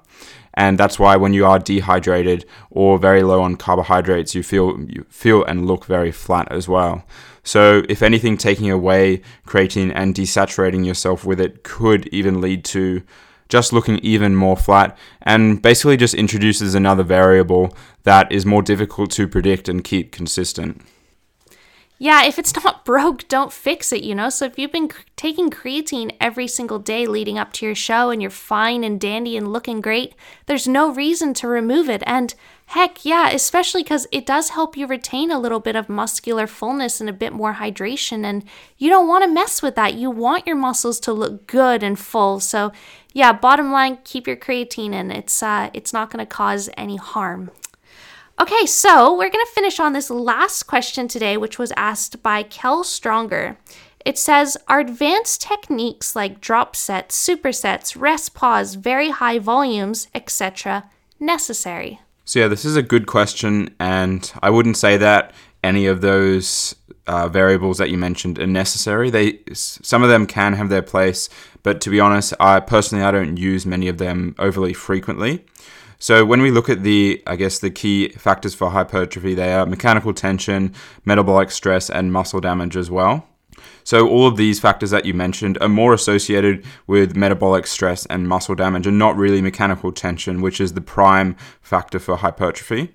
And 0.54 0.78
that's 0.78 0.98
why 0.98 1.16
when 1.16 1.34
you 1.34 1.44
are 1.46 1.58
dehydrated 1.58 2.44
or 2.70 2.98
very 2.98 3.22
low 3.22 3.42
on 3.42 3.56
carbohydrates, 3.56 4.34
you 4.34 4.42
feel 4.42 4.80
you 4.88 5.04
feel 5.08 5.44
and 5.44 5.66
look 5.66 5.84
very 5.84 6.12
flat 6.12 6.50
as 6.50 6.68
well. 6.68 7.04
So 7.42 7.82
if 7.88 8.02
anything, 8.02 8.38
taking 8.38 8.70
away 8.70 9.20
creatine 9.46 9.92
and 9.94 10.14
desaturating 10.14 10.86
yourself 10.86 11.24
with 11.24 11.40
it 11.40 11.62
could 11.62 12.06
even 12.08 12.40
lead 12.40 12.64
to 12.66 13.02
just 13.48 13.72
looking 13.72 13.98
even 13.98 14.34
more 14.34 14.56
flat 14.56 14.96
and 15.22 15.60
basically 15.60 15.96
just 15.96 16.14
introduces 16.14 16.74
another 16.74 17.02
variable 17.02 17.76
that 18.04 18.30
is 18.32 18.46
more 18.46 18.62
difficult 18.62 19.10
to 19.10 19.28
predict 19.28 19.68
and 19.68 19.84
keep 19.84 20.12
consistent 20.12 20.80
yeah, 22.04 22.26
if 22.26 22.38
it's 22.38 22.54
not 22.64 22.84
broke, 22.84 23.26
don't 23.28 23.52
fix 23.52 23.90
it, 23.90 24.04
you 24.04 24.14
know? 24.14 24.28
So 24.28 24.44
if 24.44 24.58
you've 24.58 24.72
been 24.72 24.90
taking 25.16 25.48
creatine 25.48 26.14
every 26.20 26.46
single 26.46 26.78
day 26.78 27.06
leading 27.06 27.38
up 27.38 27.54
to 27.54 27.66
your 27.66 27.74
show 27.74 28.10
and 28.10 28.20
you're 28.20 28.30
fine 28.30 28.84
and 28.84 29.00
dandy 29.00 29.38
and 29.38 29.50
looking 29.50 29.80
great, 29.80 30.14
there's 30.44 30.68
no 30.68 30.92
reason 30.92 31.32
to 31.34 31.48
remove 31.48 31.88
it. 31.88 32.02
And 32.06 32.34
Heck 32.66 33.04
yeah, 33.04 33.28
especially 33.28 33.82
because 33.82 34.06
it 34.10 34.24
does 34.24 34.50
help 34.50 34.76
you 34.76 34.86
retain 34.86 35.30
a 35.30 35.38
little 35.38 35.60
bit 35.60 35.76
of 35.76 35.88
muscular 35.88 36.46
fullness 36.46 37.00
and 37.00 37.10
a 37.10 37.12
bit 37.12 37.32
more 37.32 37.54
hydration. 37.54 38.24
And 38.24 38.42
you 38.78 38.88
don't 38.88 39.06
want 39.06 39.22
to 39.22 39.30
mess 39.30 39.60
with 39.60 39.74
that. 39.76 39.94
You 39.94 40.10
want 40.10 40.46
your 40.46 40.56
muscles 40.56 40.98
to 41.00 41.12
look 41.12 41.46
good 41.46 41.82
and 41.82 41.98
full. 41.98 42.40
So, 42.40 42.72
yeah, 43.12 43.32
bottom 43.32 43.70
line, 43.70 43.98
keep 44.04 44.26
your 44.26 44.36
creatine 44.36 44.94
in. 44.94 45.10
It's, 45.10 45.42
uh, 45.42 45.70
it's 45.74 45.92
not 45.92 46.10
going 46.10 46.24
to 46.24 46.26
cause 46.26 46.70
any 46.76 46.96
harm. 46.96 47.50
Okay, 48.40 48.66
so 48.66 49.16
we're 49.16 49.30
going 49.30 49.46
to 49.46 49.52
finish 49.52 49.78
on 49.78 49.92
this 49.92 50.10
last 50.10 50.64
question 50.64 51.06
today, 51.06 51.36
which 51.36 51.56
was 51.56 51.72
asked 51.76 52.20
by 52.20 52.42
Kel 52.42 52.82
Stronger. 52.82 53.56
It 54.04 54.18
says, 54.18 54.56
Are 54.66 54.80
advanced 54.80 55.40
techniques 55.40 56.16
like 56.16 56.40
drop 56.40 56.74
sets, 56.74 57.16
supersets, 57.16 57.98
rest 57.98 58.34
pause, 58.34 58.74
very 58.74 59.10
high 59.10 59.38
volumes, 59.38 60.08
etc., 60.16 60.90
necessary? 61.20 62.00
So, 62.24 62.40
yeah, 62.40 62.48
this 62.48 62.64
is 62.64 62.74
a 62.74 62.82
good 62.82 63.06
question, 63.06 63.72
and 63.78 64.32
I 64.42 64.50
wouldn't 64.50 64.78
say 64.78 64.96
that 64.96 65.32
any 65.62 65.86
of 65.86 66.00
those 66.00 66.74
uh, 67.06 67.28
variables 67.28 67.78
that 67.78 67.90
you 67.90 67.98
mentioned 67.98 68.40
are 68.40 68.46
necessary. 68.46 69.10
They 69.10 69.40
some 69.52 70.02
of 70.02 70.08
them 70.08 70.26
can 70.26 70.54
have 70.54 70.70
their 70.70 70.82
place, 70.82 71.28
but 71.62 71.80
to 71.82 71.90
be 71.90 72.00
honest, 72.00 72.34
I 72.40 72.60
personally 72.60 73.04
I 73.04 73.10
don't 73.10 73.36
use 73.36 73.64
many 73.64 73.88
of 73.88 73.98
them 73.98 74.34
overly 74.38 74.72
frequently. 74.72 75.44
So 75.98 76.24
when 76.24 76.42
we 76.42 76.50
look 76.50 76.68
at 76.68 76.82
the, 76.82 77.22
I 77.26 77.36
guess 77.36 77.58
the 77.58 77.70
key 77.70 78.10
factors 78.10 78.54
for 78.54 78.70
hypertrophy, 78.70 79.34
they 79.34 79.54
are 79.54 79.66
mechanical 79.66 80.12
tension, 80.12 80.74
metabolic 81.04 81.50
stress, 81.50 81.88
and 81.88 82.12
muscle 82.12 82.40
damage 82.40 82.76
as 82.76 82.90
well. 82.90 83.26
So 83.84 84.08
all 84.08 84.26
of 84.26 84.36
these 84.36 84.60
factors 84.60 84.90
that 84.90 85.04
you 85.04 85.14
mentioned 85.14 85.58
are 85.60 85.68
more 85.68 85.92
associated 85.92 86.64
with 86.86 87.16
metabolic 87.16 87.66
stress 87.66 88.06
and 88.06 88.28
muscle 88.28 88.54
damage 88.54 88.86
and 88.86 88.98
not 88.98 89.16
really 89.16 89.42
mechanical 89.42 89.92
tension, 89.92 90.40
which 90.40 90.60
is 90.60 90.72
the 90.72 90.80
prime 90.80 91.36
factor 91.60 91.98
for 91.98 92.16
hypertrophy. 92.16 92.94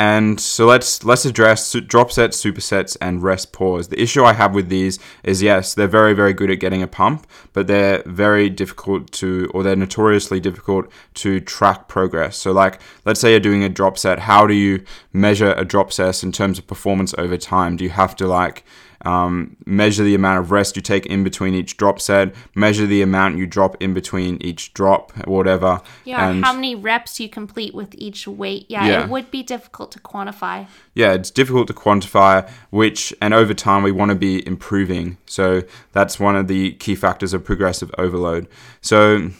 And 0.00 0.40
so 0.40 0.64
let's 0.64 1.04
let's 1.04 1.26
address 1.26 1.74
drop 1.74 2.10
sets, 2.10 2.42
supersets, 2.42 2.96
and 3.02 3.22
rest 3.22 3.52
pause. 3.52 3.88
The 3.88 4.00
issue 4.00 4.24
I 4.24 4.32
have 4.32 4.54
with 4.54 4.70
these 4.70 4.98
is 5.22 5.42
yes, 5.42 5.74
they're 5.74 5.86
very 5.86 6.14
very 6.14 6.32
good 6.32 6.50
at 6.50 6.58
getting 6.58 6.82
a 6.82 6.86
pump, 6.86 7.26
but 7.52 7.66
they're 7.66 8.02
very 8.06 8.48
difficult 8.48 9.12
to, 9.20 9.50
or 9.52 9.62
they're 9.62 9.76
notoriously 9.76 10.40
difficult 10.40 10.86
to 11.16 11.38
track 11.38 11.86
progress. 11.86 12.38
So 12.38 12.50
like, 12.50 12.80
let's 13.04 13.20
say 13.20 13.32
you're 13.32 13.40
doing 13.40 13.62
a 13.62 13.68
drop 13.68 13.98
set, 13.98 14.20
how 14.20 14.46
do 14.46 14.54
you 14.54 14.82
measure 15.12 15.52
a 15.52 15.66
drop 15.66 15.92
set 15.92 16.22
in 16.22 16.32
terms 16.32 16.58
of 16.58 16.66
performance 16.66 17.12
over 17.18 17.36
time? 17.36 17.76
Do 17.76 17.84
you 17.84 17.90
have 17.90 18.16
to 18.16 18.26
like 18.26 18.64
um, 19.04 19.56
measure 19.66 20.04
the 20.04 20.14
amount 20.14 20.40
of 20.40 20.50
rest 20.50 20.76
you 20.76 20.82
take 20.82 21.06
in 21.06 21.24
between 21.24 21.54
each 21.54 21.76
drop 21.76 22.00
set, 22.00 22.34
measure 22.54 22.86
the 22.86 23.02
amount 23.02 23.38
you 23.38 23.46
drop 23.46 23.76
in 23.80 23.94
between 23.94 24.36
each 24.40 24.74
drop, 24.74 25.12
whatever. 25.26 25.80
Yeah, 26.04 26.28
and 26.28 26.44
how 26.44 26.52
many 26.52 26.74
reps 26.74 27.18
you 27.20 27.28
complete 27.28 27.74
with 27.74 27.94
each 27.96 28.26
weight. 28.26 28.66
Yeah, 28.68 28.86
yeah, 28.86 29.04
it 29.04 29.10
would 29.10 29.30
be 29.30 29.42
difficult 29.42 29.92
to 29.92 29.98
quantify. 30.00 30.66
Yeah, 30.94 31.12
it's 31.12 31.30
difficult 31.30 31.66
to 31.68 31.74
quantify, 31.74 32.48
which, 32.70 33.14
and 33.22 33.32
over 33.32 33.54
time, 33.54 33.82
we 33.82 33.92
want 33.92 34.10
to 34.10 34.16
be 34.16 34.46
improving. 34.46 35.18
So 35.26 35.62
that's 35.92 36.20
one 36.20 36.36
of 36.36 36.48
the 36.48 36.72
key 36.72 36.94
factors 36.94 37.32
of 37.32 37.44
progressive 37.44 37.90
overload. 37.96 38.48
So 38.80 39.30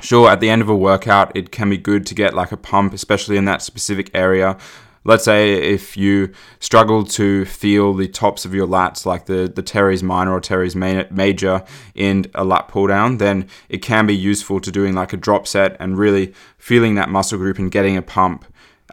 sure 0.00 0.30
at 0.30 0.40
the 0.40 0.48
end 0.48 0.62
of 0.62 0.68
a 0.68 0.76
workout 0.76 1.34
it 1.36 1.50
can 1.50 1.68
be 1.68 1.76
good 1.76 2.06
to 2.06 2.14
get 2.14 2.32
like 2.32 2.52
a 2.52 2.56
pump 2.56 2.92
especially 2.92 3.36
in 3.36 3.46
that 3.46 3.60
specific 3.60 4.08
area 4.14 4.56
let's 5.04 5.24
say 5.24 5.54
if 5.54 5.96
you 5.96 6.32
struggle 6.60 7.04
to 7.04 7.44
feel 7.44 7.94
the 7.94 8.08
tops 8.08 8.44
of 8.44 8.54
your 8.54 8.66
lats, 8.66 9.06
like 9.06 9.26
the, 9.26 9.50
the 9.54 9.62
teres 9.62 10.02
minor 10.02 10.32
or 10.32 10.40
teres 10.40 10.76
major 10.76 11.64
in 11.94 12.26
a 12.34 12.44
lat 12.44 12.68
pull 12.68 12.86
down, 12.86 13.18
then 13.18 13.48
it 13.68 13.78
can 13.78 14.06
be 14.06 14.14
useful 14.14 14.60
to 14.60 14.70
doing 14.70 14.94
like 14.94 15.12
a 15.12 15.16
drop 15.16 15.46
set 15.46 15.76
and 15.80 15.98
really 15.98 16.34
feeling 16.58 16.94
that 16.94 17.08
muscle 17.08 17.38
group 17.38 17.58
and 17.58 17.70
getting 17.70 17.96
a 17.96 18.02
pump. 18.02 18.44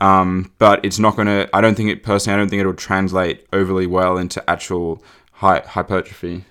Um, 0.01 0.51
but 0.57 0.83
it's 0.83 0.99
not 0.99 1.15
going 1.15 1.27
to, 1.27 1.49
I 1.53 1.61
don't 1.61 1.75
think 1.75 1.89
it 1.89 2.03
personally, 2.03 2.35
I 2.35 2.37
don't 2.37 2.49
think 2.49 2.59
it'll 2.59 2.73
translate 2.73 3.47
overly 3.53 3.87
well 3.87 4.17
into 4.17 4.47
actual 4.49 5.01
hypertrophy. 5.31 6.43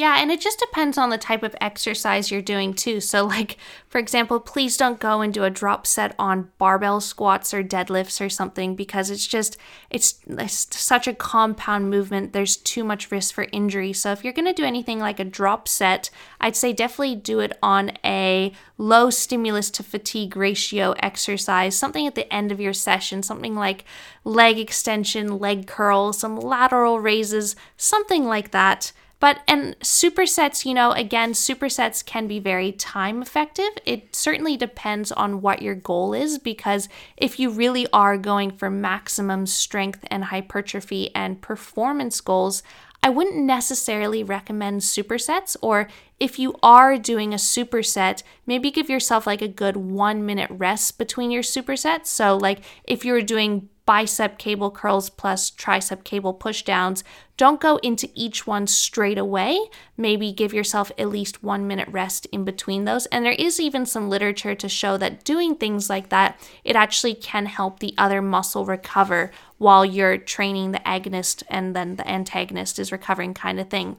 Yeah, 0.00 0.16
and 0.16 0.30
it 0.30 0.40
just 0.40 0.58
depends 0.58 0.96
on 0.96 1.10
the 1.10 1.18
type 1.18 1.42
of 1.42 1.54
exercise 1.60 2.30
you're 2.30 2.40
doing 2.40 2.72
too. 2.72 3.00
So, 3.00 3.26
like, 3.26 3.58
for 3.86 3.98
example, 3.98 4.40
please 4.40 4.78
don't 4.78 4.98
go 4.98 5.20
and 5.20 5.30
do 5.30 5.44
a 5.44 5.50
drop 5.50 5.86
set 5.86 6.14
on 6.18 6.50
barbell 6.56 7.02
squats 7.02 7.52
or 7.52 7.62
deadlifts 7.62 8.18
or 8.24 8.30
something 8.30 8.74
because 8.74 9.10
it's 9.10 9.26
just, 9.26 9.58
it's, 9.90 10.18
it's 10.26 10.74
such 10.80 11.06
a 11.06 11.12
compound 11.12 11.90
movement. 11.90 12.32
There's 12.32 12.56
too 12.56 12.82
much 12.82 13.10
risk 13.10 13.34
for 13.34 13.46
injury. 13.52 13.92
So, 13.92 14.10
if 14.10 14.24
you're 14.24 14.32
going 14.32 14.46
to 14.46 14.54
do 14.54 14.64
anything 14.64 15.00
like 15.00 15.20
a 15.20 15.24
drop 15.24 15.68
set, 15.68 16.08
I'd 16.40 16.56
say 16.56 16.72
definitely 16.72 17.16
do 17.16 17.40
it 17.40 17.58
on 17.62 17.92
a 18.02 18.54
low 18.78 19.10
stimulus 19.10 19.70
to 19.72 19.82
fatigue 19.82 20.34
ratio 20.34 20.92
exercise, 21.02 21.76
something 21.76 22.06
at 22.06 22.14
the 22.14 22.32
end 22.32 22.50
of 22.50 22.58
your 22.58 22.72
session, 22.72 23.22
something 23.22 23.54
like 23.54 23.84
leg 24.24 24.58
extension, 24.58 25.38
leg 25.38 25.66
curl, 25.66 26.14
some 26.14 26.40
lateral 26.40 27.00
raises, 27.00 27.54
something 27.76 28.24
like 28.24 28.50
that 28.52 28.92
but 29.20 29.40
and 29.46 29.78
supersets, 29.80 30.64
you 30.64 30.74
know, 30.74 30.92
again, 30.92 31.32
supersets 31.32 32.04
can 32.04 32.26
be 32.26 32.38
very 32.38 32.72
time 32.72 33.20
effective. 33.20 33.70
It 33.84 34.16
certainly 34.16 34.56
depends 34.56 35.12
on 35.12 35.42
what 35.42 35.62
your 35.62 35.74
goal 35.74 36.14
is 36.14 36.38
because 36.38 36.88
if 37.18 37.38
you 37.38 37.50
really 37.50 37.86
are 37.92 38.16
going 38.16 38.50
for 38.50 38.70
maximum 38.70 39.46
strength 39.46 40.04
and 40.10 40.24
hypertrophy 40.24 41.14
and 41.14 41.40
performance 41.42 42.20
goals, 42.22 42.62
I 43.02 43.10
wouldn't 43.10 43.36
necessarily 43.36 44.24
recommend 44.24 44.80
supersets 44.80 45.56
or 45.62 45.88
if 46.18 46.38
you 46.38 46.54
are 46.62 46.98
doing 46.98 47.32
a 47.32 47.38
superset, 47.38 48.22
maybe 48.46 48.70
give 48.70 48.90
yourself 48.90 49.26
like 49.26 49.40
a 49.40 49.48
good 49.48 49.76
1 49.76 50.24
minute 50.26 50.50
rest 50.50 50.98
between 50.98 51.30
your 51.30 51.42
supersets. 51.42 52.06
So 52.06 52.36
like 52.36 52.62
if 52.84 53.04
you're 53.04 53.22
doing 53.22 53.68
bicep 53.90 54.38
cable 54.38 54.70
curls 54.70 55.10
plus 55.10 55.50
tricep 55.50 56.04
cable 56.04 56.32
pushdowns. 56.32 57.02
Don't 57.36 57.60
go 57.60 57.78
into 57.78 58.08
each 58.14 58.46
one 58.46 58.68
straight 58.68 59.18
away. 59.18 59.58
Maybe 59.96 60.30
give 60.30 60.54
yourself 60.54 60.92
at 60.96 61.08
least 61.08 61.42
one 61.42 61.66
minute 61.66 61.88
rest 61.88 62.24
in 62.26 62.44
between 62.44 62.84
those. 62.84 63.06
And 63.06 63.24
there 63.24 63.32
is 63.32 63.58
even 63.58 63.84
some 63.84 64.08
literature 64.08 64.54
to 64.54 64.68
show 64.68 64.96
that 64.98 65.24
doing 65.24 65.56
things 65.56 65.90
like 65.90 66.08
that, 66.10 66.38
it 66.62 66.76
actually 66.76 67.14
can 67.14 67.46
help 67.46 67.80
the 67.80 67.92
other 67.98 68.22
muscle 68.22 68.64
recover 68.64 69.32
while 69.58 69.84
you're 69.84 70.18
training 70.18 70.70
the 70.70 70.78
agonist 70.86 71.42
and 71.48 71.74
then 71.74 71.96
the 71.96 72.08
antagonist 72.08 72.78
is 72.78 72.92
recovering, 72.92 73.34
kind 73.34 73.58
of 73.58 73.70
thing. 73.70 73.96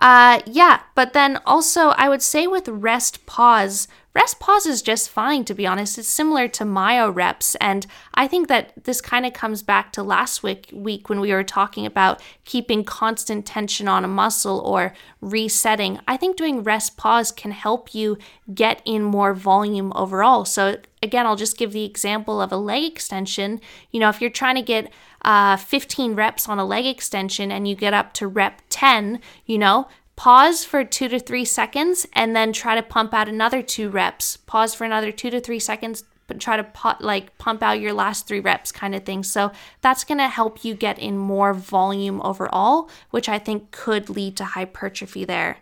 Uh, 0.00 0.40
yeah, 0.46 0.80
but 0.94 1.12
then 1.12 1.38
also 1.44 1.88
I 1.90 2.08
would 2.08 2.22
say 2.22 2.46
with 2.46 2.66
rest 2.68 3.26
pause, 3.26 3.88
Rest 4.14 4.38
pause 4.38 4.64
is 4.64 4.80
just 4.80 5.10
fine, 5.10 5.44
to 5.44 5.54
be 5.54 5.66
honest. 5.66 5.98
It's 5.98 6.08
similar 6.08 6.46
to 6.46 6.64
myo 6.64 7.10
reps. 7.10 7.56
And 7.56 7.84
I 8.14 8.28
think 8.28 8.46
that 8.46 8.84
this 8.84 9.00
kind 9.00 9.26
of 9.26 9.32
comes 9.32 9.64
back 9.64 9.92
to 9.92 10.04
last 10.04 10.44
week, 10.44 10.70
week 10.72 11.08
when 11.08 11.18
we 11.18 11.32
were 11.32 11.42
talking 11.42 11.84
about 11.84 12.22
keeping 12.44 12.84
constant 12.84 13.44
tension 13.44 13.88
on 13.88 14.04
a 14.04 14.08
muscle 14.08 14.60
or 14.60 14.94
resetting. 15.20 15.98
I 16.06 16.16
think 16.16 16.36
doing 16.36 16.62
rest 16.62 16.96
pause 16.96 17.32
can 17.32 17.50
help 17.50 17.92
you 17.92 18.16
get 18.54 18.80
in 18.84 19.02
more 19.02 19.34
volume 19.34 19.92
overall. 19.96 20.44
So, 20.44 20.76
again, 21.02 21.26
I'll 21.26 21.34
just 21.34 21.58
give 21.58 21.72
the 21.72 21.84
example 21.84 22.40
of 22.40 22.52
a 22.52 22.56
leg 22.56 22.84
extension. 22.84 23.60
You 23.90 23.98
know, 23.98 24.10
if 24.10 24.20
you're 24.20 24.30
trying 24.30 24.54
to 24.54 24.62
get 24.62 24.92
uh, 25.22 25.56
15 25.56 26.14
reps 26.14 26.48
on 26.48 26.60
a 26.60 26.64
leg 26.64 26.86
extension 26.86 27.50
and 27.50 27.66
you 27.66 27.74
get 27.74 27.94
up 27.94 28.12
to 28.14 28.28
rep 28.28 28.62
10, 28.68 29.20
you 29.44 29.58
know, 29.58 29.88
Pause 30.16 30.64
for 30.64 30.84
two 30.84 31.08
to 31.08 31.18
three 31.18 31.44
seconds 31.44 32.06
and 32.12 32.36
then 32.36 32.52
try 32.52 32.74
to 32.74 32.82
pump 32.82 33.12
out 33.12 33.28
another 33.28 33.62
two 33.62 33.88
reps. 33.88 34.36
Pause 34.36 34.74
for 34.74 34.84
another 34.84 35.10
two 35.10 35.30
to 35.30 35.40
three 35.40 35.58
seconds, 35.58 36.04
but 36.26 36.40
try 36.40 36.56
to 36.56 36.96
like 37.00 37.36
pump 37.38 37.62
out 37.62 37.80
your 37.80 37.92
last 37.92 38.26
three 38.26 38.40
reps 38.40 38.70
kind 38.70 38.94
of 38.94 39.04
thing. 39.04 39.24
So 39.24 39.50
that's 39.80 40.04
going 40.04 40.18
to 40.18 40.28
help 40.28 40.64
you 40.64 40.74
get 40.74 40.98
in 40.98 41.18
more 41.18 41.52
volume 41.52 42.20
overall, 42.22 42.88
which 43.10 43.28
I 43.28 43.38
think 43.38 43.72
could 43.72 44.08
lead 44.08 44.36
to 44.36 44.44
hypertrophy 44.44 45.24
there. 45.24 45.58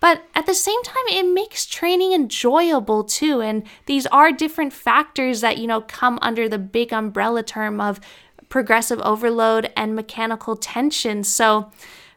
But 0.00 0.24
at 0.34 0.46
the 0.46 0.54
same 0.54 0.82
time, 0.82 1.04
it 1.10 1.24
makes 1.24 1.66
training 1.66 2.12
enjoyable 2.12 3.04
too. 3.04 3.42
And 3.42 3.64
these 3.84 4.06
are 4.06 4.32
different 4.32 4.72
factors 4.72 5.42
that, 5.42 5.58
you 5.58 5.66
know, 5.66 5.82
come 5.82 6.18
under 6.22 6.48
the 6.48 6.58
big 6.58 6.92
umbrella 6.92 7.42
term 7.42 7.82
of 7.82 8.00
progressive 8.48 8.98
overload 9.00 9.70
and 9.76 9.94
mechanical 9.94 10.56
tension. 10.56 11.22
So, 11.22 11.70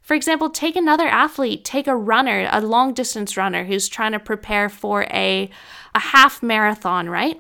for 0.04 0.16
example, 0.16 0.50
take 0.50 0.76
another 0.76 1.08
athlete, 1.08 1.64
take 1.64 1.88
a 1.88 1.96
runner, 1.96 2.50
a 2.52 2.60
long 2.60 2.94
distance 2.94 3.38
runner 3.38 3.64
who's 3.64 3.88
trying 3.88 4.12
to 4.12 4.20
prepare 4.20 4.68
for 4.68 5.04
a, 5.04 5.50
a 5.96 6.00
half 6.00 6.44
marathon, 6.44 7.10
right? 7.10 7.40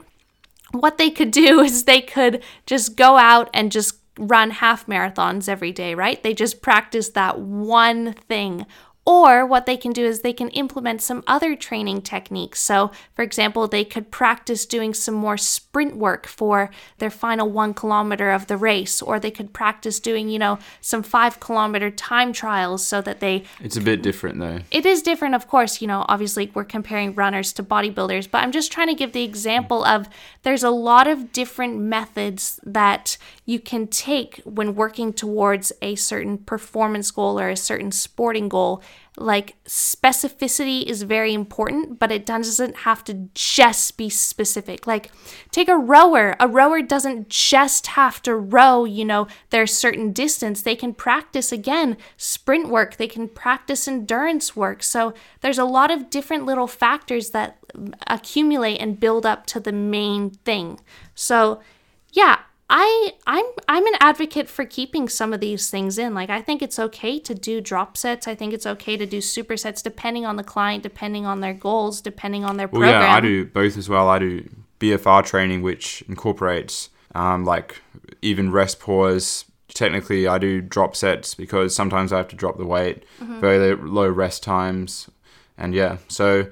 What 0.71 0.97
they 0.97 1.09
could 1.09 1.31
do 1.31 1.59
is 1.61 1.83
they 1.83 2.01
could 2.01 2.41
just 2.65 2.95
go 2.95 3.17
out 3.17 3.49
and 3.53 3.71
just 3.71 3.99
run 4.17 4.51
half 4.51 4.85
marathons 4.85 5.49
every 5.49 5.73
day, 5.73 5.93
right? 5.93 6.23
They 6.23 6.33
just 6.33 6.61
practice 6.61 7.09
that 7.09 7.39
one 7.39 8.13
thing 8.13 8.65
Or 9.05 9.45
what 9.45 9.65
they 9.65 9.75
can 9.75 9.91
do 9.91 10.05
is 10.05 10.21
they 10.21 10.31
can 10.31 10.47
implement 10.49 11.01
some 11.01 11.23
other 11.27 11.57
training 11.57 12.03
techniques. 12.03 12.61
So, 12.61 12.91
for 13.13 13.21
example, 13.21 13.67
they 13.67 13.83
could 13.83 14.11
practice 14.11 14.65
doing 14.65 14.93
some 14.93 15.13
more 15.13 15.35
sprint 15.35 15.97
work 15.97 16.25
for 16.25 16.69
their 16.99 17.09
final 17.09 17.49
one 17.49 17.73
kilometer 17.73 18.31
of 18.31 18.47
the 18.47 18.55
race, 18.55 19.01
or 19.01 19.19
they 19.19 19.31
could 19.31 19.51
practice 19.51 19.99
doing, 19.99 20.29
you 20.29 20.39
know, 20.39 20.57
some 20.79 21.03
five 21.03 21.41
kilometer 21.41 21.91
time 21.91 22.31
trials 22.31 22.85
so 22.87 23.01
that 23.01 23.19
they. 23.19 23.43
It's 23.61 23.75
a 23.75 23.81
bit 23.81 24.01
different 24.01 24.39
though. 24.39 24.59
It 24.71 24.85
is 24.85 25.01
different, 25.01 25.35
of 25.35 25.49
course. 25.49 25.81
You 25.81 25.87
know, 25.87 26.05
obviously 26.07 26.49
we're 26.53 26.63
comparing 26.63 27.13
runners 27.13 27.51
to 27.53 27.63
bodybuilders, 27.63 28.31
but 28.31 28.37
I'm 28.37 28.53
just 28.53 28.71
trying 28.71 28.87
to 28.87 28.95
give 28.95 29.11
the 29.11 29.23
example 29.23 29.83
of 29.83 30.07
there's 30.43 30.63
a 30.63 30.69
lot 30.69 31.07
of 31.07 31.33
different 31.33 31.77
methods 31.77 32.59
that 32.63 33.17
you 33.45 33.59
can 33.59 33.87
take 33.87 34.37
when 34.45 34.75
working 34.75 35.11
towards 35.11 35.73
a 35.81 35.95
certain 35.95 36.37
performance 36.37 37.11
goal 37.11 37.37
or 37.37 37.49
a 37.49 37.57
certain 37.57 37.91
sporting 37.91 38.47
goal 38.47 38.81
like 39.15 39.55
specificity 39.65 40.83
is 40.83 41.03
very 41.03 41.33
important, 41.33 41.99
but 41.99 42.11
it 42.11 42.25
doesn't 42.25 42.77
have 42.77 43.03
to 43.03 43.29
just 43.35 43.95
be 43.95 44.09
specific. 44.09 44.87
Like 44.87 45.11
take 45.51 45.69
a 45.69 45.77
rower. 45.77 46.35
A 46.39 46.47
rower 46.47 46.81
doesn't 46.81 47.29
just 47.29 47.87
have 47.87 48.23
to 48.23 48.35
row, 48.35 48.85
you 48.85 49.05
know, 49.05 49.27
their 49.51 49.67
certain 49.67 50.13
distance. 50.13 50.63
They 50.63 50.75
can 50.75 50.93
practice 50.93 51.51
again 51.51 51.97
sprint 52.17 52.69
work, 52.69 52.95
they 52.97 53.07
can 53.07 53.27
practice 53.27 53.87
endurance 53.87 54.55
work. 54.55 54.81
So 54.81 55.13
there's 55.41 55.59
a 55.59 55.65
lot 55.65 55.91
of 55.91 56.09
different 56.09 56.45
little 56.45 56.67
factors 56.67 57.29
that 57.31 57.57
accumulate 58.07 58.77
and 58.77 58.99
build 58.99 59.25
up 59.25 59.45
to 59.47 59.59
the 59.59 59.71
main 59.71 60.31
thing. 60.31 60.79
So 61.13 61.61
yeah, 62.11 62.39
I 62.75 63.11
I'm 63.27 63.45
I'm 63.69 63.85
an 63.85 63.93
advocate 63.99 64.49
for 64.49 64.65
keeping 64.65 65.07
some 65.07 65.31
of 65.31 65.39
these 65.39 65.69
things 65.69 65.99
in. 65.99 66.15
Like 66.15 66.31
I 66.31 66.41
think 66.41 66.63
it's 66.63 66.79
okay 66.79 67.19
to 67.19 67.35
do 67.35 67.61
drop 67.61 67.95
sets. 67.95 68.27
I 68.27 68.33
think 68.33 68.51
it's 68.51 68.65
okay 68.65 68.97
to 68.97 69.05
do 69.05 69.19
supersets 69.19 69.83
depending 69.83 70.25
on 70.25 70.37
the 70.37 70.43
client, 70.43 70.81
depending 70.81 71.27
on 71.27 71.39
their 71.41 71.53
goals, 71.53 72.01
depending 72.01 72.43
on 72.43 72.57
their 72.57 72.67
Well, 72.67 72.81
program. 72.81 73.01
yeah, 73.03 73.13
I 73.13 73.19
do 73.19 73.45
both 73.45 73.77
as 73.77 73.89
well. 73.89 74.09
I 74.09 74.17
do 74.17 74.49
BFR 74.79 75.23
training, 75.23 75.61
which 75.61 76.03
incorporates 76.09 76.89
um, 77.13 77.45
like 77.45 77.79
even 78.23 78.51
rest 78.51 78.79
pause. 78.79 79.45
Technically, 79.69 80.27
I 80.27 80.39
do 80.39 80.59
drop 80.59 80.95
sets 80.95 81.35
because 81.35 81.75
sometimes 81.75 82.11
I 82.11 82.17
have 82.17 82.27
to 82.29 82.35
drop 82.35 82.57
the 82.57 82.65
weight, 82.65 83.03
very 83.19 83.75
low 83.75 84.07
rest 84.09 84.41
times, 84.43 85.09
and 85.57 85.73
yeah. 85.75 85.97
So, 86.07 86.47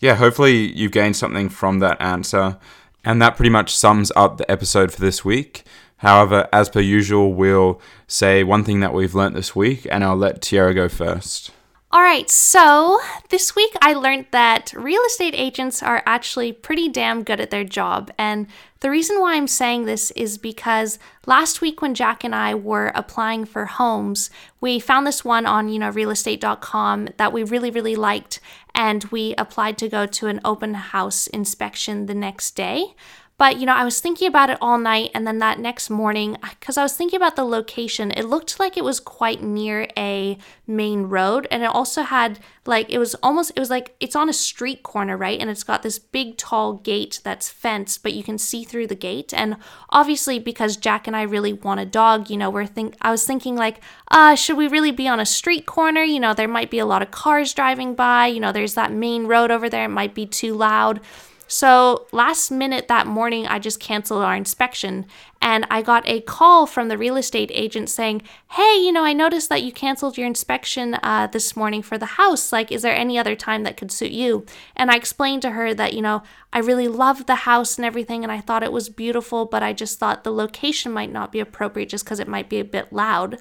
yeah, 0.00 0.14
hopefully 0.14 0.72
you've 0.72 0.92
gained 0.92 1.16
something 1.16 1.48
from 1.50 1.78
that 1.80 2.00
answer. 2.00 2.58
And 3.06 3.22
that 3.22 3.36
pretty 3.36 3.50
much 3.50 3.74
sums 3.74 4.12
up 4.16 4.36
the 4.36 4.50
episode 4.50 4.92
for 4.92 5.00
this 5.00 5.24
week. 5.24 5.62
However, 5.98 6.48
as 6.52 6.68
per 6.68 6.80
usual, 6.80 7.32
we'll 7.32 7.80
say 8.06 8.44
one 8.44 8.64
thing 8.64 8.80
that 8.80 8.92
we've 8.92 9.14
learnt 9.14 9.34
this 9.34 9.56
week, 9.56 9.86
and 9.90 10.04
I'll 10.04 10.16
let 10.16 10.42
Tyarra 10.42 10.74
go 10.74 10.88
first. 10.88 11.52
All 11.92 12.02
right, 12.02 12.28
so 12.28 13.00
this 13.30 13.54
week 13.54 13.70
I 13.80 13.94
learned 13.94 14.26
that 14.32 14.72
real 14.76 15.00
estate 15.06 15.34
agents 15.34 15.82
are 15.82 16.02
actually 16.04 16.52
pretty 16.52 16.88
damn 16.88 17.22
good 17.22 17.40
at 17.40 17.50
their 17.50 17.64
job. 17.64 18.10
And 18.18 18.48
the 18.80 18.90
reason 18.90 19.20
why 19.20 19.36
I'm 19.36 19.46
saying 19.46 19.84
this 19.84 20.10
is 20.10 20.36
because 20.36 20.98
last 21.26 21.60
week 21.60 21.80
when 21.80 21.94
Jack 21.94 22.24
and 22.24 22.34
I 22.34 22.54
were 22.54 22.92
applying 22.94 23.44
for 23.44 23.66
homes, 23.66 24.30
we 24.60 24.80
found 24.80 25.06
this 25.06 25.24
one 25.24 25.46
on, 25.46 25.68
you 25.68 25.78
know, 25.78 25.90
realestate.com 25.90 27.08
that 27.16 27.32
we 27.32 27.44
really, 27.44 27.70
really 27.70 27.96
liked. 27.96 28.40
And 28.76 29.04
we 29.04 29.34
applied 29.36 29.78
to 29.78 29.88
go 29.88 30.04
to 30.04 30.26
an 30.26 30.40
open 30.44 30.74
house 30.74 31.26
inspection 31.28 32.06
the 32.06 32.14
next 32.14 32.54
day. 32.54 32.94
But, 33.38 33.58
you 33.58 33.66
know, 33.66 33.74
I 33.74 33.84
was 33.84 34.00
thinking 34.00 34.28
about 34.28 34.48
it 34.48 34.56
all 34.62 34.78
night. 34.78 35.10
And 35.14 35.26
then 35.26 35.38
that 35.40 35.58
next 35.58 35.90
morning, 35.90 36.38
because 36.40 36.78
I 36.78 36.82
was 36.82 36.96
thinking 36.96 37.18
about 37.18 37.36
the 37.36 37.44
location, 37.44 38.10
it 38.12 38.24
looked 38.24 38.58
like 38.58 38.78
it 38.78 38.84
was 38.84 38.98
quite 38.98 39.42
near 39.42 39.88
a 39.94 40.38
main 40.66 41.02
road. 41.02 41.46
And 41.50 41.62
it 41.62 41.66
also 41.66 42.00
had, 42.00 42.38
like, 42.64 42.88
it 42.88 42.98
was 42.98 43.14
almost, 43.16 43.52
it 43.54 43.60
was 43.60 43.68
like, 43.68 43.94
it's 44.00 44.16
on 44.16 44.30
a 44.30 44.32
street 44.32 44.82
corner, 44.82 45.18
right? 45.18 45.38
And 45.38 45.50
it's 45.50 45.64
got 45.64 45.82
this 45.82 45.98
big, 45.98 46.38
tall 46.38 46.74
gate 46.74 47.20
that's 47.24 47.50
fenced, 47.50 48.02
but 48.02 48.14
you 48.14 48.22
can 48.22 48.38
see 48.38 48.64
through 48.64 48.86
the 48.86 48.94
gate. 48.94 49.34
And 49.34 49.58
obviously, 49.90 50.38
because 50.38 50.78
Jack 50.78 51.06
and 51.06 51.14
I 51.14 51.22
really 51.22 51.52
want 51.52 51.80
a 51.80 51.84
dog, 51.84 52.30
you 52.30 52.38
know, 52.38 52.48
we're 52.48 52.64
think, 52.64 52.96
I 53.02 53.10
was 53.10 53.26
thinking, 53.26 53.54
like, 53.54 53.82
uh, 54.10 54.34
should 54.34 54.56
we 54.56 54.66
really 54.66 54.92
be 54.92 55.08
on 55.08 55.20
a 55.20 55.26
street 55.26 55.66
corner? 55.66 56.02
You 56.02 56.20
know, 56.20 56.32
there 56.32 56.48
might 56.48 56.70
be 56.70 56.78
a 56.78 56.86
lot 56.86 57.02
of 57.02 57.10
cars 57.10 57.52
driving 57.52 57.94
by. 57.94 58.28
You 58.28 58.40
know, 58.40 58.52
there's 58.52 58.74
that 58.74 58.92
main 58.92 59.26
road 59.26 59.50
over 59.50 59.68
there. 59.68 59.84
It 59.84 59.88
might 59.88 60.14
be 60.14 60.24
too 60.24 60.54
loud. 60.54 61.00
So, 61.48 62.06
last 62.12 62.50
minute 62.50 62.88
that 62.88 63.06
morning, 63.06 63.46
I 63.46 63.58
just 63.58 63.78
canceled 63.78 64.22
our 64.24 64.34
inspection 64.34 65.06
and 65.46 65.64
I 65.70 65.80
got 65.80 66.02
a 66.08 66.22
call 66.22 66.66
from 66.66 66.88
the 66.88 66.98
real 66.98 67.16
estate 67.16 67.52
agent 67.54 67.88
saying, 67.88 68.22
Hey, 68.50 68.80
you 68.80 68.90
know, 68.90 69.04
I 69.04 69.12
noticed 69.12 69.48
that 69.48 69.62
you 69.62 69.70
canceled 69.70 70.18
your 70.18 70.26
inspection 70.26 70.98
uh, 71.04 71.28
this 71.28 71.54
morning 71.54 71.82
for 71.82 71.96
the 71.96 72.16
house. 72.20 72.50
Like, 72.50 72.72
is 72.72 72.82
there 72.82 72.92
any 72.92 73.16
other 73.16 73.36
time 73.36 73.62
that 73.62 73.76
could 73.76 73.92
suit 73.92 74.10
you? 74.10 74.44
And 74.74 74.90
I 74.90 74.96
explained 74.96 75.42
to 75.42 75.52
her 75.52 75.72
that, 75.72 75.94
you 75.94 76.02
know, 76.02 76.24
I 76.52 76.58
really 76.58 76.88
loved 76.88 77.28
the 77.28 77.34
house 77.36 77.76
and 77.76 77.84
everything 77.84 78.24
and 78.24 78.32
I 78.32 78.40
thought 78.40 78.64
it 78.64 78.72
was 78.72 78.88
beautiful, 78.88 79.44
but 79.44 79.62
I 79.62 79.72
just 79.72 80.00
thought 80.00 80.24
the 80.24 80.32
location 80.32 80.90
might 80.90 81.12
not 81.12 81.30
be 81.30 81.38
appropriate 81.38 81.90
just 81.90 82.04
because 82.04 82.18
it 82.18 82.26
might 82.26 82.48
be 82.48 82.58
a 82.58 82.64
bit 82.64 82.92
loud. 82.92 83.38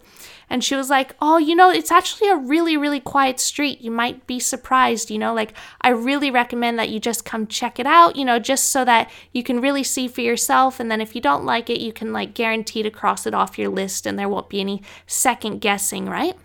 And 0.48 0.64
she 0.64 0.76
was 0.76 0.92
like, 0.92 1.16
Oh, 1.20 1.38
you 1.38 1.56
know, 1.56 1.72
it's 1.72 1.92
actually 1.92 2.30
a 2.30 2.38
really, 2.38 2.78
really 2.78 3.00
quiet 3.00 3.40
street. 3.40 3.82
You 3.82 3.90
might 3.90 4.28
be 4.28 4.40
surprised, 4.40 5.10
you 5.10 5.18
know, 5.18 5.34
like 5.34 5.54
I 5.82 5.90
really 5.90 6.30
recommend 6.30 6.78
that 6.78 6.90
you 6.90 7.00
just 7.00 7.26
come 7.26 7.48
check 7.48 7.80
it 7.80 7.88
out, 7.88 8.16
you 8.16 8.26
know, 8.26 8.38
just 8.38 8.70
so 8.70 8.86
that 8.86 9.10
you 9.32 9.42
can 9.42 9.60
really 9.60 9.84
see 9.84 10.08
for 10.08 10.22
yourself. 10.22 10.80
And 10.80 10.92
then 10.92 11.02
if 11.02 11.16
you 11.16 11.22
don't 11.22 11.46
like 11.46 11.70
it, 11.72 11.80
you 11.80 11.95
can 11.96 12.14
like 12.14 12.34
guarantee 12.34 12.84
to 12.84 12.90
cross 12.90 13.26
it 13.26 13.34
off 13.34 13.58
your 13.58 13.70
list 13.70 14.06
and 14.06 14.20
there 14.20 14.30
won't 14.30 14.50
be 14.50 14.60
any 14.60 14.84
second 15.08 15.60
guessing, 15.60 16.06
right? 16.06 16.36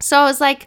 So 0.00 0.18
I 0.18 0.24
was 0.24 0.40
like, 0.40 0.66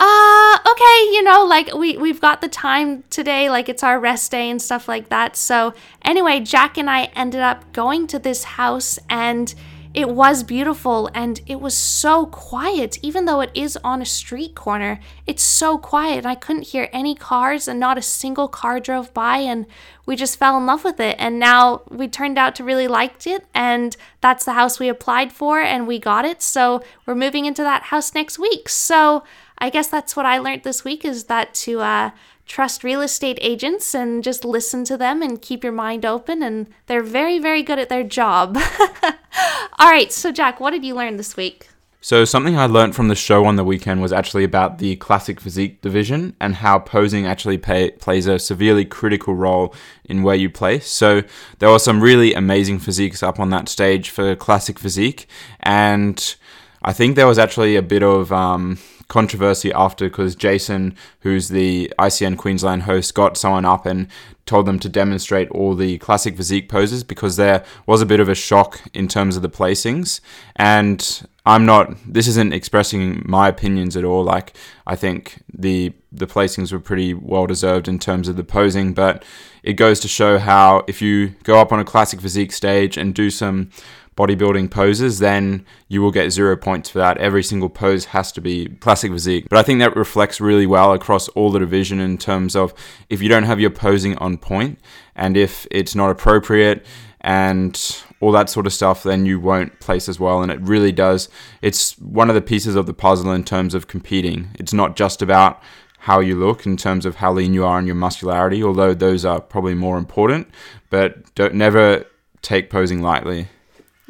uh 0.00 0.58
okay 0.70 1.10
you 1.12 1.24
know 1.24 1.44
like 1.44 1.74
we 1.74 1.96
we've 1.96 2.20
got 2.20 2.40
the 2.40 2.48
time 2.48 3.02
today 3.10 3.50
like 3.50 3.68
it's 3.68 3.82
our 3.82 3.98
rest 3.98 4.30
day 4.30 4.48
and 4.48 4.62
stuff 4.62 4.86
like 4.86 5.08
that 5.08 5.36
so 5.36 5.74
anyway 6.04 6.38
jack 6.38 6.78
and 6.78 6.88
i 6.88 7.04
ended 7.16 7.40
up 7.40 7.72
going 7.72 8.06
to 8.06 8.16
this 8.16 8.44
house 8.44 8.96
and 9.10 9.56
it 9.98 10.10
was 10.10 10.44
beautiful 10.44 11.10
and 11.12 11.40
it 11.48 11.60
was 11.60 11.76
so 11.76 12.24
quiet 12.26 12.96
even 13.02 13.24
though 13.24 13.40
it 13.40 13.50
is 13.52 13.76
on 13.82 14.00
a 14.00 14.06
street 14.06 14.54
corner 14.54 15.00
it's 15.26 15.42
so 15.42 15.76
quiet. 15.76 16.18
And 16.18 16.26
i 16.26 16.36
couldn't 16.36 16.68
hear 16.68 16.88
any 16.92 17.16
cars 17.16 17.66
and 17.66 17.80
not 17.80 17.98
a 17.98 18.02
single 18.02 18.46
car 18.46 18.78
drove 18.78 19.12
by 19.12 19.38
and 19.38 19.66
we 20.06 20.14
just 20.14 20.38
fell 20.38 20.56
in 20.56 20.66
love 20.66 20.84
with 20.84 21.00
it. 21.00 21.16
And 21.18 21.40
now 21.40 21.82
we 21.90 22.06
turned 22.06 22.38
out 22.38 22.54
to 22.54 22.64
really 22.64 22.86
liked 22.86 23.26
it 23.26 23.44
and 23.52 23.96
that's 24.20 24.44
the 24.44 24.52
house 24.52 24.78
we 24.78 24.88
applied 24.88 25.32
for 25.32 25.60
and 25.60 25.88
we 25.88 25.98
got 25.98 26.24
it. 26.24 26.42
So 26.42 26.80
we're 27.04 27.16
moving 27.16 27.44
into 27.44 27.62
that 27.62 27.82
house 27.82 28.14
next 28.14 28.38
week. 28.38 28.68
So 28.68 29.24
I 29.58 29.68
guess 29.68 29.88
that's 29.88 30.14
what 30.14 30.26
I 30.26 30.38
learned 30.38 30.62
this 30.62 30.84
week 30.84 31.04
is 31.04 31.24
that 31.24 31.54
to 31.54 31.80
uh, 31.80 32.10
trust 32.48 32.82
real 32.82 33.02
estate 33.02 33.38
agents 33.40 33.94
and 33.94 34.24
just 34.24 34.44
listen 34.44 34.82
to 34.84 34.96
them 34.96 35.22
and 35.22 35.40
keep 35.40 35.62
your 35.62 35.72
mind 35.72 36.04
open. 36.04 36.42
And 36.42 36.68
they're 36.86 37.02
very, 37.02 37.38
very 37.38 37.62
good 37.62 37.78
at 37.78 37.88
their 37.88 38.02
job. 38.02 38.56
All 39.78 39.90
right. 39.90 40.10
So, 40.10 40.32
Jack, 40.32 40.58
what 40.58 40.70
did 40.70 40.84
you 40.84 40.94
learn 40.94 41.16
this 41.16 41.36
week? 41.36 41.68
So, 42.00 42.24
something 42.24 42.56
I 42.56 42.66
learned 42.66 42.94
from 42.94 43.08
the 43.08 43.16
show 43.16 43.44
on 43.44 43.56
the 43.56 43.64
weekend 43.64 44.00
was 44.00 44.12
actually 44.12 44.44
about 44.44 44.78
the 44.78 44.96
classic 44.96 45.40
physique 45.40 45.80
division 45.82 46.36
and 46.40 46.54
how 46.54 46.78
posing 46.78 47.26
actually 47.26 47.58
pay, 47.58 47.90
plays 47.90 48.26
a 48.26 48.38
severely 48.38 48.84
critical 48.84 49.34
role 49.34 49.74
in 50.04 50.22
where 50.22 50.36
you 50.36 50.48
place. 50.48 50.86
So, 50.88 51.22
there 51.58 51.68
were 51.68 51.80
some 51.80 52.00
really 52.00 52.34
amazing 52.34 52.78
physiques 52.78 53.22
up 53.22 53.40
on 53.40 53.50
that 53.50 53.68
stage 53.68 54.10
for 54.10 54.36
classic 54.36 54.78
physique, 54.78 55.26
and 55.60 56.36
I 56.82 56.92
think 56.92 57.16
there 57.16 57.26
was 57.26 57.38
actually 57.38 57.74
a 57.74 57.82
bit 57.82 58.04
of 58.04 58.32
um, 58.32 58.78
controversy 59.08 59.72
after 59.72 60.08
because 60.08 60.36
Jason, 60.36 60.94
who's 61.20 61.48
the 61.48 61.92
ICN 61.98 62.36
Queensland 62.36 62.82
host, 62.82 63.14
got 63.14 63.36
someone 63.36 63.64
up 63.64 63.86
and 63.86 64.08
told 64.46 64.66
them 64.66 64.78
to 64.78 64.88
demonstrate 64.88 65.50
all 65.50 65.74
the 65.74 65.98
classic 65.98 66.36
physique 66.36 66.68
poses 66.68 67.04
because 67.04 67.36
there 67.36 67.64
was 67.86 68.00
a 68.00 68.06
bit 68.06 68.20
of 68.20 68.28
a 68.28 68.34
shock 68.34 68.80
in 68.94 69.08
terms 69.08 69.36
of 69.36 69.42
the 69.42 69.50
placings. 69.50 70.20
And 70.56 71.26
I'm 71.44 71.64
not. 71.64 71.94
This 72.06 72.28
isn't 72.28 72.52
expressing 72.52 73.22
my 73.26 73.48
opinions 73.48 73.96
at 73.96 74.04
all. 74.04 74.22
Like 74.22 74.54
I 74.86 74.96
think 74.96 75.42
the 75.52 75.94
the 76.12 76.26
placings 76.26 76.72
were 76.72 76.80
pretty 76.80 77.14
well 77.14 77.46
deserved 77.46 77.88
in 77.88 77.98
terms 77.98 78.28
of 78.28 78.36
the 78.36 78.44
posing, 78.44 78.92
but 78.92 79.24
it 79.62 79.74
goes 79.74 80.00
to 80.00 80.08
show 80.08 80.38
how 80.38 80.84
if 80.86 81.00
you 81.00 81.28
go 81.44 81.58
up 81.58 81.72
on 81.72 81.80
a 81.80 81.84
classic 81.84 82.20
physique 82.20 82.52
stage 82.52 82.96
and 82.98 83.14
do 83.14 83.30
some 83.30 83.70
bodybuilding 84.18 84.68
poses, 84.70 85.20
then 85.20 85.64
you 85.86 86.02
will 86.02 86.10
get 86.10 86.30
zero 86.30 86.56
points 86.56 86.90
for 86.90 86.98
that. 86.98 87.16
Every 87.18 87.44
single 87.44 87.68
pose 87.68 88.06
has 88.06 88.32
to 88.32 88.40
be 88.40 88.66
classic 88.80 89.12
physique. 89.12 89.46
But 89.48 89.60
I 89.60 89.62
think 89.62 89.78
that 89.78 89.94
reflects 89.94 90.40
really 90.40 90.66
well 90.66 90.92
across 90.92 91.28
all 91.28 91.52
the 91.52 91.60
division 91.60 92.00
in 92.00 92.18
terms 92.18 92.56
of 92.56 92.74
if 93.08 93.22
you 93.22 93.28
don't 93.28 93.44
have 93.44 93.60
your 93.60 93.70
posing 93.70 94.18
on 94.18 94.36
point 94.36 94.80
and 95.14 95.36
if 95.36 95.68
it's 95.70 95.94
not 95.94 96.10
appropriate 96.10 96.84
and 97.20 98.02
all 98.20 98.32
that 98.32 98.50
sort 98.50 98.66
of 98.66 98.72
stuff, 98.72 99.04
then 99.04 99.24
you 99.24 99.38
won't 99.38 99.78
place 99.78 100.08
as 100.08 100.18
well. 100.18 100.42
And 100.42 100.50
it 100.50 100.60
really 100.62 100.92
does. 100.92 101.28
It's 101.62 101.96
one 101.98 102.28
of 102.28 102.34
the 102.34 102.42
pieces 102.42 102.74
of 102.74 102.86
the 102.86 102.94
puzzle 102.94 103.30
in 103.30 103.44
terms 103.44 103.72
of 103.72 103.86
competing. 103.86 104.48
It's 104.58 104.72
not 104.72 104.96
just 104.96 105.22
about 105.22 105.62
how 106.00 106.18
you 106.18 106.34
look 106.34 106.66
in 106.66 106.76
terms 106.76 107.06
of 107.06 107.16
how 107.16 107.32
lean 107.32 107.54
you 107.54 107.64
are 107.64 107.78
and 107.78 107.86
your 107.86 107.96
muscularity, 107.96 108.64
although 108.64 108.94
those 108.94 109.24
are 109.24 109.40
probably 109.40 109.74
more 109.74 109.96
important. 109.96 110.48
But 110.90 111.34
don't 111.36 111.54
never 111.54 112.04
take 112.42 112.70
posing 112.70 113.00
lightly. 113.00 113.48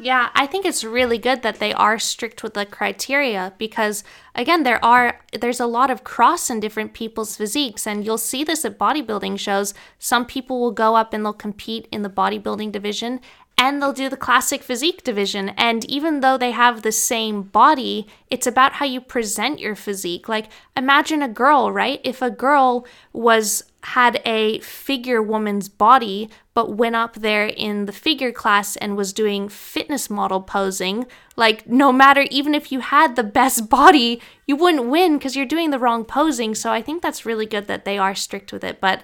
Yeah, 0.01 0.29
I 0.33 0.47
think 0.47 0.65
it's 0.65 0.85
really 0.85 1.17
good 1.17 1.41
that 1.41 1.59
they 1.59 1.73
are 1.73 1.99
strict 1.99 2.41
with 2.41 2.53
the 2.53 2.65
criteria 2.65 3.53
because 3.57 4.01
again, 4.33 4.63
there 4.63 4.83
are 4.83 5.19
there's 5.33 5.59
a 5.59 5.65
lot 5.65 5.91
of 5.91 6.05
cross 6.05 6.49
in 6.49 6.61
different 6.61 6.93
people's 6.93 7.35
physiques 7.35 7.85
and 7.85 8.05
you'll 8.05 8.17
see 8.17 8.45
this 8.45 8.63
at 8.63 8.79
bodybuilding 8.79 9.37
shows. 9.37 9.73
Some 9.99 10.25
people 10.25 10.61
will 10.61 10.71
go 10.71 10.95
up 10.95 11.11
and 11.11 11.25
they'll 11.25 11.33
compete 11.33 11.85
in 11.91 12.01
the 12.03 12.09
bodybuilding 12.09 12.71
division 12.71 13.19
and 13.57 13.81
they'll 13.81 13.91
do 13.91 14.07
the 14.07 14.15
classic 14.15 14.63
physique 14.63 15.03
division. 15.03 15.49
And 15.49 15.83
even 15.91 16.21
though 16.21 16.37
they 16.37 16.51
have 16.51 16.81
the 16.81 16.93
same 16.93 17.41
body, 17.41 18.07
it's 18.29 18.47
about 18.47 18.73
how 18.73 18.85
you 18.85 19.01
present 19.01 19.59
your 19.59 19.75
physique. 19.75 20.29
Like 20.29 20.47
imagine 20.77 21.21
a 21.21 21.27
girl, 21.27 21.73
right? 21.73 21.99
If 22.05 22.21
a 22.21 22.31
girl 22.31 22.87
was 23.11 23.68
had 23.83 24.21
a 24.25 24.59
figure 24.59 25.21
woman's 25.21 25.69
body 25.69 26.29
but 26.53 26.75
went 26.75 26.95
up 26.95 27.15
there 27.15 27.45
in 27.45 27.85
the 27.85 27.93
figure 27.93 28.31
class 28.31 28.75
and 28.75 28.97
was 28.97 29.13
doing 29.13 29.47
fitness 29.47 30.09
model 30.09 30.41
posing. 30.41 31.05
Like 31.37 31.67
no 31.67 31.93
matter 31.93 32.25
even 32.29 32.53
if 32.53 32.71
you 32.71 32.81
had 32.81 33.15
the 33.15 33.23
best 33.23 33.69
body 33.81 34.21
you 34.45 34.55
wouldn't 34.55 34.87
win 34.87 35.17
because 35.17 35.35
you're 35.35 35.45
doing 35.45 35.69
the 35.69 35.79
wrong 35.79 36.03
posing. 36.03 36.55
So 36.55 36.71
i 36.71 36.81
think 36.81 37.01
that's 37.01 37.25
really 37.25 37.45
good 37.45 37.67
that 37.67 37.85
they 37.85 37.97
are 37.97 38.15
strict 38.15 38.51
with 38.51 38.63
it. 38.63 38.81
But 38.81 39.03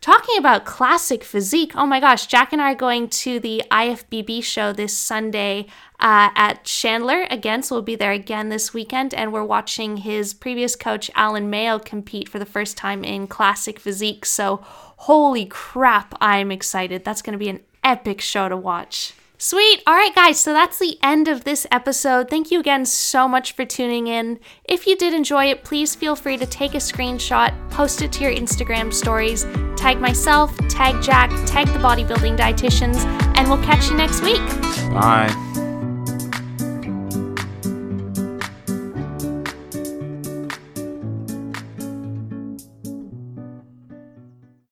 Talking 0.00 0.38
about 0.38 0.64
classic 0.64 1.24
physique, 1.24 1.72
oh 1.74 1.86
my 1.86 2.00
gosh, 2.00 2.26
Jack 2.26 2.52
and 2.52 2.60
I 2.60 2.72
are 2.72 2.76
going 2.76 3.08
to 3.08 3.40
the 3.40 3.62
IFBB 3.70 4.42
show 4.44 4.72
this 4.72 4.96
Sunday 4.96 5.66
uh, 5.98 6.30
at 6.36 6.64
Chandler 6.64 7.26
again, 7.30 7.62
so 7.62 7.74
we'll 7.74 7.82
be 7.82 7.96
there 7.96 8.12
again 8.12 8.48
this 8.50 8.74
weekend, 8.74 9.14
and 9.14 9.32
we're 9.32 9.44
watching 9.44 9.98
his 9.98 10.34
previous 10.34 10.76
coach, 10.76 11.10
Alan 11.14 11.48
Mayo, 11.48 11.78
compete 11.78 12.28
for 12.28 12.38
the 12.38 12.46
first 12.46 12.76
time 12.76 13.04
in 13.04 13.26
classic 13.26 13.80
physique. 13.80 14.26
So, 14.26 14.60
holy 14.62 15.46
crap, 15.46 16.14
I'm 16.20 16.52
excited. 16.52 17.04
That's 17.04 17.22
going 17.22 17.32
to 17.32 17.38
be 17.38 17.48
an 17.48 17.60
epic 17.82 18.20
show 18.20 18.48
to 18.48 18.56
watch. 18.56 19.14
Sweet. 19.38 19.82
All 19.86 19.94
right, 19.94 20.14
guys. 20.14 20.40
So 20.40 20.52
that's 20.52 20.78
the 20.78 20.98
end 21.02 21.28
of 21.28 21.44
this 21.44 21.66
episode. 21.70 22.30
Thank 22.30 22.50
you 22.50 22.60
again 22.60 22.86
so 22.86 23.28
much 23.28 23.52
for 23.52 23.64
tuning 23.64 24.06
in. 24.06 24.40
If 24.64 24.86
you 24.86 24.96
did 24.96 25.12
enjoy 25.12 25.46
it, 25.46 25.64
please 25.64 25.94
feel 25.94 26.16
free 26.16 26.36
to 26.38 26.46
take 26.46 26.74
a 26.74 26.78
screenshot, 26.78 27.52
post 27.70 28.02
it 28.02 28.12
to 28.12 28.24
your 28.24 28.32
Instagram 28.32 28.92
stories, 28.92 29.44
tag 29.76 30.00
myself, 30.00 30.56
tag 30.68 31.02
Jack, 31.02 31.30
tag 31.46 31.66
the 31.68 31.78
bodybuilding 31.78 32.36
dietitians, 32.38 33.04
and 33.36 33.48
we'll 33.48 33.62
catch 33.62 33.90
you 33.90 33.96
next 33.96 34.22
week. 34.22 34.40
Bye. 34.90 35.65